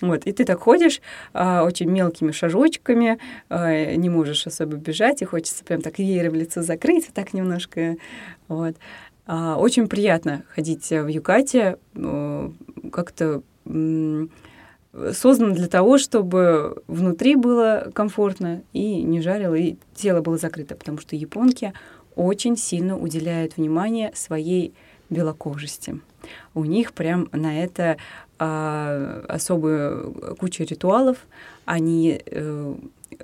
Вот, 0.00 0.26
и 0.26 0.32
ты 0.32 0.44
так 0.44 0.60
ходишь 0.60 1.00
а, 1.32 1.64
очень 1.64 1.90
мелкими 1.90 2.30
шажочками, 2.32 3.18
а, 3.48 3.94
не 3.94 4.08
можешь 4.08 4.46
особо 4.46 4.76
бежать, 4.76 5.22
и 5.22 5.26
хочется 5.26 5.64
прям 5.64 5.82
так 5.82 5.98
веером 5.98 6.34
лицо 6.34 6.62
закрыть, 6.62 7.10
так 7.12 7.34
немножко. 7.34 7.96
Вот. 8.48 8.76
А, 9.26 9.56
очень 9.56 9.88
приятно 9.88 10.44
ходить 10.54 10.88
в 10.90 11.06
юкате, 11.06 11.76
а, 11.96 12.52
как-то 12.92 13.42
создан 15.12 15.52
для 15.54 15.68
того, 15.68 15.98
чтобы 15.98 16.82
внутри 16.88 17.36
было 17.36 17.90
комфортно 17.94 18.62
и 18.72 19.02
не 19.02 19.20
жарило, 19.20 19.54
и 19.54 19.76
тело 19.94 20.20
было 20.20 20.36
закрыто, 20.36 20.74
потому 20.74 20.98
что 20.98 21.14
японки 21.14 21.72
очень 22.16 22.56
сильно 22.56 22.98
уделяют 22.98 23.56
внимание 23.56 24.10
своей 24.14 24.74
белокожести. 25.08 26.00
У 26.54 26.64
них 26.64 26.92
прям 26.92 27.28
на 27.32 27.62
это 27.62 27.96
а, 28.42 29.22
особую 29.28 30.14
кучу 30.38 30.64
ритуалов. 30.64 31.18
Они 31.66 32.22
э, 32.24 32.74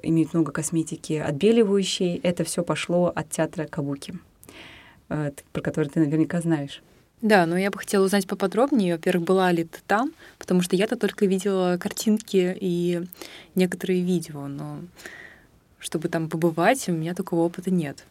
имеют 0.03 0.35
много 0.35 0.53
косметики 0.53 1.15
отбеливающей. 1.15 2.21
Это 2.23 2.45
все 2.45 2.63
пошло 2.63 3.11
от 3.15 3.31
театра 3.31 3.65
Кабуки, 3.65 4.19
э, 5.09 5.31
про 5.55 5.63
который 5.63 5.89
ты 5.89 6.01
наверняка 6.01 6.43
знаешь. 6.43 6.83
Да, 7.23 7.47
но 7.47 7.57
я 7.57 7.71
бы 7.71 7.79
хотела 7.79 8.05
узнать 8.05 8.27
поподробнее. 8.27 8.97
Во-первых, 8.97 9.27
была 9.27 9.51
ли 9.53 9.65
ты 9.65 9.79
там, 9.87 10.13
потому 10.37 10.61
что 10.61 10.77
я-то 10.77 10.97
только 10.97 11.25
видела 11.25 11.79
картинки 11.81 12.55
и 12.61 13.03
некоторые 13.55 14.03
видео, 14.03 14.49
но 14.49 14.81
чтобы 15.79 16.11
там 16.11 16.29
побывать, 16.29 16.91
у 16.91 16.93
меня 16.93 17.15
такого 17.15 17.41
опыта 17.41 17.71
нет. 17.71 18.05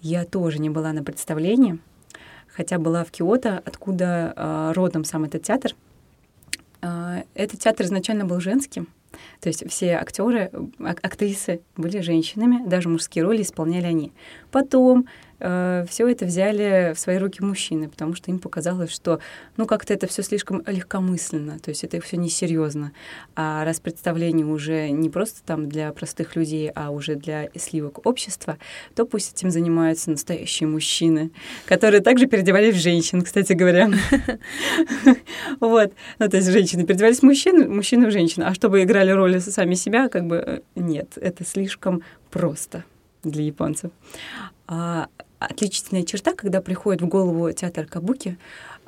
Я 0.00 0.24
тоже 0.24 0.60
не 0.60 0.70
была 0.70 0.92
на 0.92 1.02
представлении, 1.02 1.80
хотя 2.46 2.78
была 2.78 3.02
в 3.02 3.10
Киото, 3.10 3.60
откуда 3.64 4.32
э, 4.36 4.72
родом 4.76 5.02
сам 5.02 5.24
этот 5.24 5.42
театр— 5.42 5.74
этот 6.80 7.60
театр 7.60 7.86
изначально 7.86 8.24
был 8.24 8.40
женским. 8.40 8.88
То 9.40 9.48
есть 9.48 9.68
все 9.68 9.94
актеры, 9.94 10.50
актрисы 10.78 11.62
были 11.76 12.00
женщинами, 12.00 12.66
даже 12.66 12.88
мужские 12.88 13.24
роли 13.24 13.42
исполняли 13.42 13.86
они. 13.86 14.12
Потом 14.52 15.06
э, 15.40 15.86
все 15.88 16.08
это 16.08 16.26
взяли 16.26 16.92
в 16.94 16.98
свои 16.98 17.16
руки 17.18 17.42
мужчины, 17.42 17.88
потому 17.88 18.14
что 18.14 18.30
им 18.30 18.38
показалось, 18.38 18.90
что 18.90 19.20
ну 19.56 19.66
как-то 19.66 19.92
это 19.92 20.06
все 20.06 20.22
слишком 20.22 20.62
легкомысленно, 20.66 21.58
то 21.58 21.70
есть 21.70 21.84
это 21.84 22.00
все 22.00 22.16
несерьезно. 22.16 22.92
А 23.34 23.64
раз 23.64 23.80
представление 23.80 24.46
уже 24.46 24.90
не 24.90 25.10
просто 25.10 25.42
там 25.44 25.68
для 25.68 25.92
простых 25.92 26.36
людей, 26.36 26.70
а 26.74 26.90
уже 26.90 27.14
для 27.14 27.48
сливок 27.56 28.06
общества, 28.06 28.58
то 28.94 29.04
пусть 29.04 29.34
этим 29.34 29.50
занимаются 29.50 30.10
настоящие 30.10 30.68
мужчины, 30.68 31.30
которые 31.66 32.00
также 32.00 32.26
переодевались 32.26 32.76
в 32.76 32.80
женщин, 32.80 33.22
кстати 33.22 33.52
говоря. 33.52 33.90
Вот. 35.60 35.92
Ну, 36.18 36.28
то 36.28 36.36
есть 36.36 36.50
женщины 36.50 36.84
переодевались 36.84 37.20
в 37.20 37.22
мужчин, 37.22 37.74
мужчины 37.74 38.06
в 38.06 38.10
женщин. 38.10 38.42
А 38.42 38.54
чтобы 38.54 38.82
играли 38.82 39.10
роли 39.10 39.38
сами 39.38 39.74
себя, 39.74 40.08
как 40.08 40.26
бы 40.26 40.36
э, 40.36 40.60
нет, 40.74 41.16
это 41.16 41.44
слишком 41.44 42.02
просто 42.30 42.84
для 43.22 43.44
японцев. 43.44 43.90
А, 44.66 45.08
отличительная 45.40 46.04
черта, 46.04 46.34
когда 46.34 46.60
приходит 46.60 47.02
в 47.02 47.08
голову 47.08 47.50
театр 47.52 47.86
Кабуки, 47.86 48.38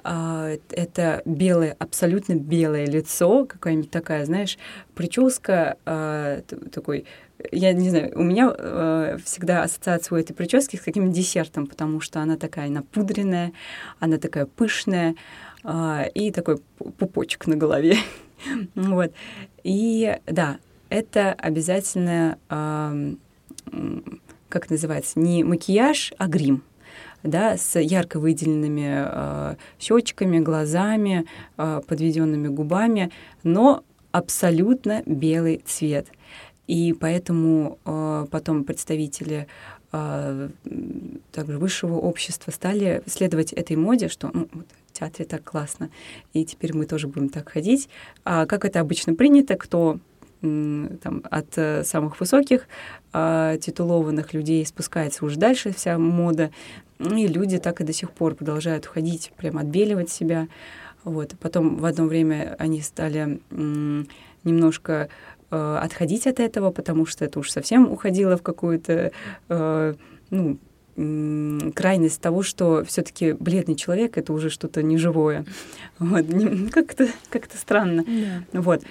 а, 0.05 0.51
это 0.71 1.23
белое, 1.25 1.77
абсолютно 1.79 2.35
белое 2.35 2.87
лицо, 2.87 3.47
какая-нибудь 3.47 3.91
такая, 3.91 4.25
знаешь, 4.25 4.59
прическа, 4.95 5.77
а, 5.85 6.43
такой 6.73 7.07
я 7.51 7.73
не 7.73 7.91
знаю, 7.91 8.13
у 8.15 8.23
меня 8.23 8.55
э, 8.57 9.19
всегда 9.25 9.65
ассоциация 9.65 10.17
у 10.17 10.21
этой 10.21 10.33
прически 10.33 10.77
с 10.77 10.81
каким-то 10.81 11.13
десертом, 11.13 11.67
потому 11.67 12.01
что 12.01 12.21
она 12.21 12.37
такая 12.37 12.69
напудренная, 12.69 13.53
она 13.99 14.19
такая 14.19 14.47
пышная, 14.47 15.17
э, 15.65 16.09
и 16.15 16.31
такой 16.31 16.59
пупочек 16.99 17.49
на 17.49 17.57
голове. 17.57 17.97
вот. 18.77 19.13
И 19.65 20.17
да, 20.27 20.59
это 20.89 21.33
обязательно 21.33 22.39
как 24.53 24.71
называется, 24.71 25.19
не 25.19 25.43
макияж, 25.43 26.13
а 26.19 26.29
грим 26.29 26.63
да, 27.23 27.57
с 27.57 27.79
ярко 27.79 28.19
выделенными 28.19 29.05
э, 29.07 29.57
щечками, 29.79 30.41
глазами, 30.41 31.25
э, 31.57 31.81
подведенными 31.87 32.49
губами, 32.49 33.11
но 33.43 33.85
абсолютно 34.11 35.03
белый 35.07 35.63
цвет. 35.65 36.09
И 36.67 36.93
поэтому 36.93 37.79
э, 37.85 38.27
потом 38.31 38.65
представители 38.65 39.47
э, 39.93 40.49
также 41.33 41.59
высшего 41.59 41.97
общества 41.97 42.51
стали 42.51 43.03
следовать 43.07 43.53
этой 43.53 43.77
моде, 43.77 44.09
что 44.09 44.31
ну, 44.33 44.49
вот, 44.53 44.67
в 44.89 44.93
театре 44.99 45.25
так 45.25 45.45
классно, 45.45 45.91
и 46.33 46.45
теперь 46.45 46.75
мы 46.77 46.87
тоже 46.87 47.09
будем 47.09 47.29
так 47.29 47.49
ходить. 47.51 47.89
А 48.25 48.47
как 48.47 48.65
это 48.65 48.81
обычно 48.81 49.15
принято, 49.15 49.55
кто 49.57 49.99
там, 50.43 51.23
от 51.31 51.57
э, 51.57 51.85
самых 51.85 52.19
высоких 52.19 52.67
э, 53.13 53.59
титулованных 53.61 54.35
людей 54.35 54.67
спускается 54.67 55.25
уже 55.25 55.39
дальше 55.39 55.73
вся 55.73 55.99
мода, 55.99 56.51
и 56.99 57.27
люди 57.29 57.59
так 57.59 57.81
и 57.81 57.85
до 57.85 57.93
сих 57.93 58.11
пор 58.11 58.35
продолжают 58.35 58.87
ходить, 58.87 59.33
прям 59.37 59.59
отбеливать 59.59 60.11
себя. 60.11 60.49
Вот. 61.05 61.35
Потом 61.41 61.77
в 61.77 61.85
одно 61.85 62.07
время 62.07 62.57
они 62.59 62.81
стали 62.81 63.41
немножко 63.51 65.09
э, 65.51 65.79
отходить 65.81 66.27
от 66.27 66.41
этого, 66.41 66.71
потому 66.71 67.07
что 67.07 67.25
это 67.25 67.39
уж 67.39 67.51
совсем 67.51 67.91
уходило 67.91 68.37
в 68.37 68.43
какую-то 68.43 69.13
э, 69.49 69.95
ну, 70.31 70.59
крайность 70.95 72.21
того, 72.21 72.43
что 72.43 72.85
все-таки 72.85 73.33
бледный 73.33 73.77
человек 73.77 74.19
это 74.19 74.33
уже 74.33 74.51
что-то 74.51 74.83
неживое. 74.83 75.45
Вот, 75.99 76.27
как-то 76.71 77.09
как 77.31 77.49
странно. 77.55 78.03
Yeah. 78.03 78.43
Вот. 78.53 78.83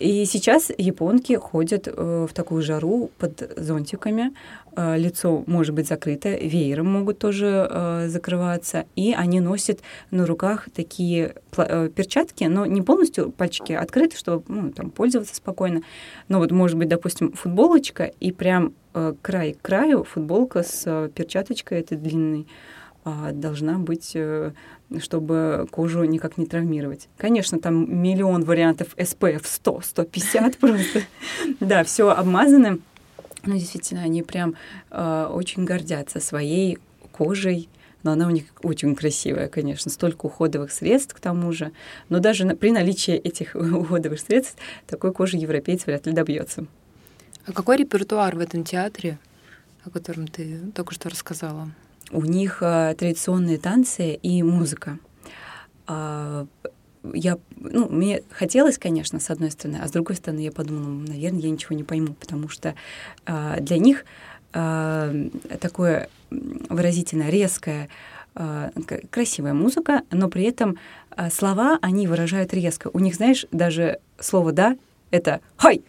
И 0.00 0.24
сейчас 0.24 0.72
японки 0.78 1.34
ходят 1.34 1.86
э, 1.86 2.26
в 2.26 2.32
такую 2.32 2.62
жару 2.62 3.10
под 3.18 3.52
зонтиками, 3.54 4.32
э, 4.74 4.96
лицо 4.96 5.44
может 5.46 5.74
быть 5.74 5.88
закрыто, 5.88 6.30
веером 6.30 6.86
могут 6.90 7.18
тоже 7.18 7.68
э, 7.70 8.08
закрываться, 8.08 8.86
и 8.96 9.12
они 9.12 9.40
носят 9.40 9.80
на 10.10 10.24
руках 10.24 10.68
такие 10.74 11.34
перчатки, 11.50 12.44
но 12.44 12.64
не 12.64 12.80
полностью 12.80 13.30
пальчики 13.30 13.74
открыты, 13.74 14.16
чтобы 14.16 14.42
ну, 14.48 14.70
там, 14.70 14.90
пользоваться 14.90 15.36
спокойно. 15.36 15.82
Но 16.28 16.38
вот 16.38 16.50
может 16.50 16.78
быть, 16.78 16.88
допустим, 16.88 17.32
футболочка, 17.32 18.04
и 18.04 18.32
прям 18.32 18.72
край 19.20 19.52
к 19.52 19.60
краю 19.60 20.04
футболка 20.04 20.62
с 20.62 21.10
перчаточкой 21.14 21.80
этой 21.80 21.98
длинной 21.98 22.46
а, 23.02 23.32
должна 23.32 23.78
быть, 23.78 24.12
э, 24.14 24.52
чтобы 24.98 25.68
кожу 25.70 26.04
никак 26.04 26.36
не 26.36 26.46
травмировать. 26.46 27.08
Конечно, 27.16 27.58
там 27.58 28.02
миллион 28.02 28.44
вариантов 28.44 28.94
SPF 28.96 29.42
100, 29.44 29.80
150 29.82 30.58
просто. 30.58 31.02
Да, 31.60 31.84
все 31.84 32.10
обмазано. 32.10 32.78
Но 33.44 33.54
действительно, 33.54 34.02
они 34.02 34.22
прям 34.22 34.54
э, 34.90 35.28
очень 35.30 35.64
гордятся 35.64 36.20
своей 36.20 36.78
кожей, 37.12 37.68
но 38.02 38.12
она 38.12 38.26
у 38.26 38.30
них 38.30 38.44
очень 38.62 38.94
красивая, 38.94 39.48
конечно, 39.48 39.90
столько 39.90 40.26
уходовых 40.26 40.72
средств 40.72 41.14
к 41.14 41.20
тому 41.20 41.52
же. 41.52 41.72
Но 42.08 42.18
даже 42.18 42.44
на, 42.44 42.56
при 42.56 42.70
наличии 42.70 43.14
этих 43.14 43.54
уходовых 43.54 44.20
средств 44.20 44.56
такой 44.86 45.12
кожи 45.12 45.36
европейец 45.36 45.86
вряд 45.86 46.06
ли 46.06 46.12
добьется. 46.12 46.66
А 47.46 47.52
какой 47.52 47.78
репертуар 47.78 48.36
в 48.36 48.40
этом 48.40 48.64
театре, 48.64 49.18
о 49.84 49.90
котором 49.90 50.28
ты 50.28 50.60
только 50.74 50.94
что 50.94 51.08
рассказала? 51.08 51.70
У 52.12 52.22
них 52.22 52.58
э, 52.60 52.94
традиционные 52.98 53.58
танцы 53.58 54.14
и 54.14 54.42
музыка. 54.42 54.98
Э, 55.88 56.46
я, 57.14 57.38
ну, 57.56 57.88
мне 57.88 58.22
хотелось, 58.30 58.78
конечно, 58.78 59.20
с 59.20 59.30
одной 59.30 59.50
стороны, 59.50 59.78
а 59.82 59.88
с 59.88 59.90
другой 59.90 60.16
стороны 60.16 60.40
я 60.40 60.52
подумала, 60.52 60.88
наверное, 60.88 61.40
я 61.40 61.50
ничего 61.50 61.74
не 61.74 61.84
пойму, 61.84 62.14
потому 62.14 62.48
что 62.48 62.74
э, 63.26 63.56
для 63.60 63.78
них 63.78 64.04
э, 64.52 65.28
такое 65.60 66.08
выразительно 66.30 67.28
резкое, 67.28 67.88
красивая 69.10 69.52
музыка, 69.52 70.02
но 70.12 70.28
при 70.28 70.44
этом 70.44 70.78
слова 71.32 71.80
они 71.82 72.06
выражают 72.06 72.54
резко. 72.54 72.88
У 72.92 73.00
них, 73.00 73.16
знаешь, 73.16 73.46
даже 73.50 73.98
слово 74.20 74.52
«да»— 74.52 74.76
это 75.10 75.40
«хай», 75.56 75.82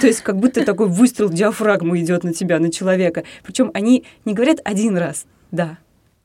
то 0.00 0.06
есть 0.06 0.20
как 0.20 0.36
будто 0.36 0.64
такой 0.64 0.88
выстрел 0.88 1.28
диафрагмы 1.30 2.00
идет 2.00 2.24
на 2.24 2.32
тебя, 2.32 2.58
на 2.58 2.70
человека. 2.70 3.24
Причем 3.42 3.70
они 3.74 4.04
не 4.24 4.34
говорят 4.34 4.60
один 4.64 4.96
раз, 4.96 5.26
да. 5.54 5.78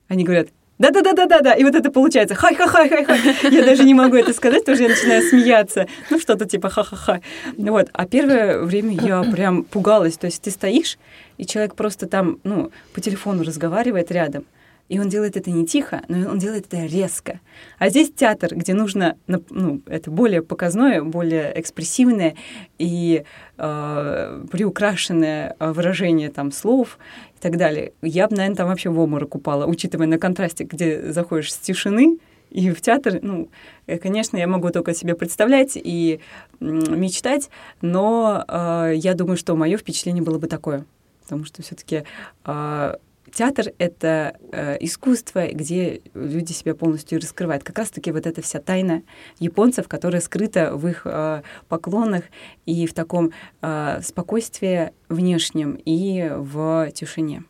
Они 0.07 0.23
говорят, 0.23 0.47
да-да-да-да-да-да. 0.80 1.53
И 1.53 1.63
вот 1.63 1.75
это 1.75 1.91
получается 1.91 2.36
хай-хай-хай-хай-хай. 2.36 3.51
Я 3.51 3.63
даже 3.63 3.84
не 3.84 3.93
могу 3.93 4.15
это 4.15 4.34
сказать, 4.34 4.61
потому 4.61 4.75
что 4.75 4.84
я 4.84 4.89
начинаю 4.89 5.21
смеяться. 5.21 5.88
Ну, 6.09 6.19
что-то 6.19 6.45
типа 6.45 6.69
ха-ха-ха. 6.69 7.21
Вот. 7.57 7.89
А 7.93 8.05
первое 8.07 8.59
время 8.59 8.95
я 8.95 9.23
прям 9.23 9.63
пугалась. 9.63 10.17
То 10.17 10.25
есть 10.25 10.41
ты 10.41 10.51
стоишь, 10.51 10.97
и 11.38 11.45
человек 11.45 11.75
просто 11.75 12.07
там, 12.07 12.39
ну, 12.43 12.71
по 12.93 13.01
телефону 13.01 13.43
разговаривает 13.43 14.11
рядом. 14.11 14.45
И 14.90 15.00
он 15.00 15.08
делает 15.08 15.38
это 15.38 15.52
не 15.52 15.66
тихо, 15.66 16.02
но 16.08 16.30
он 16.30 16.40
делает 16.40 16.66
это 16.68 16.86
резко. 16.86 17.40
А 17.78 17.90
здесь 17.90 18.12
театр, 18.12 18.56
где 18.56 18.74
нужно, 18.74 19.18
ну, 19.28 19.82
это 19.86 20.12
более 20.12 20.42
показное, 20.42 21.02
более 21.02 21.58
экспрессивное 21.60 22.36
и 22.80 23.24
э, 23.58 24.46
приукрашенное 24.52 25.56
выражение 25.60 26.30
там 26.32 26.52
слов 26.52 26.98
и 27.38 27.42
так 27.42 27.58
далее. 27.58 27.94
Я 28.02 28.28
бы, 28.28 28.36
наверное, 28.36 28.58
там 28.58 28.68
вообще 28.68 28.90
в 28.90 29.00
обморок 29.00 29.36
упала, 29.36 29.66
учитывая 29.68 30.08
на 30.08 30.18
контрасте, 30.18 30.64
где 30.64 31.12
заходишь 31.12 31.54
с 31.54 31.58
тишины, 31.58 32.18
и 32.50 32.72
в 32.72 32.82
театр, 32.82 33.20
ну, 33.22 33.50
э, 33.88 33.98
конечно, 33.98 34.38
я 34.38 34.48
могу 34.48 34.70
только 34.72 34.94
себе 34.94 35.16
представлять 35.16 35.74
и 35.76 36.20
мечтать, 36.60 37.50
но 37.82 38.44
э, 38.48 38.94
я 38.96 39.14
думаю, 39.14 39.38
что 39.38 39.56
мое 39.56 39.78
впечатление 39.78 40.24
было 40.24 40.40
бы 40.40 40.48
такое, 40.48 40.86
потому 41.22 41.46
что 41.46 41.62
все-таки 41.62 42.04
э, 42.46 42.96
театр— 43.34 43.67
это 43.77 44.38
э, 44.51 44.77
искусство, 44.82 45.47
где 45.47 46.01
люди 46.13 46.51
себя 46.51 46.75
полностью 46.75 47.19
раскрывают. 47.19 47.63
Как 47.63 47.77
раз-таки 47.77 48.11
вот 48.11 48.25
эта 48.25 48.41
вся 48.41 48.59
тайна 48.59 49.03
японцев, 49.39 49.88
которая 49.88 50.21
скрыта 50.21 50.75
в 50.75 50.88
их 50.88 51.01
э, 51.05 51.41
поклонах 51.67 52.23
и 52.65 52.88
в 52.88 52.93
таком 52.93 53.32
э, 53.61 54.01
спокойствии 54.03 54.91
внешнем 55.09 55.80
и 55.86 56.30
в 56.32 56.91
тишине. 56.91 57.43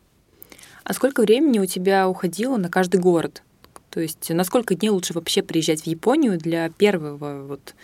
А 0.84 0.92
сколько 0.92 1.22
времени 1.22 1.58
у 1.58 1.66
тебя 1.66 2.08
уходило 2.08 2.56
на 2.56 2.68
каждый 2.68 3.00
город? 3.00 3.42
То 3.90 4.00
есть 4.00 4.30
на 4.30 4.44
сколько 4.44 4.74
дней 4.74 4.90
лучше 4.90 5.12
вообще 5.12 5.42
приезжать 5.42 5.82
в 5.82 5.86
Японию 5.86 6.38
для 6.38 6.68
первого 6.70 7.44
вот 7.46 7.74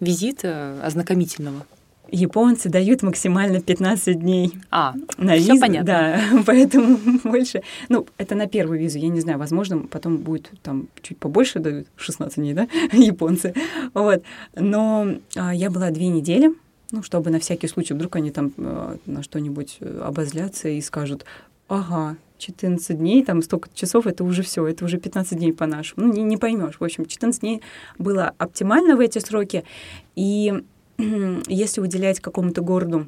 визита 0.00 0.80
ознакомительного? 0.82 1.66
Японцы 2.10 2.68
дают 2.68 3.02
максимально 3.02 3.60
15 3.60 4.20
дней 4.20 4.52
а, 4.70 4.94
на 5.18 5.36
визу. 5.36 5.58
понятно. 5.60 5.86
Да, 5.86 6.20
поэтому 6.46 6.98
больше... 7.24 7.62
Ну, 7.88 8.06
это 8.16 8.34
на 8.34 8.46
первую 8.46 8.78
визу, 8.78 8.98
я 8.98 9.08
не 9.08 9.20
знаю, 9.20 9.38
возможно, 9.38 9.78
потом 9.78 10.18
будет 10.18 10.50
там 10.62 10.88
чуть 11.02 11.18
побольше 11.18 11.58
дают, 11.58 11.88
16 11.96 12.36
дней, 12.36 12.54
да, 12.54 12.68
японцы. 12.92 13.54
Вот. 13.94 14.22
Но 14.54 15.08
а, 15.34 15.54
я 15.54 15.70
была 15.70 15.90
две 15.90 16.08
недели, 16.08 16.54
ну, 16.92 17.02
чтобы 17.02 17.30
на 17.30 17.40
всякий 17.40 17.68
случай, 17.68 17.94
вдруг 17.94 18.16
они 18.16 18.30
там 18.30 18.52
а, 18.58 18.96
на 19.06 19.22
что-нибудь 19.22 19.78
э, 19.80 20.02
обозлятся 20.04 20.68
и 20.68 20.80
скажут, 20.80 21.24
ага, 21.68 22.16
14 22.38 22.98
дней, 22.98 23.24
там 23.24 23.42
столько 23.42 23.68
часов, 23.74 24.06
это 24.06 24.24
уже 24.24 24.42
все, 24.42 24.66
это 24.66 24.84
уже 24.84 24.98
15 24.98 25.38
дней 25.38 25.52
по-нашему. 25.52 26.06
Ну, 26.06 26.12
не, 26.12 26.22
не 26.22 26.36
поймешь. 26.36 26.76
В 26.78 26.84
общем, 26.84 27.06
14 27.06 27.40
дней 27.40 27.62
было 27.98 28.32
оптимально 28.38 28.96
в 28.96 29.00
эти 29.00 29.18
сроки. 29.18 29.64
И 30.14 30.62
если 31.48 31.80
уделять 31.80 32.20
какому-то 32.20 32.62
городу 32.62 33.06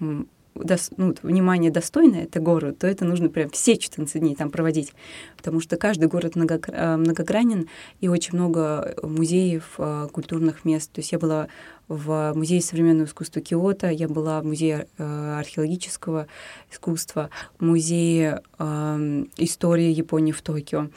ну, 0.00 1.14
внимание 1.22 1.70
достойное, 1.70 2.24
это 2.24 2.40
город, 2.40 2.78
то 2.78 2.86
это 2.86 3.04
нужно 3.04 3.28
прям 3.28 3.50
все 3.50 3.76
14 3.76 4.20
дней 4.20 4.34
там 4.34 4.50
проводить, 4.50 4.92
потому 5.36 5.60
что 5.60 5.76
каждый 5.76 6.08
город 6.08 6.34
э, 6.36 6.96
многогранен, 6.96 7.68
и 8.00 8.08
очень 8.08 8.34
много 8.34 8.94
музеев, 9.02 9.74
э, 9.78 10.08
культурных 10.12 10.64
мест. 10.64 10.90
То 10.92 11.00
есть 11.00 11.12
я 11.12 11.18
была 11.18 11.48
в 11.88 12.32
Музее 12.34 12.62
современного 12.62 13.06
искусства 13.06 13.40
Киото, 13.40 13.90
я 13.90 14.08
была 14.08 14.40
в 14.40 14.44
Музее 14.44 14.88
э, 14.98 15.34
археологического 15.38 16.26
искусства, 16.70 17.30
Музее 17.58 18.42
истории 18.58 19.90
Японии 19.90 20.32
в 20.32 20.42
Токио. 20.42 20.88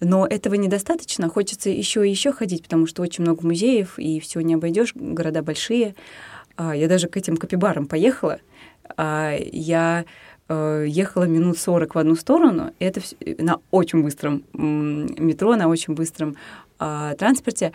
Но 0.00 0.26
этого 0.26 0.54
недостаточно, 0.54 1.28
хочется 1.28 1.68
еще 1.68 2.06
и 2.06 2.10
еще 2.10 2.32
ходить, 2.32 2.62
потому 2.62 2.86
что 2.86 3.02
очень 3.02 3.22
много 3.22 3.46
музеев, 3.46 3.98
и 3.98 4.18
все 4.18 4.40
не 4.40 4.54
обойдешь, 4.54 4.92
города 4.94 5.42
большие. 5.42 5.94
А, 6.56 6.74
я 6.74 6.88
даже 6.88 7.08
к 7.08 7.16
этим 7.16 7.36
капибарам 7.36 7.86
поехала. 7.86 8.38
А, 8.96 9.36
я 9.52 10.06
э, 10.48 10.84
ехала 10.88 11.24
минут 11.24 11.58
40 11.58 11.94
в 11.94 11.98
одну 11.98 12.14
сторону, 12.14 12.72
это 12.78 13.02
на 13.38 13.60
очень 13.70 14.02
быстром 14.02 14.42
метро, 14.54 15.54
на 15.56 15.68
очень 15.68 15.94
быстром 15.94 16.36
а, 16.78 17.14
транспорте, 17.14 17.72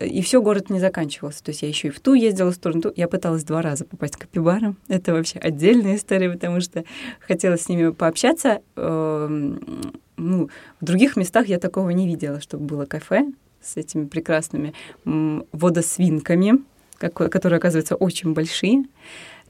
и 0.00 0.22
все 0.22 0.40
город 0.40 0.70
не 0.70 0.80
заканчивался. 0.80 1.42
То 1.42 1.50
есть 1.50 1.62
я 1.62 1.68
еще 1.68 1.88
и 1.88 1.90
в 1.90 2.00
ту 2.00 2.14
ездила 2.14 2.50
в 2.50 2.54
сторону, 2.54 2.82
ту. 2.82 2.92
Я 2.96 3.08
пыталась 3.08 3.44
два 3.44 3.62
раза 3.62 3.84
попасть 3.84 4.16
к 4.16 4.22
капибарам. 4.22 4.76
Это 4.88 5.12
вообще 5.12 5.38
отдельная 5.38 5.96
история, 5.96 6.30
потому 6.30 6.60
что 6.60 6.84
хотела 7.20 7.56
с 7.56 7.68
ними 7.68 7.90
пообщаться. 7.90 8.60
Эм, 8.76 9.92
ну, 10.16 10.48
в 10.80 10.84
других 10.84 11.16
местах 11.16 11.46
я 11.48 11.58
такого 11.58 11.90
не 11.90 12.06
видела, 12.06 12.40
чтобы 12.40 12.64
было 12.64 12.86
кафе 12.86 13.26
с 13.60 13.76
этими 13.76 14.06
прекрасными 14.06 14.74
водосвинками 15.04 16.64
которые, 17.10 17.58
оказывается, 17.58 17.96
очень 17.96 18.32
большие. 18.32 18.84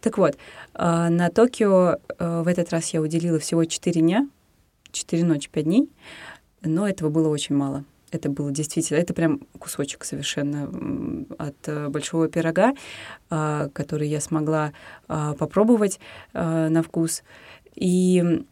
Так 0.01 0.19
вот, 0.19 0.37
а, 0.75 1.11
на 1.11 1.29
Токио 1.29 1.99
а, 2.19 2.43
в 2.43 2.49
этот 2.49 2.71
раз 2.71 2.89
я 2.91 3.01
уделила 3.01 3.39
всего 3.39 3.65
4 3.65 4.01
дня, 4.01 4.29
4 4.91 5.25
ночи, 5.25 5.49
5 5.51 5.65
дней, 5.65 5.91
но 6.63 6.89
этого 6.89 7.09
было 7.09 7.29
очень 7.29 7.55
мало. 7.55 7.85
Это 8.13 8.29
было 8.29 8.53
действительно, 8.53 8.99
это 8.99 9.15
прям 9.15 9.41
кусочек 9.59 10.05
совершенно 10.05 10.71
от 11.39 11.57
э, 11.67 11.89
большого 11.89 12.29
пирога, 12.29 12.75
а, 13.31 13.69
который 13.73 14.09
я 14.09 14.21
смогла 14.21 14.73
попробовать 15.09 15.99
на 16.33 16.83
вкус. 16.83 17.23
И 17.75 18.45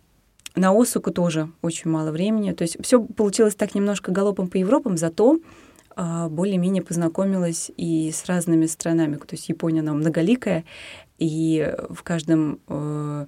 на 0.56 0.70
Осуку 0.72 1.11
тоже 1.11 1.50
очень 1.62 1.90
мало 1.90 2.11
времени. 2.11 2.52
То 2.52 2.62
есть 2.62 2.76
все 2.82 3.02
получилось 3.02 3.54
так 3.54 3.74
немножко 3.74 4.12
галопом 4.12 4.48
по 4.48 4.56
Европам, 4.56 4.96
зато 4.96 5.38
а, 5.96 6.28
более-менее 6.28 6.82
познакомилась 6.82 7.70
и 7.76 8.11
с 8.12 8.26
разными 8.26 8.66
странами. 8.66 9.16
То 9.16 9.34
есть 9.34 9.48
Япония, 9.48 9.80
она 9.80 9.92
многоликая, 9.92 10.64
и 11.18 11.74
в 11.90 12.02
каждом 12.02 12.61
э, 12.68 13.26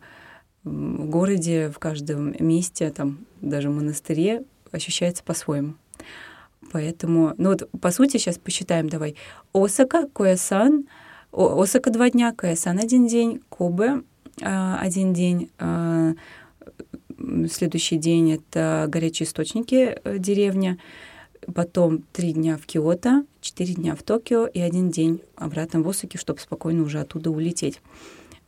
городе, 0.64 1.70
в 1.70 1.78
каждом 1.78 2.34
месте, 2.38 2.90
там 2.90 3.26
даже 3.40 3.68
в 3.68 3.74
монастыре 3.74 4.44
ощущается 4.70 5.22
по-своему. 5.22 5.74
Поэтому, 6.70 7.34
ну 7.36 7.50
вот, 7.50 7.68
по 7.80 7.90
сути, 7.90 8.16
сейчас 8.16 8.38
посчитаем, 8.38 8.88
давай. 8.88 9.16
Осака, 9.52 10.08
Коясан, 10.08 10.86
Осака 11.32 11.90
два 11.90 12.10
дня, 12.10 12.32
Коясан 12.32 12.78
один 12.78 13.06
день, 13.06 13.42
Кобе 13.48 14.02
э, 14.40 14.74
один 14.80 15.12
день, 15.12 15.50
э, 15.58 16.14
следующий 17.50 17.96
день— 17.96 18.32
это 18.34 18.86
горячие 18.88 19.26
источники, 19.26 19.98
э, 20.04 20.18
деревня, 20.18 20.78
потом 21.54 22.04
три 22.12 22.32
дня 22.32 22.56
в 22.56 22.66
Киото, 22.66 23.24
четыре 23.40 23.74
дня 23.74 23.94
в 23.94 24.02
Токио 24.02 24.46
и 24.46 24.60
один 24.60 24.90
день 24.90 25.20
обратно 25.36 25.82
в 25.82 25.88
Осаки, 25.88 26.16
чтобы 26.16 26.40
спокойно 26.40 26.82
уже 26.82 27.00
оттуда 27.00 27.30
улететь. 27.30 27.80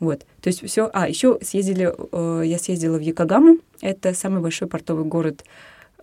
Вот, 0.00 0.26
то 0.40 0.48
есть 0.48 0.66
все. 0.66 0.90
А, 0.92 1.08
еще 1.08 1.38
съездили, 1.40 1.92
э, 2.12 2.46
я 2.46 2.58
съездила 2.58 2.98
в 2.98 3.00
Якогаму, 3.00 3.58
это 3.80 4.12
самый 4.14 4.40
большой 4.40 4.68
портовый 4.68 5.04
город 5.04 5.44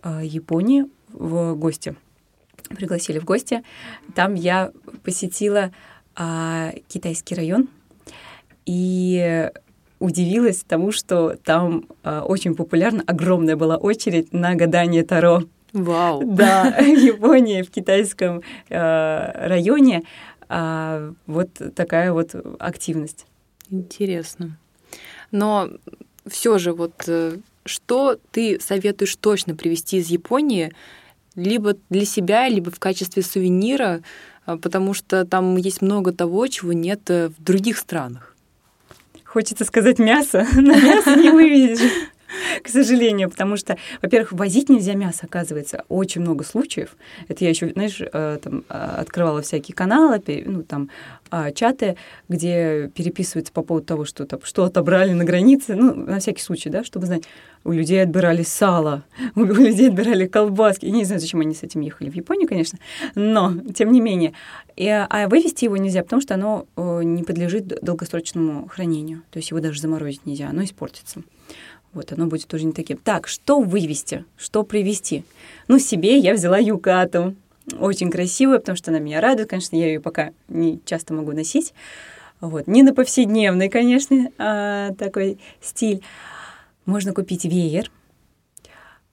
э, 0.02 0.20
Японии, 0.24 0.86
в 1.12 1.54
гости. 1.54 1.94
Пригласили 2.68 3.18
в 3.18 3.24
гости. 3.24 3.62
Там 4.14 4.34
я 4.34 4.72
посетила 5.02 5.72
э, 6.16 6.72
китайский 6.88 7.34
район 7.34 7.68
и 8.66 9.50
удивилась 9.98 10.64
тому, 10.66 10.92
что 10.92 11.36
там 11.44 11.86
э, 12.02 12.20
очень 12.20 12.54
популярна, 12.54 13.02
огромная 13.06 13.56
была 13.56 13.76
очередь 13.76 14.32
на 14.32 14.54
гадание 14.54 15.04
Таро. 15.04 15.42
Вау! 15.72 16.22
Да, 16.24 16.76
в 16.78 16.82
Японии, 16.82 17.62
в 17.62 17.70
китайском 17.70 18.42
э, 18.68 19.46
районе 19.48 20.02
э, 20.48 21.12
вот 21.26 21.50
такая 21.74 22.12
вот 22.12 22.34
активность. 22.58 23.26
Интересно. 23.70 24.58
Но 25.30 25.70
все 26.26 26.58
же 26.58 26.72
вот 26.72 26.92
э, 27.06 27.38
что 27.64 28.18
ты 28.30 28.60
советуешь 28.60 29.16
точно 29.16 29.54
привезти 29.54 29.98
из 29.98 30.08
Японии, 30.08 30.72
либо 31.36 31.74
для 31.90 32.04
себя, 32.04 32.48
либо 32.48 32.70
в 32.70 32.78
качестве 32.78 33.22
сувенира, 33.22 34.02
э, 34.46 34.56
потому 34.56 34.94
что 34.94 35.24
там 35.24 35.56
есть 35.56 35.82
много 35.82 36.12
того, 36.12 36.46
чего 36.46 36.72
нет 36.72 37.08
э, 37.08 37.28
в 37.28 37.42
других 37.42 37.78
странах. 37.78 38.34
Хочется 39.24 39.64
сказать 39.64 39.98
мясо, 39.98 40.46
но 40.54 40.74
мясо 40.74 41.16
не 41.16 41.30
вывезешь 41.32 41.90
к 42.62 42.68
сожалению, 42.68 43.30
потому 43.30 43.56
что, 43.56 43.76
во-первых, 44.00 44.32
возить 44.32 44.68
нельзя 44.68 44.94
мясо, 44.94 45.20
оказывается, 45.22 45.84
очень 45.88 46.20
много 46.20 46.44
случаев. 46.44 46.96
Это 47.28 47.44
я 47.44 47.50
еще, 47.50 47.70
знаешь, 47.70 48.00
э, 48.00 48.38
там, 48.42 48.64
а, 48.68 48.96
открывала 49.00 49.42
всякие 49.42 49.74
каналы, 49.74 50.22
ну, 50.46 50.62
там, 50.62 50.90
а, 51.30 51.50
чаты, 51.50 51.96
где 52.28 52.90
переписываются 52.94 53.52
по 53.52 53.62
поводу 53.62 53.86
того, 53.86 54.04
что, 54.04 54.26
там, 54.26 54.40
что 54.42 54.64
отобрали 54.64 55.12
на 55.12 55.24
границе, 55.24 55.74
ну, 55.74 55.94
на 55.94 56.18
всякий 56.18 56.42
случай, 56.42 56.68
да, 56.68 56.84
чтобы 56.84 57.06
знать, 57.06 57.24
у 57.64 57.72
людей 57.72 58.02
отбирали 58.02 58.42
сало, 58.42 59.04
у 59.34 59.44
людей 59.44 59.88
отбирали 59.88 60.26
колбаски. 60.26 60.86
Я 60.86 60.92
не 60.92 61.04
знаю, 61.04 61.20
зачем 61.20 61.40
они 61.40 61.54
с 61.54 61.62
этим 61.62 61.80
ехали 61.80 62.10
в 62.10 62.14
Японию, 62.14 62.48
конечно, 62.48 62.78
но, 63.14 63.54
тем 63.74 63.92
не 63.92 64.00
менее. 64.00 64.32
И, 64.76 64.88
а 64.88 65.28
вывести 65.28 65.64
его 65.64 65.76
нельзя, 65.76 66.02
потому 66.02 66.22
что 66.22 66.34
оно 66.34 66.66
э, 66.76 67.02
не 67.04 67.22
подлежит 67.22 67.66
долгосрочному 67.82 68.68
хранению. 68.68 69.22
То 69.30 69.38
есть 69.38 69.50
его 69.50 69.60
даже 69.60 69.80
заморозить 69.80 70.26
нельзя, 70.26 70.48
оно 70.48 70.64
испортится. 70.64 71.22
Вот 71.94 72.12
оно 72.12 72.26
будет 72.26 72.52
уже 72.54 72.64
не 72.64 72.72
таким. 72.72 72.96
Так, 72.96 73.28
что 73.28 73.60
вывести, 73.60 74.24
что 74.36 74.62
привезти? 74.62 75.24
Ну, 75.68 75.78
себе 75.78 76.18
я 76.18 76.32
взяла 76.34 76.58
юкату. 76.58 77.34
Очень 77.78 78.10
красивая, 78.10 78.58
потому 78.58 78.76
что 78.76 78.90
она 78.90 78.98
меня 78.98 79.20
радует. 79.20 79.48
Конечно, 79.50 79.76
я 79.76 79.86
ее 79.86 80.00
пока 80.00 80.30
не 80.48 80.80
часто 80.84 81.14
могу 81.14 81.32
носить. 81.32 81.74
Вот. 82.40 82.66
Не 82.66 82.82
на 82.82 82.94
повседневный, 82.94 83.68
конечно, 83.68 84.30
а, 84.38 84.92
такой 84.94 85.38
стиль. 85.60 86.02
Можно 86.86 87.12
купить 87.12 87.44
веер. 87.44 87.90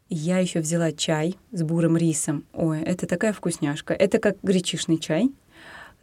Я 0.10 0.40
еще 0.40 0.62
взяла 0.62 0.92
чай 0.92 1.36
с 1.52 1.62
бурым 1.62 1.96
рисом. 1.96 2.44
Ой, 2.54 2.82
это 2.82 3.06
такая 3.06 3.32
вкусняшка. 3.32 3.94
Это 3.94 4.18
как 4.18 4.38
гречишный 4.42 4.98
чай, 4.98 5.30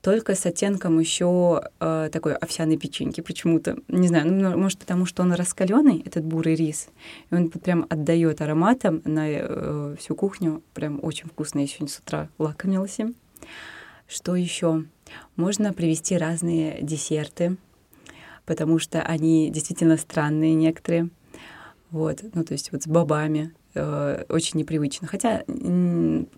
только 0.07 0.37
с 0.37 0.47
оттенком 0.47 1.01
еще 1.01 1.63
э, 1.81 2.11
такой 2.13 2.37
овсяной 2.37 2.77
печеньки 2.77 3.23
почему-то. 3.23 3.77
Не 3.89 4.07
знаю, 4.07 4.33
ну, 4.33 4.57
может, 4.57 4.79
потому 4.79 5.05
что 5.05 5.25
он 5.25 5.33
раскаленный, 5.33 6.01
этот 6.07 6.25
бурый 6.25 6.55
рис, 6.55 6.91
и 7.29 7.35
он 7.35 7.51
прям 7.51 7.87
отдает 7.91 8.41
ароматом 8.41 9.03
на 9.05 9.29
э, 9.29 9.97
всю 9.99 10.15
кухню. 10.15 10.63
Прям 10.75 11.01
очень 11.03 11.27
вкусно. 11.27 11.59
Я 11.59 11.67
сегодня 11.67 11.89
с 11.89 11.99
утра 11.99 12.29
лакомилась 12.39 13.01
им. 13.01 13.17
Что 14.07 14.37
еще? 14.37 14.85
Можно 15.35 15.73
привезти 15.73 16.17
разные 16.17 16.79
десерты, 16.83 17.57
потому 18.45 18.79
что 18.79 19.03
они 19.03 19.51
действительно 19.51 19.97
странные 19.97 20.55
некоторые. 20.55 21.09
Вот, 21.91 22.21
ну, 22.33 22.45
то 22.45 22.53
есть 22.53 22.71
вот 22.71 22.85
с 22.85 22.87
бобами, 22.87 23.53
э, 23.77 24.25
очень 24.29 24.59
непривычно. 24.59 25.07
Хотя 25.07 25.45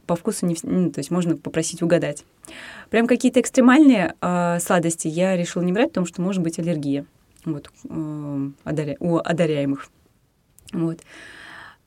по 0.06 0.16
вкусу 0.16 0.46
не, 0.46 0.56
ну, 0.62 0.90
то 0.90 0.98
есть 0.98 1.10
можно 1.10 1.36
попросить 1.36 1.82
угадать. 1.82 2.24
Прям 2.90 3.06
какие-то 3.06 3.40
экстремальные 3.40 4.14
э, 4.20 4.58
сладости 4.60 5.08
я 5.08 5.36
решила 5.36 5.62
не 5.62 5.72
брать, 5.72 5.88
потому 5.88 6.06
что 6.06 6.22
может 6.22 6.42
быть 6.42 6.58
аллергия 6.58 7.06
вот, 7.44 7.70
э, 7.88 8.50
одаря, 8.64 8.96
у 9.00 9.16
одаряемых. 9.16 9.88
Вот. 10.72 11.00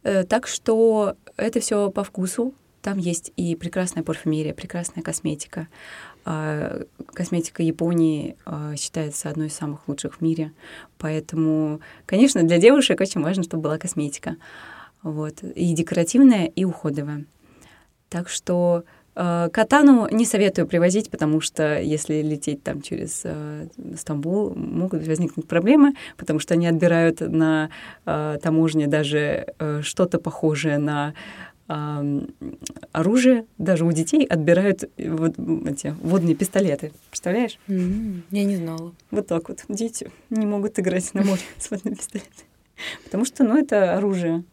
Э, 0.04 0.24
так 0.24 0.47
что 0.47 1.16
это 1.38 1.60
все 1.60 1.89
по 1.91 2.04
вкусу. 2.04 2.54
Там 2.82 2.97
есть 2.97 3.32
и 3.38 3.56
прекрасная 3.56 4.04
парфюмерия, 4.04 4.54
прекрасная 4.54 5.04
косметика. 5.04 5.68
Э, 6.26 6.84
косметика 7.14 7.62
Японии 7.62 8.38
э, 8.45 8.76
считается 8.78 9.30
одной 9.30 9.47
из 9.47 9.54
самых 9.54 9.88
лучших 9.88 10.16
в 10.16 10.22
мире. 10.22 10.52
Поэтому, 10.97 11.82
конечно, 12.06 12.41
для 12.43 12.58
девушек 12.58 12.99
очень 12.99 13.22
важно, 13.22 13.43
чтобы 13.43 13.64
была 13.64 13.78
косметика. 13.78 14.38
Вот. 15.04 15.43
И 15.43 15.74
декоративная, 15.74 16.45
и 16.45 16.64
уходовая. 16.64 17.26
Так 18.10 18.30
что 18.30 18.84
э, 19.16 19.49
Катану 19.52 20.08
не 20.12 20.26
советую 20.26 20.68
привозить, 20.68 21.10
потому 21.10 21.41
что 21.41 21.80
если 21.80 22.22
лететь 22.22 22.64
там 22.64 22.82
через 22.82 23.22
э, 23.24 23.68
Стамбул, 23.97 24.54
могут 24.56 25.08
возникнуть 25.08 25.47
проблемы, 25.47 25.93
потому 26.18 26.39
что 26.39 26.54
они 26.54 26.68
отбирают 26.68 27.22
на 27.22 27.70
э, 28.06 28.38
таможне 28.41 28.88
даже 28.88 29.54
э, 29.58 29.82
что-то 29.82 30.20
похожее 30.20 30.78
на 30.78 31.14
а, 31.74 32.04
оружие, 32.91 33.45
даже 33.58 33.86
у 33.86 33.91
детей 33.93 34.26
отбирают 34.26 34.84
вот 34.97 35.36
эти 35.68 35.95
водные 36.02 36.36
пистолеты. 36.36 36.91
Представляешь? 37.10 37.58
Mm-hmm. 37.70 38.22
Я 38.32 38.43
не 38.43 38.58
знала. 38.58 38.93
Вот 39.10 39.28
так 39.28 39.47
вот. 39.47 39.64
Дети 39.70 40.12
не 40.30 40.45
могут 40.45 40.78
играть 40.80 41.14
на 41.14 41.24
море 41.24 41.39
с 41.58 41.72
водными 41.72 41.95
пистолетами. 41.95 42.34
Потому 43.06 43.24
что, 43.24 43.45
ну, 43.45 43.58
это 43.58 43.95
оружие. 43.95 44.43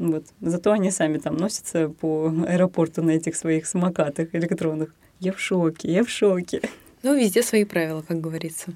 Вот. 0.00 0.24
Зато 0.40 0.72
они 0.72 0.90
сами 0.90 1.18
там 1.18 1.36
носятся 1.36 1.90
по 1.90 2.32
аэропорту 2.48 3.02
на 3.02 3.10
этих 3.10 3.36
своих 3.36 3.66
самокатах 3.66 4.34
электронных. 4.34 4.94
Я 5.20 5.34
в 5.34 5.38
шоке, 5.38 5.92
я 5.92 6.02
в 6.02 6.08
шоке. 6.08 6.62
Ну, 7.02 7.14
везде 7.14 7.42
свои 7.42 7.64
правила, 7.64 8.00
как 8.00 8.18
говорится. 8.18 8.72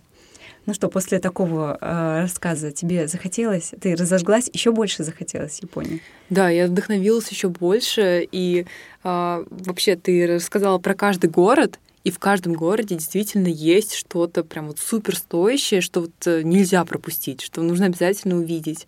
Ну 0.67 0.75
что, 0.75 0.89
после 0.89 1.21
такого 1.21 1.79
э, 1.81 2.21
рассказа 2.23 2.73
тебе 2.73 3.09
захотелось, 3.09 3.73
ты 3.81 3.95
разожглась, 3.97 4.51
еще 4.53 4.71
больше 4.71 5.03
захотелось 5.03 5.61
Японии? 5.61 6.03
Да, 6.29 6.51
я 6.51 6.67
вдохновилась 6.67 7.29
еще 7.29 7.49
больше, 7.49 8.29
и 8.31 8.67
э, 9.03 9.45
вообще 9.49 9.97
ты 9.97 10.27
рассказала 10.27 10.79
про 10.79 10.95
каждый 10.95 11.31
город, 11.31 11.79
и 12.05 12.11
в 12.11 12.19
каждом 12.19 12.53
городе 12.53 12.97
действительно 12.97 13.49
есть 13.49 13.95
что-то 13.95 14.45
прям 14.45 14.69
вот 14.69 14.79
супер 14.79 15.17
стоящее, 15.17 15.81
что 15.81 16.03
вот 16.03 16.13
э, 16.27 16.43
нельзя 16.43 16.85
пропустить, 16.85 17.41
что 17.41 17.63
нужно 17.63 17.87
обязательно 17.87 18.37
увидеть. 18.37 18.87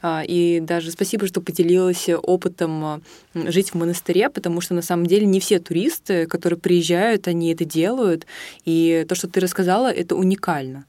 А, 0.00 0.22
и 0.26 0.60
даже 0.60 0.92
спасибо, 0.92 1.26
что 1.26 1.40
поделилась 1.40 2.08
опытом 2.08 3.02
жить 3.34 3.70
в 3.70 3.74
монастыре, 3.74 4.30
потому 4.30 4.60
что 4.60 4.74
на 4.74 4.82
самом 4.82 5.06
деле 5.06 5.26
не 5.26 5.40
все 5.40 5.58
туристы, 5.58 6.26
которые 6.26 6.58
приезжают, 6.58 7.26
они 7.26 7.52
это 7.52 7.64
делают. 7.64 8.26
И 8.64 9.04
то, 9.08 9.16
что 9.16 9.28
ты 9.28 9.40
рассказала, 9.40 9.92
это 9.92 10.14
уникально. 10.14 10.84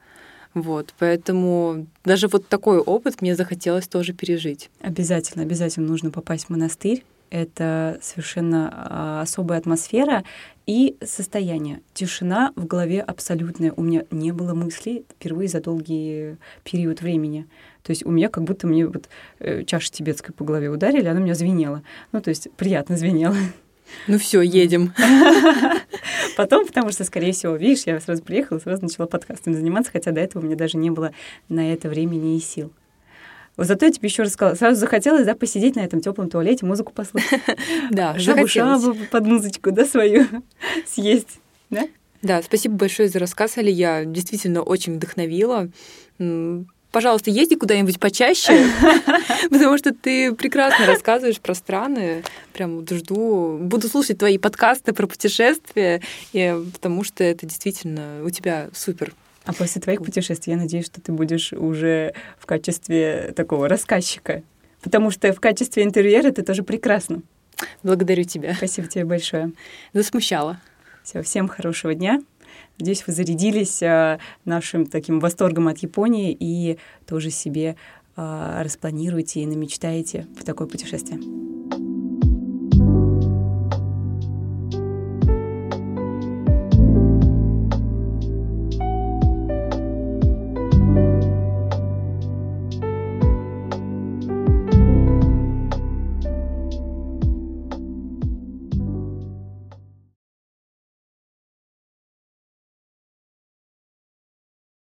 Вот, 0.53 0.93
поэтому 0.99 1.87
даже 2.05 2.27
вот 2.27 2.47
такой 2.47 2.77
опыт 2.77 3.21
мне 3.21 3.35
захотелось 3.35 3.87
тоже 3.87 4.13
пережить. 4.13 4.69
Обязательно, 4.81 5.43
обязательно 5.43 5.87
нужно 5.87 6.11
попасть 6.11 6.45
в 6.45 6.49
монастырь. 6.49 7.03
Это 7.33 7.97
совершенно 7.99 8.69
а, 8.71 9.21
особая 9.23 9.57
атмосфера 9.57 10.23
и 10.67 10.97
состояние. 11.03 11.81
Тишина 11.95 12.53
в 12.55 12.67
голове 12.67 13.01
абсолютная. 13.01 13.73
У 13.75 13.81
меня 13.81 14.05
не 14.11 14.31
было 14.31 14.53
мыслей 14.53 15.03
впервые 15.09 15.47
за 15.49 15.59
долгий 15.59 16.37
период 16.63 17.01
времени. 17.01 17.47
То 17.81 17.89
есть 17.89 18.05
у 18.05 18.11
меня 18.11 18.29
как 18.29 18.43
будто 18.43 18.67
мне 18.67 18.85
вот 18.85 19.09
э, 19.39 19.63
чаша 19.63 19.91
тибетской 19.91 20.31
по 20.35 20.43
голове 20.43 20.69
ударили, 20.69 21.07
она 21.07 21.21
у 21.21 21.23
меня 21.23 21.33
звенела. 21.33 21.81
Ну, 22.11 22.21
то 22.21 22.29
есть 22.29 22.51
приятно 22.55 22.97
звенела. 22.97 23.35
Ну 24.07 24.19
все, 24.19 24.41
едем. 24.41 24.93
Потом, 26.37 26.67
потому 26.67 26.91
что, 26.91 27.03
скорее 27.03 27.31
всего, 27.31 27.55
видишь, 27.55 27.87
я 27.87 27.99
сразу 27.99 28.21
приехала, 28.21 28.59
сразу 28.59 28.83
начала 28.83 29.07
подкастами 29.07 29.55
заниматься, 29.55 29.91
хотя 29.91 30.11
до 30.11 30.21
этого 30.21 30.43
у 30.43 30.45
меня 30.45 30.55
даже 30.55 30.77
не 30.77 30.91
было 30.91 31.11
на 31.49 31.73
это 31.73 31.89
времени 31.89 32.37
и 32.37 32.39
сил. 32.39 32.71
Вот 33.55 33.67
зато 33.67 33.85
я 33.85 33.91
тебе 33.91 34.07
еще 34.07 34.23
рассказала. 34.23 34.55
Сразу 34.55 34.79
захотелось, 34.79 35.25
да, 35.25 35.35
посидеть 35.35 35.75
на 35.75 35.81
этом 35.81 36.01
теплом 36.01 36.29
туалете, 36.29 36.65
музыку 36.65 36.91
послушать. 36.93 37.41
Да, 37.91 38.17
Жабу-шабу 38.17 38.95
под 39.11 39.25
музычку, 39.25 39.71
да, 39.71 39.85
свою 39.85 40.25
съесть, 40.87 41.39
да? 41.69 41.87
Да, 42.21 42.41
спасибо 42.41 42.75
большое 42.75 43.09
за 43.09 43.19
рассказ, 43.19 43.57
Алия. 43.57 44.05
Действительно 44.05 44.61
очень 44.61 44.95
вдохновила 44.95 45.69
пожалуйста, 46.93 47.31
езди 47.31 47.55
куда-нибудь 47.55 47.99
почаще, 47.99 48.65
потому 49.49 49.77
что 49.77 49.93
ты 49.93 50.33
прекрасно 50.33 50.85
рассказываешь 50.85 51.41
про 51.41 51.55
страны. 51.55 52.23
Прям 52.53 52.87
жду, 52.87 53.57
буду 53.59 53.89
слушать 53.89 54.19
твои 54.19 54.37
подкасты 54.37 54.93
про 54.93 55.07
путешествия, 55.07 56.01
потому 56.31 57.03
что 57.03 57.23
это 57.25 57.45
действительно 57.45 58.23
у 58.23 58.29
тебя 58.29 58.69
супер. 58.73 59.13
А 59.45 59.53
после 59.53 59.81
твоих 59.81 60.01
путешествий 60.03 60.53
я 60.53 60.59
надеюсь, 60.59 60.85
что 60.85 61.01
ты 61.01 61.11
будешь 61.11 61.53
уже 61.53 62.13
в 62.39 62.45
качестве 62.45 63.33
такого 63.35 63.67
рассказчика, 63.67 64.43
потому 64.81 65.11
что 65.11 65.31
в 65.33 65.39
качестве 65.39 65.83
интерьера 65.83 66.31
ты 66.31 66.43
тоже 66.43 66.63
прекрасно. 66.63 67.21
Благодарю 67.83 68.23
тебя. 68.23 68.53
Спасибо 68.55 68.87
тебе 68.87 69.05
большое. 69.05 69.51
Засмущала. 69.93 70.59
Все, 71.03 71.21
всем 71.21 71.47
хорошего 71.47 71.93
дня. 71.93 72.21
Надеюсь, 72.79 73.05
вы 73.05 73.13
зарядились 73.13 73.83
а, 73.83 74.19
нашим 74.45 74.85
таким 74.85 75.19
восторгом 75.19 75.67
от 75.67 75.79
Японии 75.79 76.35
и 76.37 76.79
тоже 77.05 77.29
себе 77.29 77.75
а, 78.15 78.63
распланируете 78.63 79.41
и 79.41 79.45
намечтаете 79.45 80.27
в 80.39 80.43
такое 80.43 80.67
путешествие. 80.67 81.19